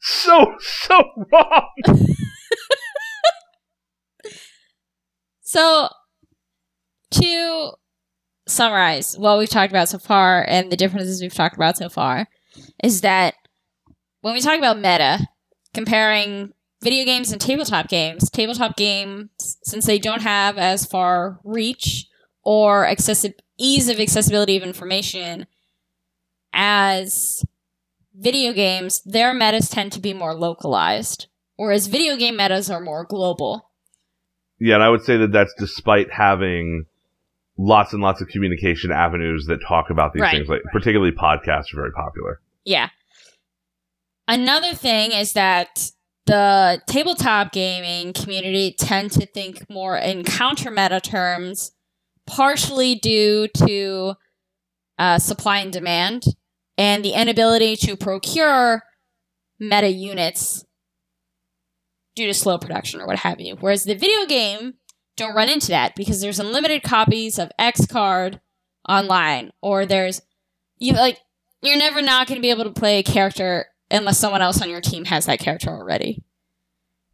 so, 0.00 0.54
so 0.58 1.02
wrong. 1.32 1.68
So, 5.52 5.90
to 7.10 7.72
summarize 8.46 9.16
what 9.16 9.38
we've 9.38 9.48
talked 9.48 9.72
about 9.72 9.88
so 9.88 9.98
far 9.98 10.44
and 10.48 10.70
the 10.70 10.76
differences 10.76 11.20
we've 11.20 11.34
talked 11.34 11.56
about 11.56 11.76
so 11.76 11.88
far, 11.88 12.28
is 12.82 13.00
that 13.02 13.34
when 14.20 14.34
we 14.34 14.40
talk 14.40 14.58
about 14.58 14.76
meta, 14.76 15.26
comparing 15.74 16.52
video 16.82 17.04
games 17.04 17.32
and 17.32 17.40
tabletop 17.40 17.88
games, 17.88 18.28
tabletop 18.30 18.76
games, 18.76 19.30
since 19.62 19.86
they 19.86 19.98
don't 19.98 20.22
have 20.22 20.58
as 20.58 20.84
far 20.84 21.40
reach 21.44 22.06
or 22.42 22.84
accessi- 22.86 23.34
ease 23.58 23.88
of 23.88 24.00
accessibility 24.00 24.56
of 24.56 24.62
information 24.62 25.46
as 26.52 27.44
video 28.14 28.52
games, 28.52 29.00
their 29.04 29.32
metas 29.32 29.68
tend 29.68 29.92
to 29.92 30.00
be 30.00 30.12
more 30.12 30.34
localized, 30.34 31.28
whereas 31.56 31.86
video 31.86 32.16
game 32.16 32.36
metas 32.36 32.70
are 32.70 32.80
more 32.80 33.04
global. 33.04 33.70
Yeah, 34.58 34.74
and 34.74 34.84
I 34.84 34.90
would 34.90 35.02
say 35.02 35.16
that 35.16 35.32
that's 35.32 35.54
despite 35.58 36.12
having 36.12 36.86
lots 37.58 37.92
and 37.92 38.02
lots 38.02 38.20
of 38.20 38.28
communication 38.28 38.90
avenues 38.90 39.46
that 39.46 39.58
talk 39.66 39.90
about 39.90 40.12
these 40.12 40.22
Right. 40.22 40.32
things. 40.36 40.48
Like 40.48 40.62
particularly 40.72 41.12
podcasts 41.12 41.72
are 41.72 41.76
very 41.76 41.92
popular. 41.92 42.40
Yeah. 42.64 42.88
Another 44.28 44.72
thing 44.74 45.12
is 45.12 45.32
that 45.34 45.90
the 46.26 46.80
tabletop 46.86 47.52
gaming 47.52 48.12
community 48.12 48.74
tend 48.78 49.10
to 49.12 49.26
think 49.26 49.68
more 49.68 49.96
in 49.96 50.22
counter 50.24 50.70
meta 50.70 51.00
terms, 51.00 51.72
partially 52.26 52.94
due 52.94 53.48
to 53.48 54.14
uh, 54.98 55.18
supply 55.18 55.58
and 55.58 55.72
demand 55.72 56.22
and 56.78 57.04
the 57.04 57.10
inability 57.12 57.74
to 57.76 57.96
procure 57.96 58.82
meta 59.58 59.88
units 59.88 60.64
due 62.14 62.26
to 62.26 62.34
slow 62.34 62.58
production 62.58 63.00
or 63.00 63.06
what 63.06 63.18
have 63.18 63.40
you. 63.40 63.56
Whereas 63.58 63.84
the 63.84 63.94
video 63.94 64.24
game 64.26 64.74
don't 65.22 65.34
run 65.34 65.48
into 65.48 65.68
that 65.68 65.94
because 65.96 66.20
there's 66.20 66.38
unlimited 66.40 66.82
copies 66.82 67.38
of 67.38 67.50
X 67.58 67.86
card 67.86 68.40
online, 68.88 69.52
or 69.62 69.86
there's 69.86 70.20
you 70.78 70.92
like 70.94 71.18
you're 71.62 71.78
never 71.78 72.02
not 72.02 72.26
going 72.26 72.36
to 72.36 72.42
be 72.42 72.50
able 72.50 72.64
to 72.64 72.70
play 72.70 72.98
a 72.98 73.02
character 73.02 73.66
unless 73.90 74.18
someone 74.18 74.42
else 74.42 74.60
on 74.60 74.68
your 74.70 74.80
team 74.80 75.04
has 75.06 75.26
that 75.26 75.38
character 75.38 75.70
already. 75.70 76.22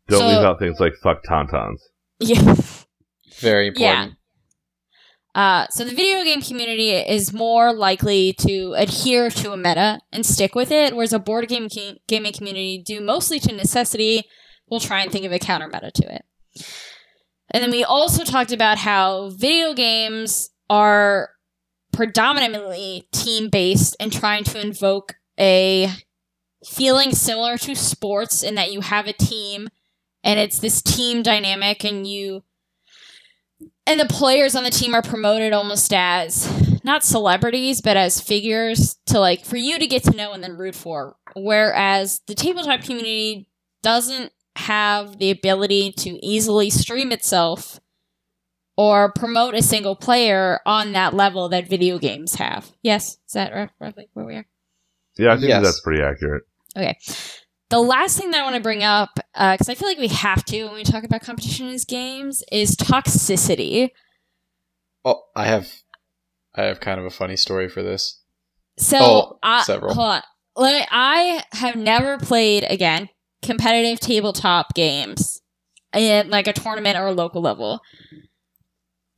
Don't 0.08 0.20
So- 0.20 0.26
leave 0.26 0.38
out 0.38 0.58
things 0.58 0.80
like 0.80 0.94
fuck 1.02 1.22
tauntauns. 1.24 1.78
Yeah. 2.20 2.54
Very 3.40 3.68
important. 3.68 4.14
Uh, 5.34 5.66
so 5.70 5.84
the 5.84 5.94
video 5.94 6.24
game 6.24 6.40
community 6.40 6.90
is 6.90 7.32
more 7.32 7.72
likely 7.72 8.32
to 8.32 8.72
adhere 8.76 9.30
to 9.30 9.52
a 9.52 9.56
meta 9.56 10.00
and 10.10 10.26
stick 10.26 10.54
with 10.56 10.72
it, 10.72 10.96
whereas 10.96 11.12
a 11.12 11.18
board 11.18 11.46
game 11.46 11.68
ca- 11.72 11.98
gaming 12.08 12.32
community 12.32 12.82
due 12.84 13.00
mostly 13.00 13.38
to 13.38 13.54
necessity. 13.54 14.24
We'll 14.68 14.80
try 14.80 15.02
and 15.02 15.12
think 15.12 15.24
of 15.24 15.30
a 15.32 15.38
counter 15.38 15.68
meta 15.68 15.92
to 15.92 16.14
it. 16.14 16.24
And 17.50 17.62
then 17.62 17.70
we 17.70 17.84
also 17.84 18.24
talked 18.24 18.52
about 18.52 18.78
how 18.78 19.30
video 19.30 19.74
games 19.74 20.50
are 20.68 21.30
predominantly 21.92 23.08
team 23.12 23.48
based 23.48 23.96
and 23.98 24.12
trying 24.12 24.44
to 24.44 24.60
invoke 24.60 25.14
a 25.40 25.90
feeling 26.64 27.12
similar 27.12 27.56
to 27.56 27.74
sports 27.74 28.42
in 28.42 28.54
that 28.56 28.72
you 28.72 28.80
have 28.80 29.06
a 29.06 29.12
team 29.12 29.68
and 30.24 30.38
it's 30.38 30.58
this 30.58 30.82
team 30.82 31.22
dynamic 31.22 31.84
and 31.84 32.06
you 32.06 32.42
and 33.86 33.98
the 33.98 34.06
players 34.06 34.54
on 34.54 34.64
the 34.64 34.70
team 34.70 34.94
are 34.94 35.02
promoted 35.02 35.52
almost 35.52 35.94
as 35.94 36.84
not 36.84 37.04
celebrities 37.04 37.80
but 37.80 37.96
as 37.96 38.20
figures 38.20 38.96
to 39.06 39.18
like 39.18 39.44
for 39.44 39.56
you 39.56 39.78
to 39.78 39.86
get 39.86 40.02
to 40.02 40.16
know 40.16 40.32
and 40.32 40.42
then 40.42 40.56
root 40.56 40.74
for. 40.74 41.16
Whereas 41.34 42.20
the 42.26 42.34
tabletop 42.34 42.82
community 42.82 43.48
doesn't 43.82 44.32
have 44.58 45.18
the 45.18 45.30
ability 45.30 45.92
to 45.92 46.10
easily 46.24 46.70
stream 46.70 47.12
itself 47.12 47.80
or 48.76 49.12
promote 49.12 49.54
a 49.54 49.62
single 49.62 49.96
player 49.96 50.60
on 50.66 50.92
that 50.92 51.14
level 51.14 51.48
that 51.48 51.68
video 51.68 51.98
games 51.98 52.34
have 52.36 52.70
yes 52.82 53.18
is 53.26 53.32
that 53.34 53.70
roughly 53.80 54.08
where 54.14 54.24
we 54.26 54.34
are 54.36 54.46
Yeah, 55.16 55.32
I 55.32 55.36
think 55.36 55.48
Yes. 55.48 55.62
that's 55.64 55.80
pretty 55.80 56.02
accurate. 56.02 56.44
Okay. 56.76 56.96
The 57.70 57.80
last 57.80 58.16
thing 58.18 58.30
that 58.30 58.40
I 58.40 58.44
want 58.44 58.54
to 58.56 58.62
bring 58.62 58.82
up, 58.82 59.18
uh, 59.34 59.52
because 59.54 59.68
I 59.68 59.74
feel 59.74 59.88
like 59.88 59.98
we 59.98 60.08
have 60.08 60.44
to 60.46 60.64
when 60.66 60.74
we 60.74 60.84
talk 60.84 61.04
about 61.04 61.20
competition 61.22 61.66
in 61.66 61.72
these 61.72 61.84
games, 61.84 62.42
is 62.50 62.74
toxicity. 62.76 63.90
Oh, 65.04 65.22
I 65.36 65.46
have, 65.46 65.70
I 66.54 66.62
have 66.62 66.80
kind 66.80 66.98
of 66.98 67.04
a 67.06 67.10
funny 67.10 67.36
story 67.36 67.68
for 67.68 67.82
this. 67.82 68.22
So, 68.78 68.96
Oh, 69.00 69.38
I, 69.42 69.62
several. 69.64 69.92
hold 69.94 70.06
on. 70.08 70.22
Let 70.56 70.80
me, 70.80 70.86
I 70.90 71.42
have 71.52 71.76
never 71.76 72.16
played 72.18 72.64
again 72.70 73.08
competitive 73.42 74.00
tabletop 74.00 74.74
games 74.74 75.40
in 75.94 76.28
like 76.30 76.46
a 76.46 76.52
tournament 76.52 76.96
or 76.96 77.06
a 77.06 77.12
local 77.12 77.40
level. 77.40 77.80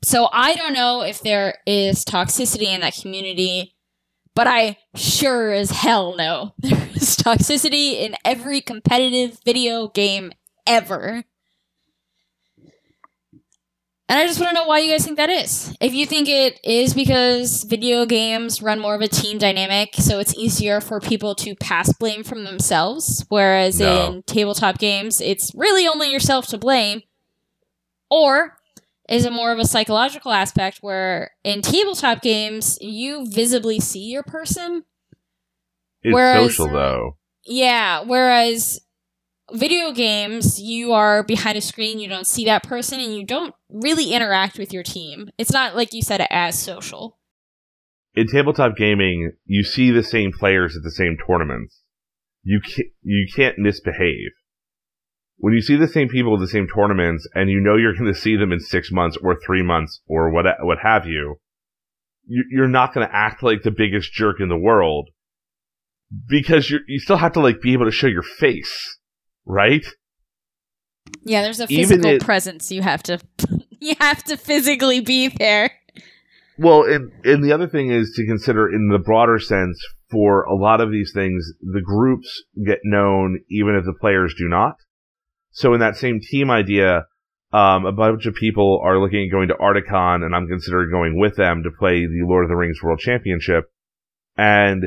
So 0.03 0.29
I 0.33 0.55
don't 0.55 0.73
know 0.73 1.03
if 1.03 1.21
there 1.21 1.59
is 1.67 2.05
toxicity 2.05 2.69
in 2.69 2.81
that 2.81 2.95
community, 2.95 3.75
but 4.35 4.47
I 4.47 4.79
sure 4.95 5.53
as 5.53 5.71
hell 5.71 6.17
know 6.17 6.55
there 6.59 6.89
is 6.95 7.17
toxicity 7.17 7.95
in 7.95 8.17
every 8.25 8.61
competitive 8.61 9.39
video 9.45 9.89
game 9.89 10.33
ever. 10.67 11.25
And 14.11 14.19
I 14.19 14.27
just 14.27 14.41
want 14.41 14.51
to 14.51 14.55
know 14.61 14.67
why 14.67 14.81
you 14.81 14.91
guys 14.91 15.05
think 15.05 15.19
that 15.19 15.31
is. 15.31 15.73
If 15.81 15.95
you 15.95 16.05
think 16.05 16.29
it 16.29 16.59
is 16.65 16.95
because 16.95 17.63
video 17.63 18.05
games 18.07 18.61
run 18.61 18.81
more 18.81 18.97
of 18.97 19.03
a 19.03 19.07
team 19.07 19.39
dynamic, 19.39 19.95
so 19.95 20.19
it's 20.19 20.35
easier 20.37 20.81
for 20.81 20.99
people 20.99 21.37
to 21.37 21.55
pass 21.55 21.93
blame 21.93 22.25
from 22.25 22.43
themselves, 22.43 23.25
whereas 23.29 23.79
No. 23.79 24.07
in 24.07 24.23
tabletop 24.25 24.79
games, 24.79 25.21
it's 25.21 25.53
really 25.55 25.87
only 25.87 26.11
yourself 26.11 26.49
to 26.49 26.59
blame. 26.59 27.03
Or 28.11 28.57
is 29.09 29.25
it 29.25 29.33
more 29.33 29.53
of 29.53 29.61
a 29.61 29.65
psychological 29.65 30.33
aspect 30.33 30.79
where 30.81 31.31
in 31.45 31.63
tabletop 31.63 32.21
games, 32.21 32.79
you 32.81 33.31
visibly 33.31 33.79
see 33.79 34.07
your 34.07 34.25
person? 34.25 34.83
It's 36.03 36.13
Whereas- 36.13 36.51
social 36.57 36.67
though. 36.73 37.17
Yeah, 37.47 38.01
whereas 38.01 38.81
video 39.53 39.93
games, 39.93 40.61
you 40.61 40.93
are 40.93 41.23
behind 41.23 41.57
a 41.57 41.61
screen, 41.61 41.99
you 41.99 42.09
don't 42.09 42.27
see 42.27 42.45
that 42.45 42.63
person, 42.63 43.01
and 43.01 43.15
you 43.15 43.25
don't 43.25 43.55
really 43.69 44.13
interact 44.13 44.59
with 44.59 44.73
your 44.73 44.83
team. 44.83 45.31
It's 45.39 45.53
not 45.53 45.77
like 45.77 45.93
you 45.93 46.03
said 46.03 46.27
as 46.31 46.59
social. 46.59 47.19
In 48.15 48.27
tabletop 48.27 48.77
gaming, 48.77 49.33
you 49.45 49.63
see 49.63 49.91
the 49.91 50.03
same 50.03 50.33
players 50.33 50.77
at 50.77 50.83
the 50.83 50.91
same 50.91 51.17
tournaments. 51.27 51.83
You 52.43 52.61
can't, 52.61 52.89
you 53.03 53.27
can't 53.35 53.59
misbehave. 53.59 54.33
When 55.37 55.55
you 55.55 55.63
see 55.63 55.77
the 55.77 55.89
same 55.89 56.09
people 56.09 56.35
at 56.35 56.41
the 56.41 56.49
same 56.49 56.67
tournaments 56.67 57.27
and 57.35 57.49
you 57.49 57.61
know 57.61 57.77
you're 57.77 57.95
going 57.95 58.13
to 58.13 58.19
see 58.19 58.37
them 58.37 58.53
in 58.53 58.61
six 58.61 58.91
months 58.91 59.17
or 59.23 59.39
three 59.45 59.63
months 59.63 60.01
or 60.07 60.31
what, 60.31 60.45
what 60.61 60.79
have 60.83 61.07
you, 61.07 61.37
you 62.27 62.45
you're 62.51 62.69
not 62.69 62.93
going 62.93 63.07
to 63.07 63.15
act 63.15 63.43
like 63.43 63.63
the 63.63 63.71
biggest 63.71 64.13
jerk 64.13 64.41
in 64.41 64.49
the 64.49 64.59
world 64.59 65.09
because 66.29 66.71
you 66.71 66.81
you 66.87 66.99
still 66.99 67.17
have 67.17 67.33
to 67.33 67.41
like 67.41 67.61
be 67.61 67.73
able 67.73 67.85
to 67.85 67.91
show 67.91 68.07
your 68.07 68.23
face, 68.23 68.99
right? 69.51 69.85
Yeah, 71.25 71.43
there's 71.43 71.61
a 71.61 71.67
physical 71.67 72.11
it- 72.11 72.23
presence 72.23 72.71
you 72.71 72.83
have 72.83 73.03
to 73.05 73.19
you 73.81 73.95
have 74.01 74.23
to 74.25 74.37
physically 74.37 75.01
be 75.01 75.29
there. 75.29 75.71
Well, 76.59 76.85
and, 76.85 77.11
and 77.25 77.43
the 77.43 77.53
other 77.53 77.69
thing 77.69 77.91
is 77.91 78.13
to 78.17 78.27
consider 78.27 78.69
in 78.69 78.89
the 78.89 78.99
broader 78.99 79.39
sense 79.39 79.83
for 80.11 80.43
a 80.43 80.55
lot 80.55 80.83
of 80.83 80.91
these 80.91 81.11
things, 81.15 81.53
the 81.61 81.81
groups 81.81 82.43
get 82.67 82.81
known 82.85 83.41
even 83.49 83.77
if 83.77 83.85
the 83.85 83.95
players 83.99 84.35
do 84.37 84.47
not. 84.47 84.75
So 85.53 85.73
in 85.73 85.81
that 85.81 85.97
same 85.97 86.21
team 86.21 86.51
idea, 86.51 87.07
um, 87.53 87.87
a 87.87 87.93
bunch 87.93 88.27
of 88.27 88.35
people 88.35 88.81
are 88.85 89.01
looking 89.01 89.27
at 89.27 89.33
going 89.33 89.49
to 89.49 89.55
Adepticon 89.55 90.23
and 90.25 90.35
I'm 90.35 90.49
considering 90.49 90.91
going 90.91 91.19
with 91.19 91.37
them 91.37 91.63
to 91.63 91.71
play 91.77 92.01
the 92.01 92.27
Lord 92.27 92.45
of 92.45 92.51
the 92.51 92.57
Rings 92.57 92.83
World 92.83 93.01
Championship. 93.01 93.65
And 94.37 94.85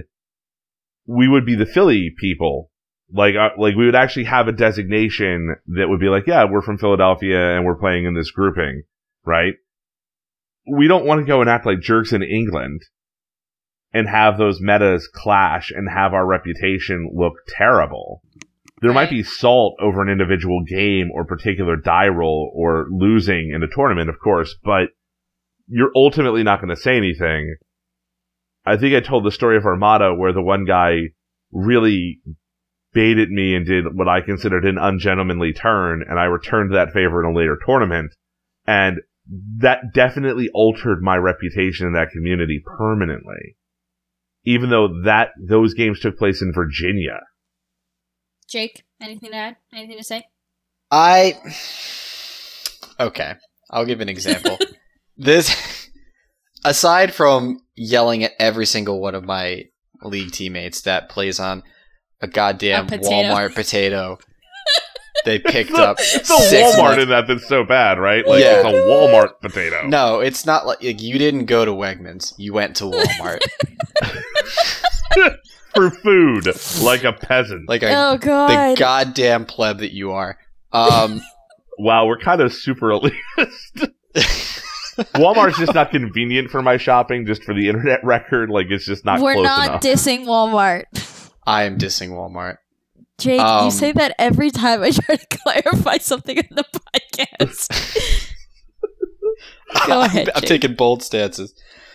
we 1.06 1.28
would 1.28 1.46
be 1.46 1.56
the 1.56 1.66
Philly 1.66 2.14
people. 2.18 2.70
Like, 3.14 3.36
uh, 3.36 3.50
like 3.58 3.76
we 3.76 3.86
would 3.86 3.96
actually 3.96 4.26
have 4.26 4.48
a 4.48 4.52
designation 4.52 5.56
that 5.68 5.88
would 5.88 6.00
be 6.00 6.10
like, 6.10 6.26
yeah, 6.26 6.46
we're 6.50 6.64
from 6.64 6.80
Philadelphia 6.80 7.56
and 7.56 7.64
we're 7.64 7.78
playing 7.78 8.06
in 8.06 8.16
this 8.16 8.32
grouping, 8.32 8.84
right? 9.24 9.54
We 10.66 10.88
don't 10.88 11.06
want 11.06 11.20
to 11.20 11.26
go 11.26 11.42
and 11.42 11.50
act 11.50 11.66
like 11.66 11.80
jerks 11.80 12.12
in 12.12 12.24
England 12.24 12.82
and 13.94 14.10
have 14.10 14.38
those 14.38 14.60
metas 14.60 15.08
clash 15.14 15.70
and 15.70 15.88
have 15.88 16.14
our 16.14 16.26
reputation 16.26 17.12
look 17.14 17.34
terrible. 17.48 18.24
There 18.82 18.94
might 18.94 19.12
be 19.12 19.24
salt 19.24 19.76
over 19.80 20.02
an 20.02 20.10
individual 20.10 20.64
game 20.68 21.12
or 21.14 21.24
particular 21.24 21.76
die 21.76 22.08
roll 22.08 22.52
or 22.56 22.88
losing 22.90 23.52
in 23.54 23.62
a 23.62 23.74
tournament, 23.74 24.10
of 24.10 24.20
course, 24.20 24.56
but 24.64 24.90
you're 25.68 25.92
ultimately 25.96 26.44
not 26.44 26.60
going 26.60 26.76
to 26.76 26.82
say 26.82 26.98
anything. 26.98 27.56
I 28.66 28.78
think 28.78 28.96
I 28.96 29.02
told 29.02 29.24
the 29.24 29.32
story 29.32 29.58
of 29.58 29.66
Armada 29.66 30.16
where 30.16 30.34
the 30.34 30.42
one 30.42 30.66
guy 30.66 31.12
really 31.52 32.20
baited 32.94 33.30
me 33.30 33.56
and 33.56 33.66
did 33.66 33.86
what 33.96 34.08
I 34.08 34.22
considered 34.22 34.66
an 34.66 34.78
ungentlemanly 34.78 35.54
turn, 35.54 36.04
and 36.08 36.20
I 36.20 36.26
returned 36.26 36.74
that 36.74 36.94
favor 36.94 37.24
in 37.24 37.32
a 37.32 37.38
later 37.38 37.58
tournament. 37.66 38.14
And 38.66 39.00
that 39.58 39.94
definitely 39.94 40.50
altered 40.54 41.02
my 41.02 41.16
reputation 41.16 41.88
in 41.88 41.94
that 41.94 42.12
community 42.12 42.62
permanently. 42.78 43.58
Even 44.46 44.70
though 44.70 45.02
that 45.06 45.30
those 45.42 45.74
games 45.74 46.00
took 46.00 46.18
place 46.18 46.42
in 46.42 46.52
Virginia. 46.54 47.22
Jake, 48.48 48.84
anything 49.02 49.32
to 49.32 49.36
add? 49.36 49.56
Anything 49.74 49.98
to 49.98 50.04
say? 50.04 50.26
I 50.92 51.40
okay. 53.00 53.36
I'll 53.70 53.86
give 53.86 54.02
an 54.02 54.10
example. 54.10 54.60
this, 55.18 55.90
aside 56.66 57.14
from 57.14 57.62
yelling 57.76 58.24
at 58.24 58.34
every 58.40 58.66
single 58.66 59.02
one 59.02 59.16
of 59.16 59.24
my 59.24 59.64
league 60.04 60.32
teammates 60.32 60.82
that 60.82 61.10
plays 61.10 61.40
on 61.40 61.64
a 62.24 62.28
goddamn 62.28 62.86
A 62.86 62.90
potato. 62.90 63.10
Walmart 63.12 63.54
potato, 63.56 64.18
they 65.26 65.40
picked 65.40 65.70
It's 65.70 65.78
the- 65.78 65.84
up 65.84 65.98
It's 66.00 66.28
the 66.28 66.38
six 66.38 66.76
Walmart 66.76 66.84
months- 66.84 67.04
in 67.04 67.10
that 67.10 67.28
that's 67.28 67.48
so 67.48 67.64
bad, 67.64 68.00
right? 68.00 68.26
Like 68.28 68.42
Yeah. 68.42 68.62
it's 68.62 68.66
a 68.66 68.72
Walmart 68.90 69.40
potato. 69.42 69.86
No, 69.88 70.20
it's 70.20 70.46
not 70.46 70.66
like, 70.66 70.82
like 70.82 71.02
you 71.02 71.18
didn't 71.18 71.46
go 71.46 71.66
to 71.66 71.72
Wegmans. 71.72 72.34
You 72.38 72.54
went 72.54 72.76
to 72.78 72.86
Walmart, 72.86 73.40
For 75.76 75.90
food, 75.90 76.46
like 76.84 77.04
a 77.04 77.14
peasant. 77.14 77.68
like 77.68 77.82
a, 77.82 77.90
Oh 77.92 78.18
the 78.18 78.76
goddamn 78.78 79.46
pleb 79.46 79.80
that 79.80 79.92
you 79.92 80.12
are. 80.12 80.38
Um, 80.72 81.22
wow, 81.80 82.06
we're 82.06 82.20
kind 82.20 82.42
of 82.42 82.54
super 82.54 82.90
elitist. 82.90 83.92
Walmart's 85.16 85.58
just 85.58 85.74
not 85.74 85.90
convenient 85.90 86.52
for 86.52 86.62
my 86.62 86.78
shopping, 86.78 87.26
just 87.26 87.44
for 87.44 87.56
the 87.56 87.68
internet 87.70 88.04
record. 88.04 88.52
Like 88.52 88.68
it's 88.70 88.86
just 88.86 89.04
not 89.04 89.20
We're 89.20 89.34
close 89.34 89.46
not 89.46 89.68
enough. 89.68 89.82
dissing 89.82 90.26
Walmart. 90.26 90.84
I 91.46 91.64
am 91.64 91.78
dissing 91.78 92.10
Walmart. 92.10 92.58
Jake, 93.20 93.40
Um, 93.40 93.66
you 93.66 93.72
say 93.72 93.92
that 93.92 94.16
every 94.18 94.50
time 94.52 94.82
I 94.84 94.92
try 94.92 95.16
to 95.16 95.28
clarify 95.38 95.98
something 95.98 96.38
in 96.38 96.48
the 96.52 96.66
podcast. 96.74 98.30
Go 99.88 100.02
ahead, 100.02 100.30
I'm 100.36 100.42
Jake. 100.42 100.50
taking 100.50 100.76
bold 100.76 101.04
stances. 101.04 101.54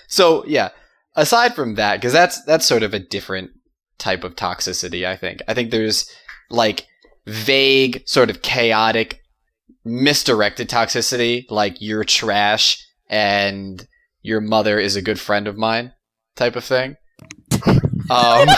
So 0.08 0.44
yeah, 0.46 0.70
aside 1.16 1.54
from 1.54 1.74
that, 1.76 1.96
because 1.96 2.12
that's 2.12 2.42
that's 2.44 2.66
sort 2.66 2.82
of 2.82 2.92
a 2.94 2.98
different 2.98 3.50
type 3.98 4.24
of 4.24 4.36
toxicity. 4.36 5.06
I 5.06 5.16
think. 5.16 5.42
I 5.48 5.54
think 5.54 5.70
there's 5.70 6.10
like 6.50 6.86
vague, 7.26 8.02
sort 8.06 8.30
of 8.30 8.42
chaotic, 8.42 9.20
misdirected 9.84 10.68
toxicity, 10.68 11.44
like 11.50 11.76
you're 11.80 12.04
trash 12.04 12.84
and 13.08 13.86
your 14.22 14.40
mother 14.40 14.78
is 14.78 14.96
a 14.96 15.02
good 15.02 15.20
friend 15.20 15.46
of 15.46 15.56
mine, 15.56 15.92
type 16.36 16.56
of 16.56 16.64
thing. 16.64 16.96
Um, 18.10 18.48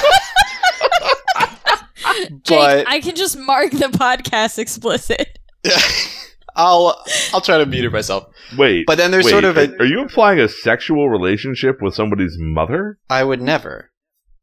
Jake, 2.51 2.85
but 2.85 2.89
I 2.89 3.01
can 3.01 3.15
just 3.17 3.39
mark 3.39 3.73
the 3.73 3.87
podcast 3.87 4.59
explicit. 4.59 5.39
I'll 6.57 7.03
I'll 7.33 7.41
try 7.41 7.59
to 7.59 7.67
mute 7.67 7.85
it 7.85 7.93
myself. 7.93 8.27
Wait, 8.59 8.85
But 8.87 8.99
then 8.99 9.11
there's 9.11 9.25
wait, 9.25 9.31
sort 9.31 9.45
of 9.45 9.57
a 9.57 9.75
are 9.79 9.85
you 9.85 10.01
implying 10.01 10.41
a 10.41 10.49
sexual 10.49 11.09
relationship 11.09 11.81
with 11.81 11.95
somebody's 11.95 12.37
mother? 12.39 12.99
I 13.09 13.25
would 13.25 13.41
never 13.41 13.91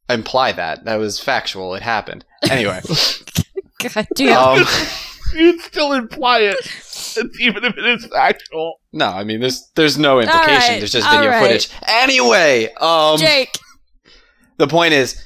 imply 0.10 0.52
that. 0.54 0.86
That 0.86 0.96
was 0.96 1.20
factual. 1.20 1.76
It 1.76 1.84
happened. 1.84 2.26
Anyway, 2.50 2.80
God 3.94 4.08
damn. 4.16 4.60
um, 4.60 4.66
You'd 5.36 5.60
still 5.60 5.92
imply 5.92 6.40
it, 6.40 6.56
even 7.42 7.66
if 7.66 7.78
it 7.78 7.86
is 7.86 8.06
factual. 8.06 8.76
no, 8.94 9.08
I 9.08 9.24
mean 9.26 9.42
there's 9.42 9.70
there's 9.76 9.98
no 9.98 10.20
implication. 10.22 10.54
right, 10.56 10.78
there's 10.80 10.94
just 10.94 11.10
video 11.10 11.30
right. 11.30 11.42
footage. 11.42 11.70
Anyway, 11.86 12.74
um, 12.80 13.18
Jake. 13.18 13.58
the 14.58 14.68
point 14.68 14.94
is 14.94 15.22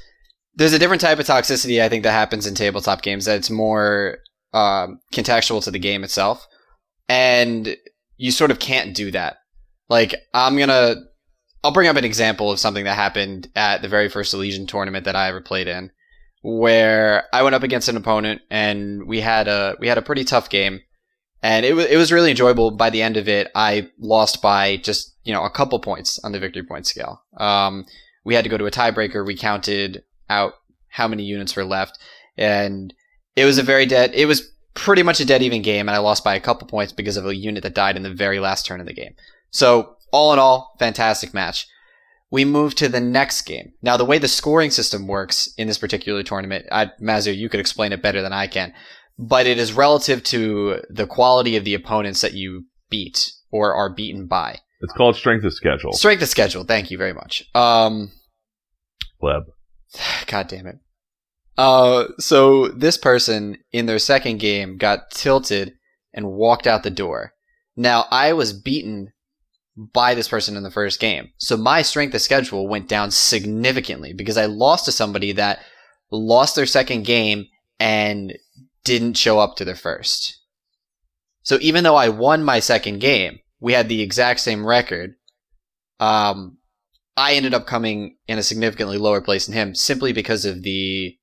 there's 0.56 0.74
a 0.74 0.80
different 0.80 1.02
type 1.02 1.20
of 1.20 1.26
toxicity 1.26 1.82
I 1.82 1.90
think 1.90 2.04
that 2.04 2.12
happens 2.12 2.46
in 2.46 2.56
tabletop 2.56 3.02
games 3.02 3.26
that's 3.26 3.50
more 3.50 4.18
um, 4.54 5.00
contextual 5.14 5.64
to 5.64 5.72
the 5.72 5.80
game 5.80 6.04
itself, 6.04 6.46
and 7.08 7.76
you 8.18 8.32
sort 8.32 8.52
of 8.52 8.60
can't 8.60 8.96
do 8.96 9.12
that. 9.12 9.38
Like 9.90 10.16
I'm 10.34 10.58
gonna, 10.58 10.96
I'll 11.64 11.74
bring 11.74 11.88
up 11.88 11.96
an 11.96 12.06
example 12.06 12.52
of 12.52 12.60
something 12.60 12.86
that 12.86 12.96
happened 12.96 13.48
at 13.56 13.82
the 13.82 13.88
very 13.88 14.10
first 14.10 14.34
Elysian 14.34 14.68
tournament 14.68 15.06
that 15.06 15.16
I 15.16 15.30
ever 15.30 15.42
played 15.42 15.68
in, 15.68 15.92
where 16.42 17.26
I 17.34 17.44
went 17.44 17.56
up 17.56 17.64
against 17.64 17.88
an 17.88 17.98
opponent 17.98 18.42
and 18.50 19.08
we 19.08 19.22
had 19.22 19.48
a 19.48 19.76
we 19.80 19.88
had 19.88 19.98
a 19.98 20.04
pretty 20.04 20.26
tough 20.26 20.50
game, 20.50 20.82
and 21.42 21.66
it 21.66 21.74
was 21.74 21.86
it 21.86 21.98
was 21.98 22.12
really 22.12 22.30
enjoyable. 22.32 22.72
By 22.72 22.90
the 22.90 23.02
end 23.02 23.16
of 23.16 23.30
it, 23.30 23.50
I 23.56 23.90
lost 24.00 24.42
by 24.42 24.78
just 24.78 25.16
you 25.24 25.34
know 25.34 25.46
a 25.46 25.50
couple 25.50 25.80
points 25.80 26.20
on 26.24 26.34
the 26.34 26.40
victory 26.40 26.64
point 26.64 26.88
scale. 26.88 27.24
Um, 27.38 27.86
we 28.26 28.36
had 28.36 28.44
to 28.44 28.50
go 28.50 28.58
to 28.58 28.66
a 28.66 28.72
tiebreaker. 28.72 29.26
We 29.26 29.36
counted 29.36 30.04
out 30.32 30.54
how 30.88 31.08
many 31.08 31.24
units 31.24 31.56
were 31.56 31.66
left, 31.66 32.00
and 32.38 32.94
it 33.36 33.46
was 33.46 33.58
a 33.58 33.64
very 33.64 33.86
dead. 33.86 34.12
It 34.14 34.26
was 34.26 34.50
pretty 34.74 35.04
much 35.04 35.20
a 35.20 35.26
dead 35.26 35.42
even 35.44 35.62
game, 35.62 35.88
and 35.88 35.96
I 35.96 36.00
lost 36.00 36.24
by 36.24 36.36
a 36.36 36.40
couple 36.40 36.68
points 36.68 36.94
because 36.94 37.18
of 37.18 37.26
a 37.26 37.36
unit 37.36 37.64
that 37.64 37.76
died 37.76 37.98
in 37.98 38.04
the 38.04 38.14
very 38.14 38.40
last 38.40 38.66
turn 38.66 38.80
of 38.80 38.88
the 38.88 38.94
game. 38.94 39.14
So 39.52 39.96
all 40.12 40.34
in 40.34 40.40
all, 40.40 40.76
fantastic 40.80 41.34
match. 41.34 41.68
We 42.30 42.46
move 42.46 42.76
to 42.76 42.88
the 42.88 43.02
next 43.02 43.42
game. 43.42 43.74
Now, 43.82 43.98
the 43.98 44.06
way 44.06 44.18
the 44.18 44.30
scoring 44.30 44.72
system 44.72 45.06
works 45.06 45.54
in 45.58 45.68
this 45.68 45.78
particular 45.78 46.24
tournament, 46.24 46.66
I, 46.72 46.92
Mazio, 47.02 47.36
you 47.36 47.50
could 47.50 47.60
explain 47.60 47.92
it 47.92 48.02
better 48.02 48.22
than 48.22 48.32
I 48.32 48.48
can, 48.48 48.74
but 49.20 49.46
it 49.46 49.58
is 49.58 49.74
relative 49.74 50.24
to 50.26 50.82
the 50.90 51.08
quality 51.08 51.58
of 51.58 51.66
the 51.66 51.74
opponents 51.74 52.22
that 52.22 52.34
you 52.34 52.66
beat 52.90 53.34
or 53.52 53.74
are 53.74 53.94
beaten 53.94 54.28
by. 54.28 54.60
It's 54.82 54.94
called 54.94 55.16
strength 55.16 55.44
of 55.44 55.54
schedule. 55.54 55.92
Strength 55.92 56.24
of 56.24 56.30
schedule. 56.30 56.64
Thank 56.64 56.90
you 56.90 56.98
very 56.98 57.14
much. 57.14 57.44
Um, 57.54 58.12
Pleb. 59.22 59.44
God 60.28 60.48
damn 60.48 60.68
it. 60.68 60.80
Uh, 61.58 62.08
so 62.18 62.70
this 62.70 62.98
person 62.98 63.58
in 63.72 63.86
their 63.86 64.00
second 64.00 64.40
game 64.40 64.78
got 64.78 65.12
tilted 65.12 65.74
and 66.14 66.32
walked 66.32 66.68
out 66.68 66.84
the 66.84 66.90
door. 66.90 67.34
Now 67.76 68.06
I 68.10 68.34
was 68.34 68.54
beaten 68.54 69.12
by 69.76 70.16
this 70.16 70.28
person 70.28 70.58
in 70.58 70.64
the 70.64 70.72
first 70.72 71.00
game. 71.00 71.32
So 71.38 71.56
my 71.58 71.82
strength 71.82 72.14
of 72.14 72.22
schedule 72.22 72.68
went 72.68 72.90
down 72.90 73.12
significantly 73.12 74.14
because 74.14 74.38
I 74.38 74.46
lost 74.46 74.86
to 74.86 74.92
somebody 74.92 75.32
that 75.34 75.60
lost 76.12 76.56
their 76.56 76.66
second 76.66 77.04
game 77.04 77.46
and 77.80 78.34
didn't 78.84 79.18
show 79.18 79.40
up 79.40 79.56
to 79.56 79.66
their 79.66 79.76
first. 79.76 80.40
So 81.44 81.58
even 81.62 81.84
though 81.84 81.96
I 81.96 82.10
won 82.10 82.44
my 82.44 82.60
second 82.60 83.00
game, 83.00 83.40
we 83.60 83.74
had 83.74 83.90
the 83.90 84.02
exact 84.02 84.40
same 84.42 84.66
record. 84.66 85.16
Um, 86.00 86.58
I 87.18 87.34
ended 87.34 87.54
up 87.54 87.68
coming 87.68 88.18
in 88.28 88.38
a 88.38 88.44
significantly 88.44 88.98
lower 88.98 89.22
place 89.22 89.46
than 89.46 89.56
him 89.56 89.76
simply 89.76 90.14
because 90.14 90.46
of 90.46 90.64
the 90.64 91.18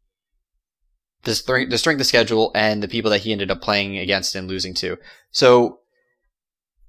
the 1.24 1.34
strength, 1.34 1.70
the 1.70 1.78
strength 1.78 2.00
of 2.00 2.06
schedule 2.06 2.52
and 2.54 2.82
the 2.82 2.88
people 2.88 3.10
that 3.10 3.22
he 3.22 3.32
ended 3.32 3.50
up 3.50 3.60
playing 3.60 3.98
against 3.98 4.34
and 4.34 4.48
losing 4.48 4.74
to. 4.74 4.96
So 5.30 5.80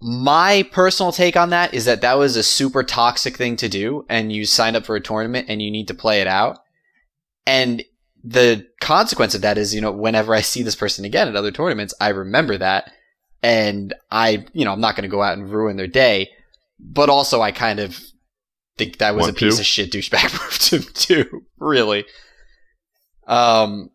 my 0.02 0.64
personal 0.72 1.12
take 1.12 1.36
on 1.36 1.50
that 1.50 1.74
is 1.74 1.86
that 1.86 2.02
that 2.02 2.18
was 2.18 2.36
a 2.36 2.44
super 2.44 2.84
toxic 2.84 3.36
thing 3.36 3.56
to 3.58 3.68
do 3.68 4.06
and 4.08 4.32
you 4.32 4.46
signed 4.46 4.76
up 4.76 4.86
for 4.86 4.96
a 4.96 5.02
tournament 5.02 5.48
and 5.50 5.62
you 5.62 5.72
need 5.72 5.88
to 5.88 5.94
play 5.94 6.22
it 6.22 6.28
out. 6.28 6.60
And 7.46 7.84
the 8.24 8.68
consequence 8.80 9.34
of 9.34 9.42
that 9.42 9.58
is, 9.58 9.74
you 9.74 9.82
know, 9.82 9.92
whenever 9.92 10.34
I 10.34 10.42
see 10.42 10.64
this 10.64 10.76
person 10.76 11.06
again 11.06 11.28
at 11.28 11.36
other 11.36 11.52
tournaments, 11.52 11.94
I 12.00 12.10
remember 12.10 12.58
that 12.58 12.92
and 13.42 13.94
I, 14.12 14.46
you 14.54 14.66
know, 14.66 14.72
I'm 14.72 14.82
not 14.82 14.96
going 14.96 15.10
to 15.10 15.10
go 15.10 15.22
out 15.24 15.38
and 15.38 15.50
ruin 15.50 15.78
their 15.78 15.88
day, 15.88 16.30
but 16.80 17.10
also 17.10 17.42
I 17.42 17.52
kind 17.52 17.80
of 17.80 18.00
think 18.80 18.98
that 18.98 19.14
was 19.16 19.24
Want 19.24 19.38
a 19.38 19.40
piece 19.40 19.56
to? 19.58 19.62
of 19.62 19.66
shit 19.68 19.92
douchebag 19.92 20.34
move 20.72 20.86
to 20.88 21.08
do, 21.08 21.42
really. 21.60 22.06
Um, 23.28 23.92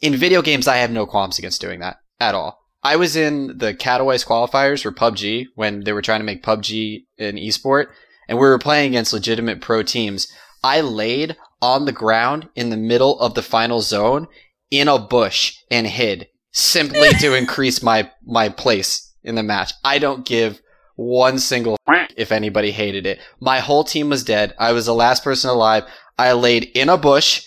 in 0.00 0.14
video 0.14 0.42
games, 0.42 0.68
I 0.68 0.76
have 0.76 0.92
no 0.92 1.06
qualms 1.06 1.38
against 1.38 1.60
doing 1.60 1.80
that 1.80 1.96
at 2.20 2.34
all. 2.34 2.60
I 2.82 2.94
was 2.96 3.16
in 3.16 3.58
the 3.58 3.74
Cataways 3.74 4.24
qualifiers 4.24 4.82
for 4.82 4.92
PUBG 4.92 5.46
when 5.56 5.82
they 5.82 5.92
were 5.92 6.02
trying 6.02 6.20
to 6.20 6.24
make 6.24 6.44
PUBG 6.44 7.06
an 7.18 7.36
esport, 7.36 7.86
and 8.28 8.38
we 8.38 8.46
were 8.46 8.58
playing 8.58 8.90
against 8.90 9.12
legitimate 9.12 9.60
pro 9.60 9.82
teams. 9.82 10.28
I 10.62 10.80
laid 10.80 11.36
on 11.60 11.86
the 11.86 11.92
ground 11.92 12.48
in 12.54 12.70
the 12.70 12.76
middle 12.76 13.18
of 13.18 13.34
the 13.34 13.42
final 13.42 13.80
zone 13.80 14.28
in 14.70 14.86
a 14.86 14.98
bush 14.98 15.54
and 15.70 15.86
hid 15.86 16.28
simply 16.52 17.10
to 17.20 17.34
increase 17.38 17.82
my 17.82 18.10
my 18.24 18.48
place 18.48 19.12
in 19.24 19.34
the 19.34 19.42
match. 19.42 19.72
I 19.84 19.98
don't 19.98 20.24
give 20.24 20.60
one 20.98 21.38
single 21.38 21.76
if 22.16 22.32
anybody 22.32 22.72
hated 22.72 23.06
it. 23.06 23.20
My 23.38 23.60
whole 23.60 23.84
team 23.84 24.10
was 24.10 24.24
dead. 24.24 24.52
I 24.58 24.72
was 24.72 24.86
the 24.86 24.94
last 24.94 25.22
person 25.22 25.48
alive. 25.48 25.84
I 26.18 26.32
laid 26.32 26.64
in 26.74 26.88
a 26.88 26.98
bush 26.98 27.46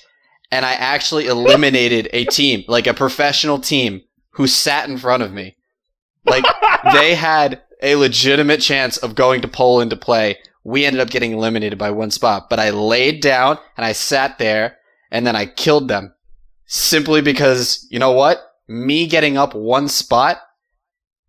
and 0.52 0.66
I 0.66 0.72
actually 0.72 1.28
eliminated 1.28 2.10
a 2.14 2.24
team, 2.26 2.64
like 2.70 2.88
a 2.88 2.94
professional 2.94 3.60
team 3.60 4.04
who 4.32 4.48
sat 4.48 4.88
in 4.88 4.98
front 4.98 5.22
of 5.22 5.34
me. 5.34 5.58
Like 6.26 6.46
they 6.94 7.14
had 7.14 7.62
a 7.82 7.96
legitimate 7.96 8.62
chance 8.62 8.96
of 8.96 9.16
going 9.16 9.42
to 9.42 9.50
Poland 9.50 9.92
to 9.92 9.98
play. 9.98 10.38
We 10.64 10.86
ended 10.86 11.02
up 11.02 11.10
getting 11.10 11.34
eliminated 11.34 11.78
by 11.78 11.92
one 11.92 12.12
spot, 12.12 12.50
but 12.50 12.60
I 12.60 12.70
laid 12.70 13.22
down 13.22 13.58
and 13.76 13.86
I 13.86 13.92
sat 13.92 14.38
there 14.38 14.78
and 15.12 15.28
then 15.28 15.36
I 15.36 15.46
killed 15.46 15.90
them 15.90 16.14
simply 16.68 17.22
because, 17.22 17.86
you 17.92 18.00
know 18.00 18.14
what? 18.14 18.40
Me 18.70 19.08
getting 19.08 19.38
up 19.38 19.54
one 19.54 19.90
spot 19.90 20.40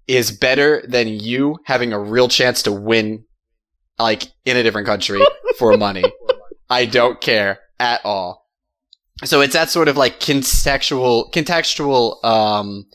is 0.06 0.30
better 0.30 0.84
than 0.86 1.08
you 1.08 1.58
having 1.64 1.92
a 1.92 2.00
real 2.00 2.28
chance 2.28 2.62
to 2.62 2.72
win 2.72 3.24
like 3.98 4.24
in 4.44 4.56
a 4.56 4.62
different 4.62 4.86
country 4.86 5.22
for 5.58 5.76
money. 5.76 6.04
I 6.68 6.86
don't 6.86 7.20
care 7.20 7.60
at 7.78 8.04
all. 8.04 8.46
So 9.24 9.40
it's 9.40 9.54
that 9.54 9.70
sort 9.70 9.88
of 9.88 9.96
like 9.96 10.20
contextual 10.20 11.32
contextual 11.32 12.24
um 12.24 12.86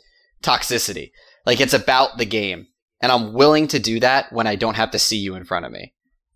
toxicity. 0.44 1.12
Like 1.46 1.62
it's 1.62 1.74
about 1.74 2.18
the 2.18 2.26
game. 2.26 2.68
And 3.02 3.12
I'm 3.12 3.34
willing 3.34 3.68
to 3.70 3.80
do 3.80 4.00
that 4.00 4.34
when 4.34 4.48
I 4.48 4.56
don't 4.56 4.76
have 4.76 4.92
to 4.92 5.00
see 5.00 5.18
you 5.18 5.36
in 5.36 5.46
front 5.46 5.66
of 5.66 5.72
me. 5.72 5.94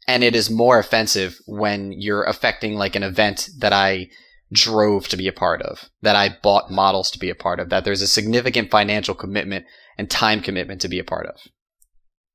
And 0.07 0.23
it 0.23 0.35
is 0.35 0.49
more 0.49 0.79
offensive 0.79 1.39
when 1.47 1.91
you're 1.91 2.23
affecting 2.23 2.75
like 2.75 2.95
an 2.95 3.03
event 3.03 3.49
that 3.59 3.73
I 3.73 4.09
drove 4.53 5.07
to 5.07 5.17
be 5.17 5.27
a 5.27 5.33
part 5.33 5.61
of, 5.61 5.89
that 6.01 6.15
I 6.15 6.37
bought 6.43 6.71
models 6.71 7.09
to 7.11 7.19
be 7.19 7.29
a 7.29 7.35
part 7.35 7.59
of, 7.59 7.69
that 7.69 7.83
there's 7.83 8.01
a 8.01 8.07
significant 8.07 8.69
financial 8.69 9.15
commitment 9.15 9.65
and 9.97 10.09
time 10.09 10.41
commitment 10.41 10.81
to 10.81 10.89
be 10.89 10.99
a 10.99 11.03
part 11.03 11.27
of. 11.27 11.35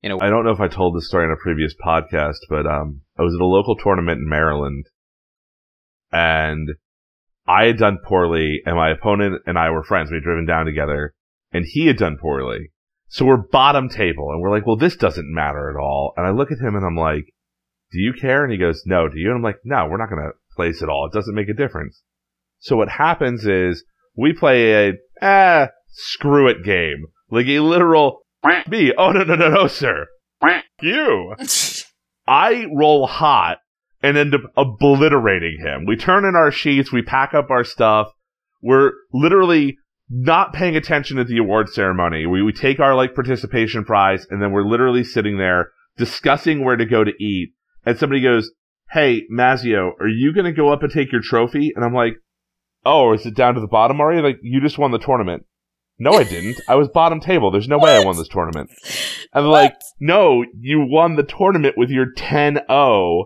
You 0.02 0.10
know, 0.10 0.18
I 0.20 0.28
don't 0.28 0.44
know 0.44 0.52
if 0.52 0.60
I 0.60 0.68
told 0.68 0.96
this 0.96 1.08
story 1.08 1.24
in 1.24 1.32
a 1.32 1.42
previous 1.42 1.74
podcast, 1.74 2.38
but 2.48 2.66
um, 2.66 3.00
I 3.18 3.22
was 3.22 3.34
at 3.34 3.40
a 3.40 3.46
local 3.46 3.76
tournament 3.76 4.18
in 4.18 4.28
Maryland, 4.28 4.86
and 6.12 6.68
I 7.46 7.64
had 7.64 7.78
done 7.78 7.98
poorly, 8.04 8.60
and 8.64 8.76
my 8.76 8.90
opponent 8.90 9.42
and 9.46 9.58
I 9.58 9.70
were 9.70 9.82
friends. 9.82 10.10
We 10.10 10.16
had 10.16 10.24
driven 10.24 10.46
down 10.46 10.66
together, 10.66 11.14
and 11.52 11.64
he 11.66 11.86
had 11.86 11.96
done 11.96 12.18
poorly. 12.20 12.72
So 13.08 13.24
we're 13.24 13.36
bottom 13.36 13.88
table, 13.88 14.30
and 14.30 14.40
we're 14.40 14.50
like, 14.50 14.66
well, 14.66 14.76
this 14.76 14.96
doesn't 14.96 15.32
matter 15.32 15.70
at 15.70 15.80
all. 15.80 16.12
And 16.16 16.26
I 16.26 16.30
look 16.30 16.52
at 16.52 16.58
him, 16.58 16.74
and 16.74 16.84
I'm 16.84 16.96
like, 16.96 17.32
do 17.92 17.98
you 17.98 18.12
care? 18.12 18.42
And 18.42 18.52
he 18.52 18.58
goes, 18.58 18.82
no, 18.84 19.08
do 19.08 19.18
you? 19.18 19.28
And 19.28 19.36
I'm 19.36 19.42
like, 19.42 19.60
no, 19.64 19.86
we're 19.88 19.96
not 19.96 20.10
going 20.10 20.22
to 20.22 20.32
place 20.54 20.82
at 20.82 20.88
all. 20.88 21.06
It 21.06 21.16
doesn't 21.16 21.34
make 21.34 21.48
a 21.48 21.54
difference. 21.54 22.02
So 22.58 22.76
what 22.76 22.88
happens 22.88 23.46
is 23.46 23.84
we 24.16 24.32
play 24.32 24.88
a, 24.88 24.92
ah, 25.22 25.68
screw 25.88 26.48
it 26.48 26.64
game. 26.64 27.06
Like 27.30 27.46
a 27.46 27.60
literal, 27.60 28.20
me. 28.68 28.92
Oh, 28.96 29.12
no, 29.12 29.24
no, 29.24 29.34
no, 29.34 29.48
no, 29.48 29.66
sir. 29.66 30.06
You. 30.80 31.34
I 32.28 32.66
roll 32.74 33.06
hot 33.06 33.58
and 34.02 34.16
end 34.16 34.34
up 34.34 34.42
obliterating 34.56 35.58
him. 35.60 35.84
We 35.86 35.96
turn 35.96 36.24
in 36.24 36.34
our 36.36 36.50
sheets, 36.50 36.92
we 36.92 37.02
pack 37.02 37.34
up 37.34 37.50
our 37.50 37.64
stuff. 37.64 38.08
We're 38.62 38.92
literally 39.12 39.78
not 40.08 40.52
paying 40.52 40.76
attention 40.76 41.18
at 41.18 41.26
the 41.26 41.38
award 41.38 41.68
ceremony. 41.68 42.26
We, 42.26 42.42
we 42.42 42.52
take 42.52 42.78
our 42.78 42.94
like 42.94 43.14
participation 43.14 43.84
prize 43.84 44.26
and 44.30 44.40
then 44.40 44.52
we're 44.52 44.68
literally 44.68 45.04
sitting 45.04 45.38
there 45.38 45.70
discussing 45.96 46.64
where 46.64 46.76
to 46.76 46.86
go 46.86 47.04
to 47.04 47.12
eat. 47.20 47.52
And 47.84 47.98
somebody 47.98 48.22
goes, 48.22 48.50
Hey, 48.90 49.22
Mazio, 49.32 49.90
are 50.00 50.08
you 50.08 50.32
going 50.32 50.44
to 50.44 50.52
go 50.52 50.72
up 50.72 50.82
and 50.82 50.92
take 50.92 51.10
your 51.10 51.22
trophy? 51.22 51.72
And 51.74 51.84
I'm 51.84 51.94
like, 51.94 52.14
Oh, 52.84 53.12
is 53.12 53.26
it 53.26 53.34
down 53.34 53.54
to 53.54 53.60
the 53.60 53.66
bottom 53.66 54.00
already? 54.00 54.22
Like, 54.22 54.38
you 54.42 54.60
just 54.60 54.78
won 54.78 54.92
the 54.92 54.98
tournament. 54.98 55.44
No, 55.98 56.12
I 56.12 56.24
didn't. 56.24 56.60
I 56.68 56.74
was 56.74 56.88
bottom 56.88 57.20
table. 57.20 57.50
There's 57.50 57.68
no 57.68 57.78
way 57.78 57.96
I 57.96 58.04
won 58.04 58.16
this 58.16 58.28
tournament. 58.28 58.70
And 59.32 59.44
they're 59.44 59.50
like, 59.50 59.74
no, 59.98 60.44
you 60.58 60.86
won 60.88 61.16
the 61.16 61.22
tournament 61.22 61.76
with 61.78 61.90
your 61.90 62.12
10-0 62.14 63.24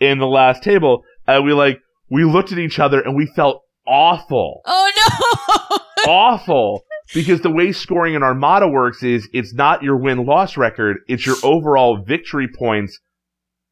in 0.00 0.18
the 0.18 0.26
last 0.26 0.62
table. 0.62 1.02
And 1.26 1.44
we 1.44 1.52
like, 1.54 1.80
we 2.10 2.24
looked 2.24 2.52
at 2.52 2.58
each 2.58 2.78
other 2.78 3.00
and 3.00 3.16
we 3.16 3.26
felt 3.26 3.62
awful. 3.86 4.60
Oh 4.66 4.90
no! 4.96 5.78
awful. 6.12 6.82
Because 7.14 7.40
the 7.40 7.50
way 7.50 7.72
scoring 7.72 8.14
in 8.14 8.22
Armada 8.22 8.68
works 8.68 9.02
is 9.02 9.28
it's 9.32 9.54
not 9.54 9.82
your 9.82 9.96
win-loss 9.96 10.56
record, 10.56 10.98
it's 11.08 11.26
your 11.26 11.36
overall 11.42 12.04
victory 12.06 12.48
points 12.48 13.00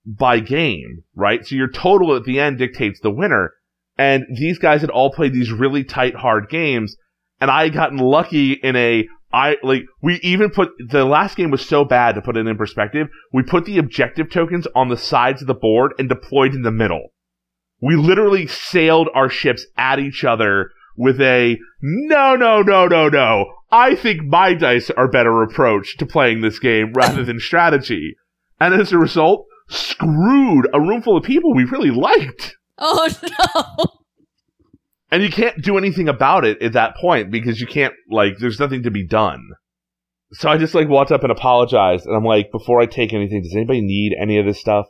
by 0.05 0.41
game, 0.41 1.05
right? 1.15 1.47
So 1.47 1.55
your 1.55 1.69
total 1.69 2.17
at 2.17 2.25
the 2.25 2.41
end 2.41 2.59
dictates 2.59 3.01
the 3.01 3.11
winner. 3.11 3.53
And 3.97 4.25
these 4.39 4.59
guys 4.59 4.81
had 4.81 4.91
all 4.91 5.13
played 5.13 5.33
these 5.33 5.53
really 5.53 5.85
tight, 5.85 6.15
hard 6.15 6.49
games. 6.49 6.97
And 7.41 7.51
I 7.51 7.65
had 7.65 7.75
gotten 7.75 7.99
lucky 7.99 8.53
in 8.53 8.77
a, 8.77 9.07
I, 9.33 9.57
like, 9.63 9.83
we 10.03 10.17
even 10.23 10.51
put, 10.51 10.71
the 10.79 11.05
last 11.05 11.37
game 11.37 11.51
was 11.51 11.67
so 11.67 11.85
bad 11.85 12.15
to 12.15 12.23
put 12.23 12.37
it 12.37 12.47
in 12.47 12.57
perspective. 12.57 13.09
We 13.33 13.43
put 13.43 13.65
the 13.65 13.79
objective 13.79 14.31
tokens 14.31 14.67
on 14.75 14.89
the 14.89 14.97
sides 14.97 15.43
of 15.43 15.47
the 15.47 15.55
board 15.55 15.93
and 15.99 16.09
deployed 16.09 16.55
in 16.55 16.63
the 16.63 16.71
middle. 16.71 17.13
We 17.81 17.95
literally 17.95 18.47
sailed 18.47 19.09
our 19.15 19.29
ships 19.29 19.67
at 19.77 19.99
each 20.01 20.25
other 20.25 20.71
with 20.97 21.21
a, 21.21 21.59
no, 21.81 22.35
no, 22.35 22.61
no, 22.61 22.87
no, 22.87 23.09
no. 23.09 23.45
I 23.71 23.95
think 23.95 24.25
my 24.25 24.55
dice 24.55 24.91
are 24.91 25.09
better 25.09 25.43
approach 25.43 25.97
to 25.99 26.07
playing 26.07 26.41
this 26.41 26.59
game 26.59 26.93
rather 26.95 27.25
than 27.25 27.39
strategy. 27.39 28.17
And 28.59 28.75
as 28.75 28.93
a 28.93 28.99
result, 28.99 29.47
screwed 29.69 30.69
a 30.73 30.81
room 30.81 31.03
full 31.03 31.17
of 31.17 31.25
people 31.25 31.55
we 31.55 31.65
really 31.65 31.91
liked. 31.91 32.57
Oh 32.79 33.09
no! 33.79 33.85
And 35.11 35.23
you 35.23 35.31
can't 35.31 35.63
do 35.63 35.79
anything 35.79 36.09
about 36.09 36.45
it 36.45 36.61
at 36.63 36.75
that 36.75 36.97
point 36.97 37.31
because 37.31 37.61
you 37.61 37.67
can't, 37.67 37.95
like, 38.11 38.35
there's 38.39 38.61
nothing 38.61 38.83
to 38.83 38.91
be 38.91 39.07
done. 39.07 39.43
So 40.33 40.51
I 40.51 40.59
just, 40.59 40.75
like, 40.75 40.89
walked 40.89 41.11
up 41.13 41.23
and 41.23 41.33
apologized. 41.33 42.05
And 42.07 42.15
I'm 42.15 42.25
like, 42.25 42.53
before 42.53 42.81
I 42.81 42.87
take 42.87 43.15
anything, 43.15 43.43
does 43.43 43.55
anybody 43.55 43.81
need 43.81 44.13
any 44.21 44.39
of 44.39 44.45
this 44.45 44.61
stuff? 44.61 44.87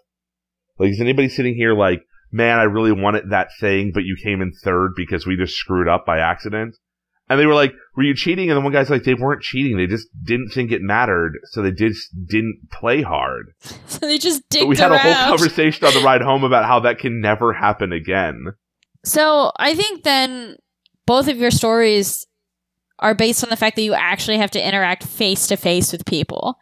Like, 0.79 0.91
is 0.91 1.01
anybody 1.01 1.29
sitting 1.29 1.55
here 1.55 1.75
like, 1.75 2.03
man, 2.33 2.59
I 2.59 2.65
really 2.65 2.93
wanted 2.93 3.31
that 3.31 3.49
thing, 3.61 3.93
but 3.95 4.05
you 4.05 4.17
came 4.23 4.43
in 4.43 4.53
third 4.65 4.93
because 4.97 5.27
we 5.27 5.37
just 5.37 5.55
screwed 5.55 5.89
up 5.89 6.05
by 6.05 6.19
accident? 6.19 6.75
And 7.31 7.39
they 7.39 7.47
were 7.47 7.55
like, 7.55 7.75
were 7.95 8.03
you 8.05 8.15
cheating? 8.15 8.51
And 8.51 8.57
the 8.57 8.61
one 8.63 8.73
guy's 8.73 8.89
like, 8.91 9.05
they 9.05 9.15
weren't 9.15 9.43
cheating. 9.43 9.77
They 9.77 9.87
just 9.87 10.09
didn't 10.25 10.49
think 10.49 10.73
it 10.73 10.81
mattered. 10.81 11.35
So 11.51 11.63
they 11.63 11.73
just 11.73 12.09
didn't 12.27 12.59
play 12.73 13.03
hard. 13.03 13.53
So 13.87 14.07
they 14.07 14.19
just 14.19 14.43
But 14.51 14.67
we 14.69 14.77
had 14.77 14.91
around. 14.93 15.07
a 15.07 15.15
whole 15.15 15.37
conversation 15.37 15.85
on 15.87 15.93
the 15.95 16.01
ride 16.01 16.23
home 16.23 16.45
about 16.45 16.65
how 16.67 16.81
that 16.81 16.99
can 16.99 17.21
never 17.21 17.53
happen 17.53 17.93
again. 17.93 18.53
So 19.09 19.53
I 19.57 19.75
think 19.75 20.03
then 20.03 20.57
both 21.07 21.29
of 21.29 21.39
your 21.39 21.51
stories 21.51 22.27
are 22.99 23.15
based 23.15 23.43
on 23.43 23.51
the 23.51 23.57
fact 23.57 23.77
that 23.77 23.83
you 23.83 23.95
actually 23.95 24.37
have 24.39 24.51
to 24.53 24.67
interact 24.67 25.05
face 25.05 25.47
to 25.47 25.57
face 25.57 25.93
with 25.93 26.05
people. 26.05 26.59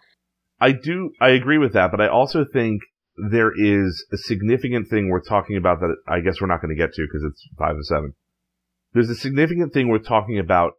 I 0.61 0.73
do, 0.73 1.11
I 1.21 1.31
agree 1.31 1.59
with 1.59 1.73
that, 1.73 1.91
but 1.91 2.01
I 2.01 2.09
also 2.09 2.45
think 2.51 2.83
there 3.31 3.51
is 3.57 4.07
a 4.13 4.17
significant 4.17 4.89
thing 4.89 5.09
worth 5.09 5.27
talking 5.29 5.57
about 5.57 5.81
that 5.81 5.97
I 6.07 6.21
guess 6.21 6.41
we're 6.41 6.47
not 6.47 6.61
going 6.61 6.75
to 6.75 6.81
get 6.81 6.93
to 6.95 7.03
because 7.03 7.25
it's 7.29 7.49
five 7.59 7.75
and 7.75 7.85
seven. 7.87 8.15
There's 8.93 9.11
a 9.11 9.15
significant 9.15 9.73
thing 9.73 9.89
worth 9.89 10.07
talking 10.07 10.39
about 10.39 10.73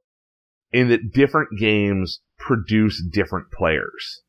in 0.72 0.90
that 0.90 1.12
different 1.12 1.50
games 1.60 2.22
produce 2.40 3.04
different 3.12 3.52
players 3.52 4.22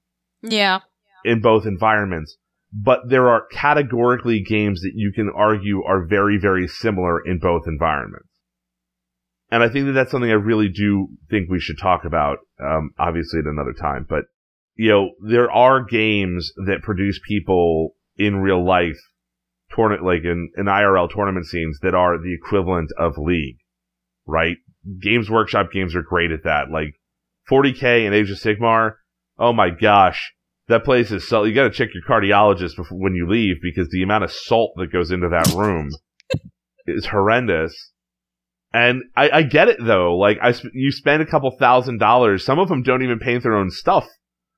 Yeah. 0.43 0.81
in 1.25 1.41
both 1.41 1.67
environments, 1.67 2.37
but 2.73 3.09
there 3.09 3.29
are 3.29 3.47
categorically 3.51 4.43
games 4.43 4.83
that 4.83 4.93
you 4.95 5.13
can 5.13 5.31
argue 5.35 5.83
are 5.85 6.05
very, 6.05 6.39
very 6.39 6.69
similar 6.69 7.25
in 7.25 7.39
both 7.39 7.63
environments. 7.67 8.29
And 9.51 9.63
I 9.63 9.69
think 9.69 9.87
that 9.87 9.93
that's 9.93 10.11
something 10.11 10.31
I 10.31 10.35
really 10.35 10.69
do 10.69 11.09
think 11.31 11.49
we 11.49 11.61
should 11.61 11.79
talk 11.79 12.05
about, 12.05 12.39
um, 12.61 12.91
obviously 12.99 13.41
at 13.41 13.47
another 13.47 13.73
time, 13.73 14.05
but 14.09 14.25
you 14.75 14.91
know, 14.91 15.11
there 15.27 15.51
are 15.51 15.83
games 15.83 16.53
that 16.67 16.83
produce 16.83 17.19
people 17.27 17.95
in 18.17 18.37
real 18.37 18.65
life, 18.65 18.99
tournament, 19.75 20.05
like 20.05 20.25
in, 20.25 20.51
in 20.57 20.67
IRL 20.67 21.11
tournament 21.11 21.47
scenes 21.47 21.79
that 21.83 21.95
are 21.95 22.17
the 22.19 22.35
equivalent 22.35 22.91
of 22.97 23.19
League, 23.19 23.59
right? 24.27 24.57
Games 25.03 25.29
Workshop 25.29 25.73
games 25.73 25.97
are 25.97 26.03
great 26.03 26.31
at 26.31 26.45
that. 26.45 26.71
Like 26.71 26.95
40k 27.51 28.07
and 28.07 28.15
Age 28.15 28.31
of 28.31 28.39
Sigmar, 28.39 28.93
oh 29.39 29.53
my 29.53 29.71
gosh, 29.71 30.33
that 30.69 30.85
place 30.85 31.11
is 31.11 31.27
so, 31.27 31.45
you 31.45 31.55
gotta 31.55 31.71
check 31.71 31.89
your 31.95 32.05
cardiologist 32.09 32.77
before, 32.77 32.99
when 32.99 33.15
you 33.15 33.29
leave 33.29 33.57
because 33.63 33.89
the 33.91 34.03
amount 34.03 34.25
of 34.25 34.33
salt 34.33 34.73
that 34.77 34.93
goes 34.93 35.11
into 35.11 35.29
that 35.29 35.55
room 35.55 35.91
is 36.87 37.07
horrendous. 37.07 37.93
And 38.73 39.03
I, 39.17 39.31
I 39.31 39.43
get 39.43 39.69
it 39.69 39.79
though. 39.83 40.17
Like 40.17 40.39
I, 40.43 40.53
sp- 40.53 40.75
you 40.75 40.93
spend 40.93 41.23
a 41.23 41.27
couple 41.27 41.51
thousand 41.59 41.99
dollars. 41.99 42.45
Some 42.45 42.59
of 42.59 42.69
them 42.69 42.83
don't 42.83 43.03
even 43.03 43.19
paint 43.19 43.43
their 43.43 43.57
own 43.57 43.71
stuff. 43.71 44.07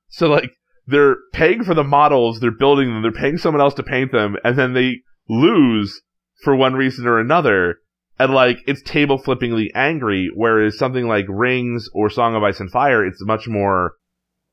So 0.09 0.27
like 0.27 0.51
they're 0.87 1.17
paying 1.33 1.63
for 1.63 1.75
the 1.75 1.85
models, 1.85 2.41
they're 2.41 2.51
building 2.51 2.89
them, 2.89 3.03
they're 3.03 3.13
paying 3.13 3.39
someone 3.39 3.61
else 3.61 3.75
to 3.75 3.83
paint 3.85 4.11
them, 4.11 4.37
and 4.43 4.59
then 4.59 4.75
they 4.75 4.97
lose 5.29 6.03
for 6.43 6.57
one 6.57 6.75
reason 6.75 7.07
or 7.07 7.21
another. 7.21 7.77
And 8.19 8.35
like 8.35 8.59
it's 8.67 8.83
table 8.83 9.23
flippingly 9.23 9.69
angry, 9.75 10.29
whereas 10.35 10.77
something 10.77 11.07
like 11.07 11.27
Rings 11.29 11.89
or 11.95 12.11
Song 12.11 12.35
of 12.35 12.43
Ice 12.43 12.59
and 12.59 12.71
Fire, 12.71 13.07
it's 13.07 13.25
much 13.25 13.47
more 13.47 13.93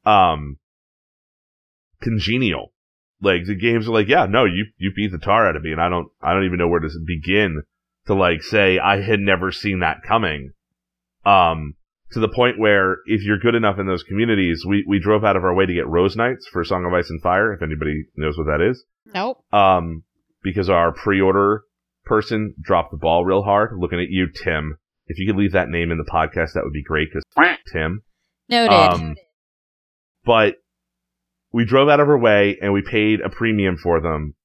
um 0.05 0.57
congenial. 2.01 2.73
Like 3.21 3.45
the 3.45 3.55
games 3.55 3.87
are 3.87 3.91
like, 3.91 4.07
yeah, 4.07 4.25
no, 4.27 4.45
you 4.45 4.65
you 4.77 4.91
beat 4.95 5.11
the 5.11 5.17
tar 5.17 5.47
out 5.47 5.55
of 5.55 5.63
me, 5.63 5.71
and 5.71 5.81
I 5.81 5.89
don't 5.89 6.07
I 6.21 6.33
don't 6.33 6.45
even 6.45 6.59
know 6.59 6.67
where 6.67 6.79
to 6.79 6.89
begin 7.05 7.63
to 8.05 8.13
like 8.13 8.43
say 8.43 8.77
I 8.79 9.01
had 9.01 9.19
never 9.19 9.51
seen 9.51 9.79
that 9.79 10.03
coming. 10.07 10.51
Um, 11.25 11.73
to 12.11 12.19
the 12.19 12.29
point 12.29 12.57
where 12.59 12.97
if 13.05 13.23
you're 13.23 13.39
good 13.39 13.55
enough 13.55 13.79
in 13.79 13.87
those 13.87 14.03
communities, 14.03 14.63
we 14.67 14.85
we 14.87 14.99
drove 14.99 15.23
out 15.25 15.35
of 15.35 15.43
our 15.43 15.53
way 15.53 15.65
to 15.65 15.73
get 15.73 15.87
Rose 15.87 16.15
Knights 16.15 16.47
for 16.47 16.63
Song 16.63 16.85
of 16.85 16.93
Ice 16.93 17.09
and 17.09 17.21
Fire. 17.21 17.51
If 17.53 17.61
anybody 17.61 18.05
knows 18.15 18.37
what 18.37 18.45
that 18.45 18.61
is, 18.61 18.85
Nope. 19.13 19.43
um, 19.51 20.03
because 20.43 20.69
our 20.69 20.91
pre-order 20.93 21.63
person 22.05 22.53
dropped 22.61 22.91
the 22.91 22.97
ball 22.97 23.25
real 23.25 23.43
hard. 23.43 23.71
Looking 23.77 23.99
at 23.99 24.09
you, 24.09 24.27
Tim. 24.31 24.77
If 25.07 25.17
you 25.19 25.25
could 25.25 25.39
leave 25.39 25.53
that 25.53 25.69
name 25.69 25.91
in 25.91 25.97
the 25.97 26.09
podcast, 26.09 26.53
that 26.53 26.63
would 26.63 26.73
be 26.73 26.83
great. 26.83 27.09
Because 27.11 27.23
Tim. 27.73 28.03
Noted. 28.47 28.71
Um, 28.71 29.15
but 30.23 30.55
we 31.51 31.65
drove 31.65 31.89
out 31.89 31.99
of 31.99 32.09
our 32.09 32.17
way 32.17 32.57
and 32.61 32.73
we 32.73 32.81
paid 32.81 33.21
a 33.21 33.29
premium 33.29 33.77
for 33.77 34.01
them. 34.01 34.35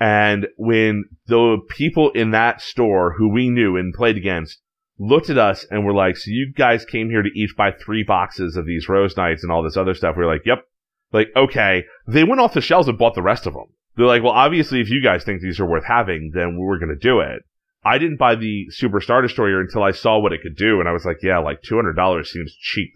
And 0.00 0.46
when 0.56 1.04
the 1.26 1.58
people 1.68 2.10
in 2.10 2.30
that 2.30 2.60
store 2.60 3.14
who 3.18 3.28
we 3.28 3.50
knew 3.50 3.76
and 3.76 3.92
played 3.92 4.16
against 4.16 4.60
looked 4.98 5.30
at 5.30 5.38
us 5.38 5.64
and 5.70 5.84
were 5.84 5.94
like, 5.94 6.16
so 6.16 6.30
you 6.30 6.52
guys 6.56 6.84
came 6.84 7.10
here 7.10 7.22
to 7.22 7.30
each 7.34 7.56
buy 7.56 7.72
three 7.72 8.04
boxes 8.04 8.56
of 8.56 8.66
these 8.66 8.88
rose 8.88 9.16
knights 9.16 9.42
and 9.42 9.50
all 9.50 9.62
this 9.62 9.76
other 9.76 9.94
stuff. 9.94 10.16
We 10.16 10.24
were 10.24 10.32
like, 10.32 10.46
yep. 10.46 10.64
Like, 11.12 11.28
okay. 11.34 11.84
They 12.06 12.24
went 12.24 12.40
off 12.40 12.54
the 12.54 12.60
shelves 12.60 12.88
and 12.88 12.98
bought 12.98 13.14
the 13.14 13.22
rest 13.22 13.46
of 13.46 13.54
them. 13.54 13.66
They're 13.96 14.06
like, 14.06 14.22
well, 14.22 14.32
obviously 14.32 14.80
if 14.80 14.90
you 14.90 15.02
guys 15.02 15.24
think 15.24 15.40
these 15.40 15.58
are 15.58 15.66
worth 15.66 15.84
having, 15.84 16.30
then 16.34 16.56
we're 16.58 16.78
going 16.78 16.96
to 16.96 16.96
do 16.96 17.20
it. 17.20 17.42
I 17.84 17.98
didn't 17.98 18.18
buy 18.18 18.34
the 18.34 18.66
Super 18.70 19.00
Star 19.00 19.22
Destroyer 19.22 19.60
until 19.60 19.82
I 19.82 19.92
saw 19.92 20.18
what 20.18 20.32
it 20.32 20.42
could 20.42 20.56
do. 20.56 20.78
And 20.78 20.88
I 20.88 20.92
was 20.92 21.04
like, 21.04 21.18
yeah, 21.22 21.38
like 21.38 21.62
$200 21.62 22.26
seems 22.26 22.54
cheap 22.54 22.92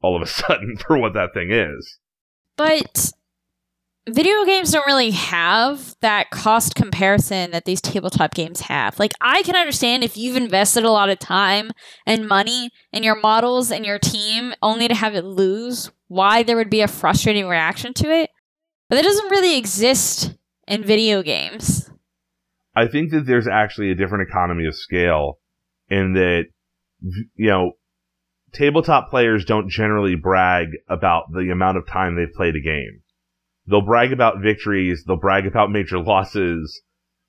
all 0.00 0.16
of 0.16 0.22
a 0.22 0.26
sudden 0.30 0.76
for 0.76 0.98
what 0.98 1.14
that 1.14 1.34
thing 1.34 1.50
is. 1.52 1.98
But 2.60 3.12
video 4.06 4.44
games 4.44 4.70
don't 4.70 4.84
really 4.86 5.12
have 5.12 5.96
that 6.02 6.28
cost 6.28 6.74
comparison 6.74 7.52
that 7.52 7.64
these 7.64 7.80
tabletop 7.80 8.34
games 8.34 8.60
have. 8.60 8.98
Like, 8.98 9.12
I 9.18 9.42
can 9.44 9.56
understand 9.56 10.04
if 10.04 10.18
you've 10.18 10.36
invested 10.36 10.84
a 10.84 10.90
lot 10.90 11.08
of 11.08 11.18
time 11.18 11.70
and 12.04 12.28
money 12.28 12.68
in 12.92 13.02
your 13.02 13.18
models 13.18 13.70
and 13.70 13.86
your 13.86 13.98
team 13.98 14.52
only 14.60 14.88
to 14.88 14.94
have 14.94 15.14
it 15.14 15.24
lose, 15.24 15.90
why 16.08 16.42
there 16.42 16.56
would 16.56 16.68
be 16.68 16.82
a 16.82 16.86
frustrating 16.86 17.46
reaction 17.46 17.94
to 17.94 18.10
it. 18.10 18.28
But 18.90 18.96
that 18.96 19.04
doesn't 19.04 19.30
really 19.30 19.56
exist 19.56 20.34
in 20.68 20.84
video 20.84 21.22
games. 21.22 21.90
I 22.76 22.88
think 22.88 23.10
that 23.12 23.24
there's 23.24 23.48
actually 23.48 23.90
a 23.90 23.94
different 23.94 24.28
economy 24.28 24.66
of 24.66 24.76
scale 24.76 25.38
in 25.88 26.12
that, 26.12 26.44
you 27.36 27.48
know, 27.48 27.72
tabletop 28.52 29.10
players 29.10 29.44
don't 29.44 29.70
generally 29.70 30.16
brag 30.16 30.68
about 30.88 31.32
the 31.32 31.50
amount 31.50 31.78
of 31.78 31.86
time 31.86 32.14
they've 32.14 32.32
played 32.32 32.56
a 32.56 32.60
game. 32.60 33.02
They'll 33.66 33.80
brag 33.80 34.12
about 34.12 34.40
victories, 34.40 35.04
they'll 35.06 35.16
brag 35.16 35.46
about 35.46 35.70
major 35.70 35.98
losses, 36.02 36.82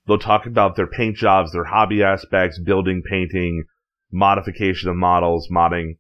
they'll 0.08 0.18
talk 0.18 0.46
about 0.46 0.76
their 0.76 0.88
paint 0.88 1.18
jobs, 1.18 1.52
their 1.52 1.66
hobby 1.66 2.04
aspects, 2.04 2.60
building, 2.60 3.04
painting, 3.08 3.66
modification 4.12 4.90
of 4.90 4.96
models, 4.96 5.50
modding. 5.52 5.98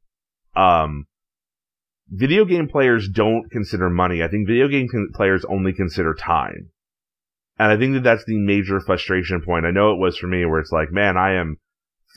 Um, 0.56 1.07
video 2.10 2.43
game 2.45 2.68
players 2.68 3.07
don't 3.07 3.49
consider 3.49 3.89
money. 3.89 4.22
I 4.22 4.27
think 4.27 4.48
video 4.48 4.68
game 4.68 4.88
con- 4.89 5.10
players 5.14 5.45
only 5.45 5.73
consider 5.73 6.14
time. 6.14 6.72
And 7.57 7.72
I 7.72 7.77
think 7.77 7.93
that 7.93 8.03
that's 8.03 8.26
the 8.26 8.38
major 8.38 8.80
frustration 8.80 9.41
point. 9.41 9.65
I 9.65 9.72
know 9.72 9.93
it 9.93 9.99
was 9.99 10.18
for 10.18 10.27
me 10.27 10.45
where 10.45 10.60
it's 10.60 10.72
like, 10.72 10.91
man, 10.91 11.15
I 11.15 11.35
am 11.35 11.57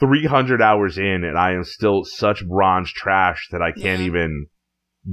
300 0.01 0.61
hours 0.63 0.99
in 0.99 1.25
and 1.25 1.39
I 1.39 1.53
am 1.53 1.65
still 1.65 2.05
such 2.05 2.47
bronze 2.49 2.93
trash 2.93 3.49
that 3.53 3.63
I 3.63 3.73
can't 3.73 4.01
Yeah. 4.01 4.07
even 4.07 4.47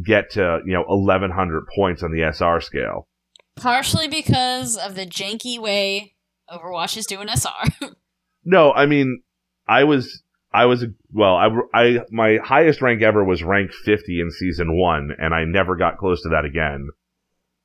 get 0.06 0.32
to, 0.32 0.60
you 0.66 0.74
know, 0.74 0.84
1100 0.88 1.66
points 1.76 2.02
on 2.03 2.12
the 2.12 2.24
SR 2.24 2.62
scale. 2.62 3.08
Partially 3.56 4.08
because 4.08 4.78
of 4.78 4.95
the 4.95 5.06
janky 5.06 5.60
way 5.60 6.16
Overwatch 6.49 6.98
is 6.98 7.06
doing 7.06 7.28
SR. 7.30 7.90
No, 8.44 8.72
I 8.74 8.88
mean, 8.88 9.22
I 9.68 9.84
was, 9.84 10.24
I 10.52 10.66
was, 10.66 10.84
well, 11.12 11.36
I, 11.36 11.49
I, 11.76 11.99
my 12.10 12.38
highest 12.44 12.82
rank 12.82 13.03
ever 13.03 13.24
was 13.24 13.44
rank 13.44 13.72
50 13.72 14.20
in 14.20 14.32
season 14.32 14.76
one, 14.76 15.12
and 15.20 15.32
I 15.32 15.44
never 15.45 15.76
got 15.76 15.98
close 15.99 16.24
to 16.24 16.30
that 16.30 16.44
again. 16.44 16.88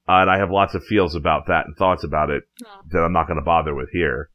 Uh, 0.07 0.21
and 0.21 0.31
I 0.31 0.37
have 0.37 0.51
lots 0.51 0.75
of 0.75 0.85
feels 0.85 1.15
about 1.15 1.47
that 1.47 1.65
and 1.67 1.75
thoughts 1.77 2.05
about 2.05 2.29
it 2.29 2.43
that 2.91 2.99
I'm 2.99 3.15
not 3.15 3.27
going 3.27 3.39
to 3.39 3.45
bother 3.45 3.75
with 3.75 3.89
here. 3.91 4.29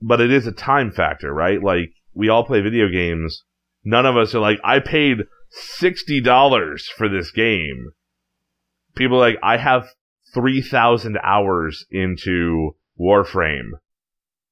But 0.00 0.20
it 0.20 0.32
is 0.32 0.46
a 0.46 0.52
time 0.52 0.90
factor, 0.90 1.32
right? 1.32 1.62
Like, 1.62 1.90
we 2.14 2.28
all 2.28 2.44
play 2.44 2.60
video 2.60 2.88
games. 2.88 3.42
None 3.84 4.06
of 4.06 4.16
us 4.16 4.34
are 4.34 4.40
like, 4.40 4.58
I 4.64 4.80
paid 4.80 5.18
$60 5.80 6.80
for 6.96 7.08
this 7.08 7.30
game. 7.30 7.92
People 8.96 9.18
like, 9.18 9.36
I 9.42 9.56
have 9.56 9.88
3,000 10.32 11.18
hours 11.22 11.84
into 11.90 12.76
Warframe. 13.00 13.70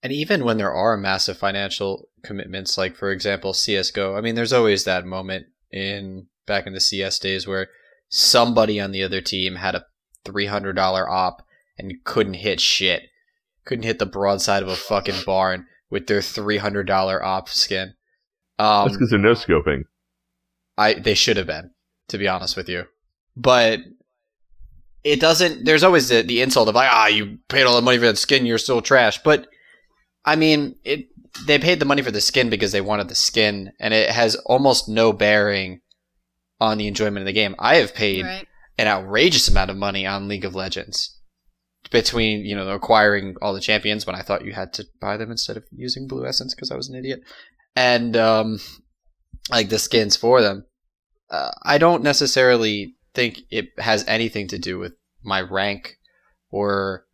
And 0.02 0.12
even 0.12 0.44
when 0.44 0.58
there 0.58 0.72
are 0.72 0.96
massive 0.96 1.38
financial 1.38 2.08
commitments, 2.24 2.76
like 2.76 2.96
for 2.96 3.12
example 3.12 3.52
CS:GO, 3.52 4.16
I 4.16 4.20
mean, 4.20 4.34
there's 4.34 4.52
always 4.52 4.84
that 4.84 5.06
moment 5.06 5.46
in 5.70 6.26
back 6.46 6.66
in 6.66 6.72
the 6.72 6.80
CS 6.80 7.18
days 7.20 7.46
where 7.46 7.68
somebody 8.08 8.80
on 8.80 8.90
the 8.90 9.04
other 9.04 9.20
team 9.20 9.56
had 9.56 9.76
a 9.76 9.86
three 10.24 10.46
hundred 10.46 10.74
dollar 10.74 11.06
AWP 11.06 11.38
and 11.78 12.04
couldn't 12.04 12.34
hit 12.34 12.60
shit, 12.60 13.04
couldn't 13.64 13.84
hit 13.84 13.98
the 13.98 14.06
broadside 14.06 14.62
of 14.62 14.68
a 14.68 14.76
fucking 14.76 15.22
barn 15.24 15.66
with 15.90 16.06
their 16.06 16.22
three 16.22 16.58
hundred 16.58 16.86
dollar 16.86 17.20
AWP 17.20 17.48
skin. 17.48 17.94
Um, 18.58 18.86
That's 18.86 18.96
because 18.96 19.10
they're 19.10 19.18
no 19.18 19.32
scoping. 19.32 19.84
I 20.76 20.94
they 20.94 21.14
should 21.14 21.36
have 21.36 21.46
been, 21.46 21.70
to 22.08 22.18
be 22.18 22.28
honest 22.28 22.56
with 22.56 22.68
you. 22.68 22.84
But 23.36 23.80
it 25.04 25.20
doesn't. 25.20 25.64
There's 25.64 25.84
always 25.84 26.08
the, 26.08 26.22
the 26.22 26.42
insult 26.42 26.68
of 26.68 26.74
like, 26.74 26.90
ah, 26.90 27.06
you 27.06 27.38
paid 27.48 27.64
all 27.64 27.76
the 27.76 27.82
money 27.82 27.98
for 27.98 28.06
that 28.06 28.18
skin, 28.18 28.46
you're 28.46 28.58
still 28.58 28.82
trash. 28.82 29.22
But 29.22 29.48
I 30.24 30.36
mean, 30.36 30.76
it. 30.84 31.06
They 31.46 31.58
paid 31.58 31.80
the 31.80 31.86
money 31.86 32.02
for 32.02 32.10
the 32.10 32.20
skin 32.20 32.50
because 32.50 32.72
they 32.72 32.82
wanted 32.82 33.08
the 33.08 33.14
skin, 33.14 33.72
and 33.80 33.94
it 33.94 34.10
has 34.10 34.34
almost 34.44 34.86
no 34.86 35.14
bearing 35.14 35.80
on 36.60 36.76
the 36.76 36.86
enjoyment 36.86 37.18
of 37.18 37.24
the 37.26 37.32
game. 37.32 37.54
I 37.58 37.76
have 37.76 37.94
paid 37.94 38.26
right. 38.26 38.46
an 38.76 38.86
outrageous 38.86 39.48
amount 39.48 39.70
of 39.70 39.78
money 39.78 40.06
on 40.06 40.28
League 40.28 40.44
of 40.44 40.54
Legends 40.54 41.18
between 41.90 42.44
you 42.44 42.54
know 42.54 42.68
acquiring 42.70 43.36
all 43.42 43.52
the 43.52 43.60
champions 43.60 44.06
when 44.06 44.16
I 44.16 44.22
thought 44.22 44.44
you 44.44 44.52
had 44.52 44.72
to 44.74 44.86
buy 45.00 45.16
them 45.16 45.30
instead 45.30 45.56
of 45.56 45.64
using 45.70 46.06
blue 46.06 46.26
essence 46.26 46.54
because 46.54 46.70
I 46.70 46.76
was 46.76 46.88
an 46.88 46.96
idiot, 46.96 47.22
and 47.76 48.16
um, 48.16 48.58
like 49.50 49.68
the 49.68 49.78
skins 49.78 50.16
for 50.16 50.40
them. 50.40 50.64
Uh, 51.30 51.50
I 51.62 51.78
don't 51.78 52.02
necessarily 52.02 52.94
think 53.14 53.40
it 53.50 53.68
has 53.78 54.04
anything 54.06 54.48
to 54.48 54.58
do 54.58 54.78
with 54.78 54.92
my 55.22 55.40
rank 55.40 55.96
or 56.50 57.06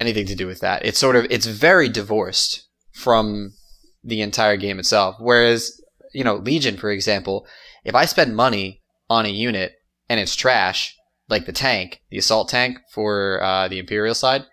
anything 0.00 0.26
to 0.26 0.34
do 0.34 0.46
with 0.46 0.60
that. 0.60 0.84
It's 0.84 0.98
sort 0.98 1.16
of 1.16 1.26
it's 1.30 1.46
very 1.46 1.88
divorced 1.88 2.68
from 2.92 3.52
the 4.04 4.20
entire 4.20 4.56
game 4.56 4.78
itself. 4.78 5.16
Whereas 5.18 5.80
you 6.12 6.24
know 6.24 6.36
Legion, 6.36 6.76
for 6.76 6.90
example, 6.90 7.46
if 7.84 7.94
I 7.94 8.04
spend 8.04 8.36
money 8.36 8.82
on 9.08 9.26
a 9.26 9.30
unit 9.30 9.72
and 10.08 10.20
it's 10.20 10.36
trash, 10.36 10.96
like 11.28 11.46
the 11.46 11.52
tank, 11.52 12.00
the 12.10 12.18
assault 12.18 12.48
tank 12.48 12.78
for 12.92 13.42
uh, 13.42 13.68
the 13.68 13.78
Imperial 13.78 14.14
side, 14.14 14.44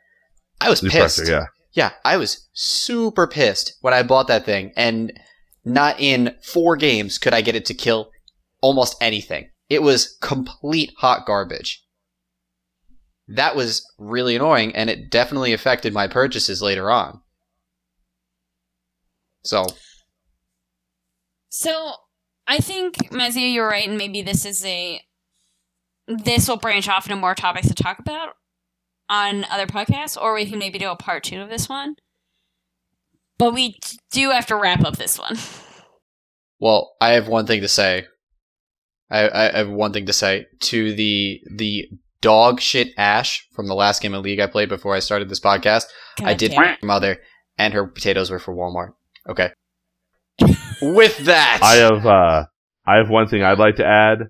I 0.62 0.70
was 0.70 0.82
The 0.82 0.90
pissed. 0.90 1.18
pressure, 1.18 1.32
yeah. 1.32 1.46
Yeah, 1.74 1.92
I 2.06 2.18
was 2.18 2.48
super 2.54 3.26
pissed 3.28 3.74
when 3.82 3.94
I 3.94 4.04
bought 4.04 4.28
that 4.28 4.46
thing, 4.46 4.72
and 4.76 5.12
not 5.66 6.00
in 6.00 6.36
four 6.44 6.76
games 6.76 7.18
could 7.18 7.34
I 7.34 7.42
get 7.42 7.56
it 7.56 7.66
to 7.66 7.74
kill 7.74 8.12
almost 8.62 8.96
anything. 9.02 9.50
It 9.70 9.82
was 9.82 10.18
complete 10.22 10.92
hot 10.98 11.26
garbage. 11.26 11.84
That 13.28 13.56
was 13.56 13.84
really 13.98 14.36
annoying, 14.36 14.76
and 14.76 14.90
it 14.90 15.10
definitely 15.10 15.54
affected 15.54 15.94
my 15.94 16.08
purchases 16.08 16.62
later 16.62 16.92
on. 16.92 17.22
So, 19.44 19.66
So 21.50 21.94
I 22.48 22.60
think 22.60 22.96
Mazio, 23.12 23.52
you're 23.52 23.68
right, 23.68 23.88
and 23.88 23.98
maybe 23.98 24.22
this 24.22 24.46
is 24.46 24.64
a 24.66 25.02
this 26.08 26.48
will 26.48 26.58
branch 26.58 26.88
off 26.88 27.06
into 27.06 27.16
more 27.16 27.36
topics 27.36 27.68
to 27.68 27.74
talk 27.74 28.00
about 28.00 28.36
on 29.10 29.46
other 29.50 29.68
podcasts, 29.68 30.20
or 30.20 30.34
we 30.34 30.46
can 30.46 30.60
maybe 30.60 30.80
do 30.80 30.90
a 30.90 30.96
part 30.96 31.24
two 31.24 31.42
of 31.42 31.50
this 31.50 31.70
one. 31.70 31.96
But 33.38 33.54
we 33.54 33.78
do 34.12 34.32
have 34.32 34.46
to 34.48 34.56
wrap 34.56 34.84
up 34.84 34.98
this 34.98 35.18
one. 35.18 35.38
well, 36.60 36.96
I 37.02 37.12
have 37.14 37.28
one 37.28 37.46
thing 37.46 37.62
to 37.62 37.68
say. 37.68 38.06
I, 39.10 39.30
I 39.30 39.58
have 39.58 39.70
one 39.70 39.94
thing 39.94 40.06
to 40.08 40.14
say 40.14 40.48
to 40.62 40.94
the 40.94 41.42
the 41.56 41.90
dog 42.22 42.60
shit 42.62 42.94
Ash 42.98 43.48
from 43.54 43.68
the 43.68 43.76
last 43.76 44.02
game 44.02 44.14
of 44.14 44.24
League 44.24 44.40
I 44.40 44.48
played 44.48 44.70
before 44.70 44.96
I 44.96 45.00
started 45.00 45.30
this 45.30 45.40
podcast. 45.40 45.86
I 46.22 46.34
did 46.34 46.52
damn 46.52 46.58
for 46.58 46.64
it. 46.64 46.80
my 46.82 46.88
mother, 46.88 47.18
and 47.58 47.74
her 47.74 47.86
potatoes 47.86 48.32
were 48.32 48.40
for 48.40 48.56
Walmart. 48.56 48.94
Okay. 49.30 49.52
With 50.82 51.18
that, 51.26 51.60
I 51.62 51.76
have 51.76 52.06
uh, 52.06 52.46
I 52.88 52.96
have 52.98 53.10
one 53.10 53.28
thing 53.28 53.44
I'd 53.44 53.60
like 53.60 53.76
to 53.76 53.86
add, 53.86 54.30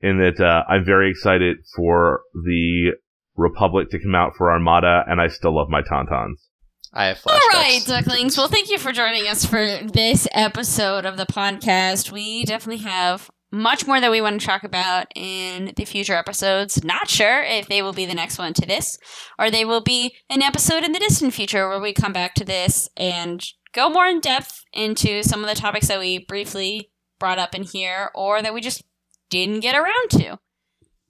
in 0.00 0.18
that 0.18 0.40
uh, 0.40 0.64
I'm 0.68 0.84
very 0.84 1.10
excited 1.10 1.58
for 1.76 2.22
the 2.34 2.92
Republic 3.36 3.88
to 3.90 4.02
come 4.02 4.14
out 4.14 4.32
for 4.36 4.50
Armada, 4.50 5.04
and 5.06 5.20
I 5.20 5.28
still 5.28 5.56
love 5.56 5.68
my 5.68 5.82
Tauntauns. 5.82 6.48
I 6.92 7.06
have 7.06 7.18
flashbacks. 7.18 7.52
right, 7.52 7.82
ducklings. 7.86 8.36
Well, 8.36 8.48
thank 8.48 8.70
you 8.70 8.78
for 8.78 8.92
joining 8.92 9.28
us 9.28 9.44
for 9.44 9.64
this 9.84 10.26
episode 10.32 11.04
of 11.04 11.16
the 11.16 11.26
podcast. 11.26 12.10
We 12.10 12.44
definitely 12.44 12.84
have 12.84 13.30
much 13.52 13.86
more 13.86 14.00
that 14.00 14.10
we 14.10 14.20
want 14.20 14.40
to 14.40 14.46
talk 14.46 14.64
about 14.64 15.06
in 15.14 15.72
the 15.76 15.84
future 15.84 16.14
episodes. 16.14 16.84
Not 16.84 17.08
sure 17.08 17.42
if 17.42 17.68
they 17.68 17.82
will 17.82 17.92
be 17.92 18.06
the 18.06 18.14
next 18.14 18.38
one 18.38 18.54
to 18.54 18.66
this, 18.66 18.98
or 19.38 19.50
they 19.50 19.64
will 19.64 19.80
be 19.80 20.14
an 20.28 20.42
episode 20.42 20.84
in 20.84 20.92
the 20.92 20.98
distant 20.98 21.34
future 21.34 21.68
where 21.68 21.80
we 21.80 21.92
come 21.92 22.12
back 22.12 22.34
to 22.34 22.44
this 22.44 22.88
and 22.96 23.44
go 23.72 23.88
more 23.88 24.06
in 24.06 24.20
depth 24.20 24.64
into 24.72 25.22
some 25.22 25.42
of 25.42 25.48
the 25.48 25.60
topics 25.60 25.88
that 25.88 25.98
we 25.98 26.24
briefly 26.24 26.90
brought 27.18 27.38
up 27.38 27.54
in 27.54 27.62
here, 27.62 28.10
or 28.14 28.42
that 28.42 28.54
we 28.54 28.60
just 28.60 28.82
didn't 29.30 29.60
get 29.60 29.74
around 29.74 30.10
to. 30.10 30.38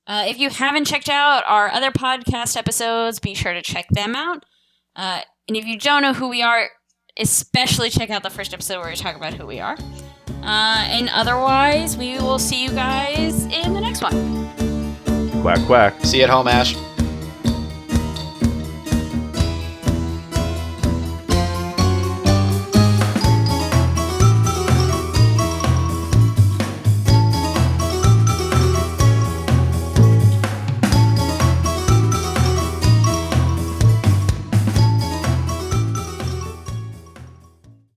Uh, 0.06 0.24
if 0.26 0.38
you 0.38 0.51
haven't 0.51 0.86
checked 0.86 1.09
out 1.09 1.42
our 1.47 1.68
other 1.70 1.90
podcast 1.90 2.56
episodes, 2.56 3.18
be 3.20 3.34
sure 3.34 3.52
to 3.52 3.62
check 3.62 3.88
them 3.90 4.14
out. 4.14 4.44
Uh, 4.97 5.20
and 5.48 5.56
if 5.56 5.64
you 5.64 5.78
don't 5.78 6.02
know 6.02 6.12
who 6.12 6.28
we 6.28 6.42
are, 6.42 6.68
especially 7.18 7.90
check 7.90 8.10
out 8.10 8.22
the 8.22 8.30
first 8.30 8.52
episode 8.52 8.80
where 8.80 8.90
we 8.90 8.97
talk 8.97 9.16
about 9.16 9.34
who 9.34 9.47
we 9.47 9.60
are. 9.60 9.76
Uh, 10.42 10.84
and 10.88 11.09
otherwise, 11.10 11.97
we 11.97 12.16
will 12.18 12.38
see 12.38 12.64
you 12.64 12.70
guys 12.70 13.44
in 13.47 13.74
the 13.74 13.80
next 13.80 14.02
one. 14.02 14.48
Quack 15.42 15.60
quack. 15.66 16.05
See 16.05 16.18
you 16.18 16.24
at 16.24 16.30
home, 16.30 16.48
Ash. 16.48 16.74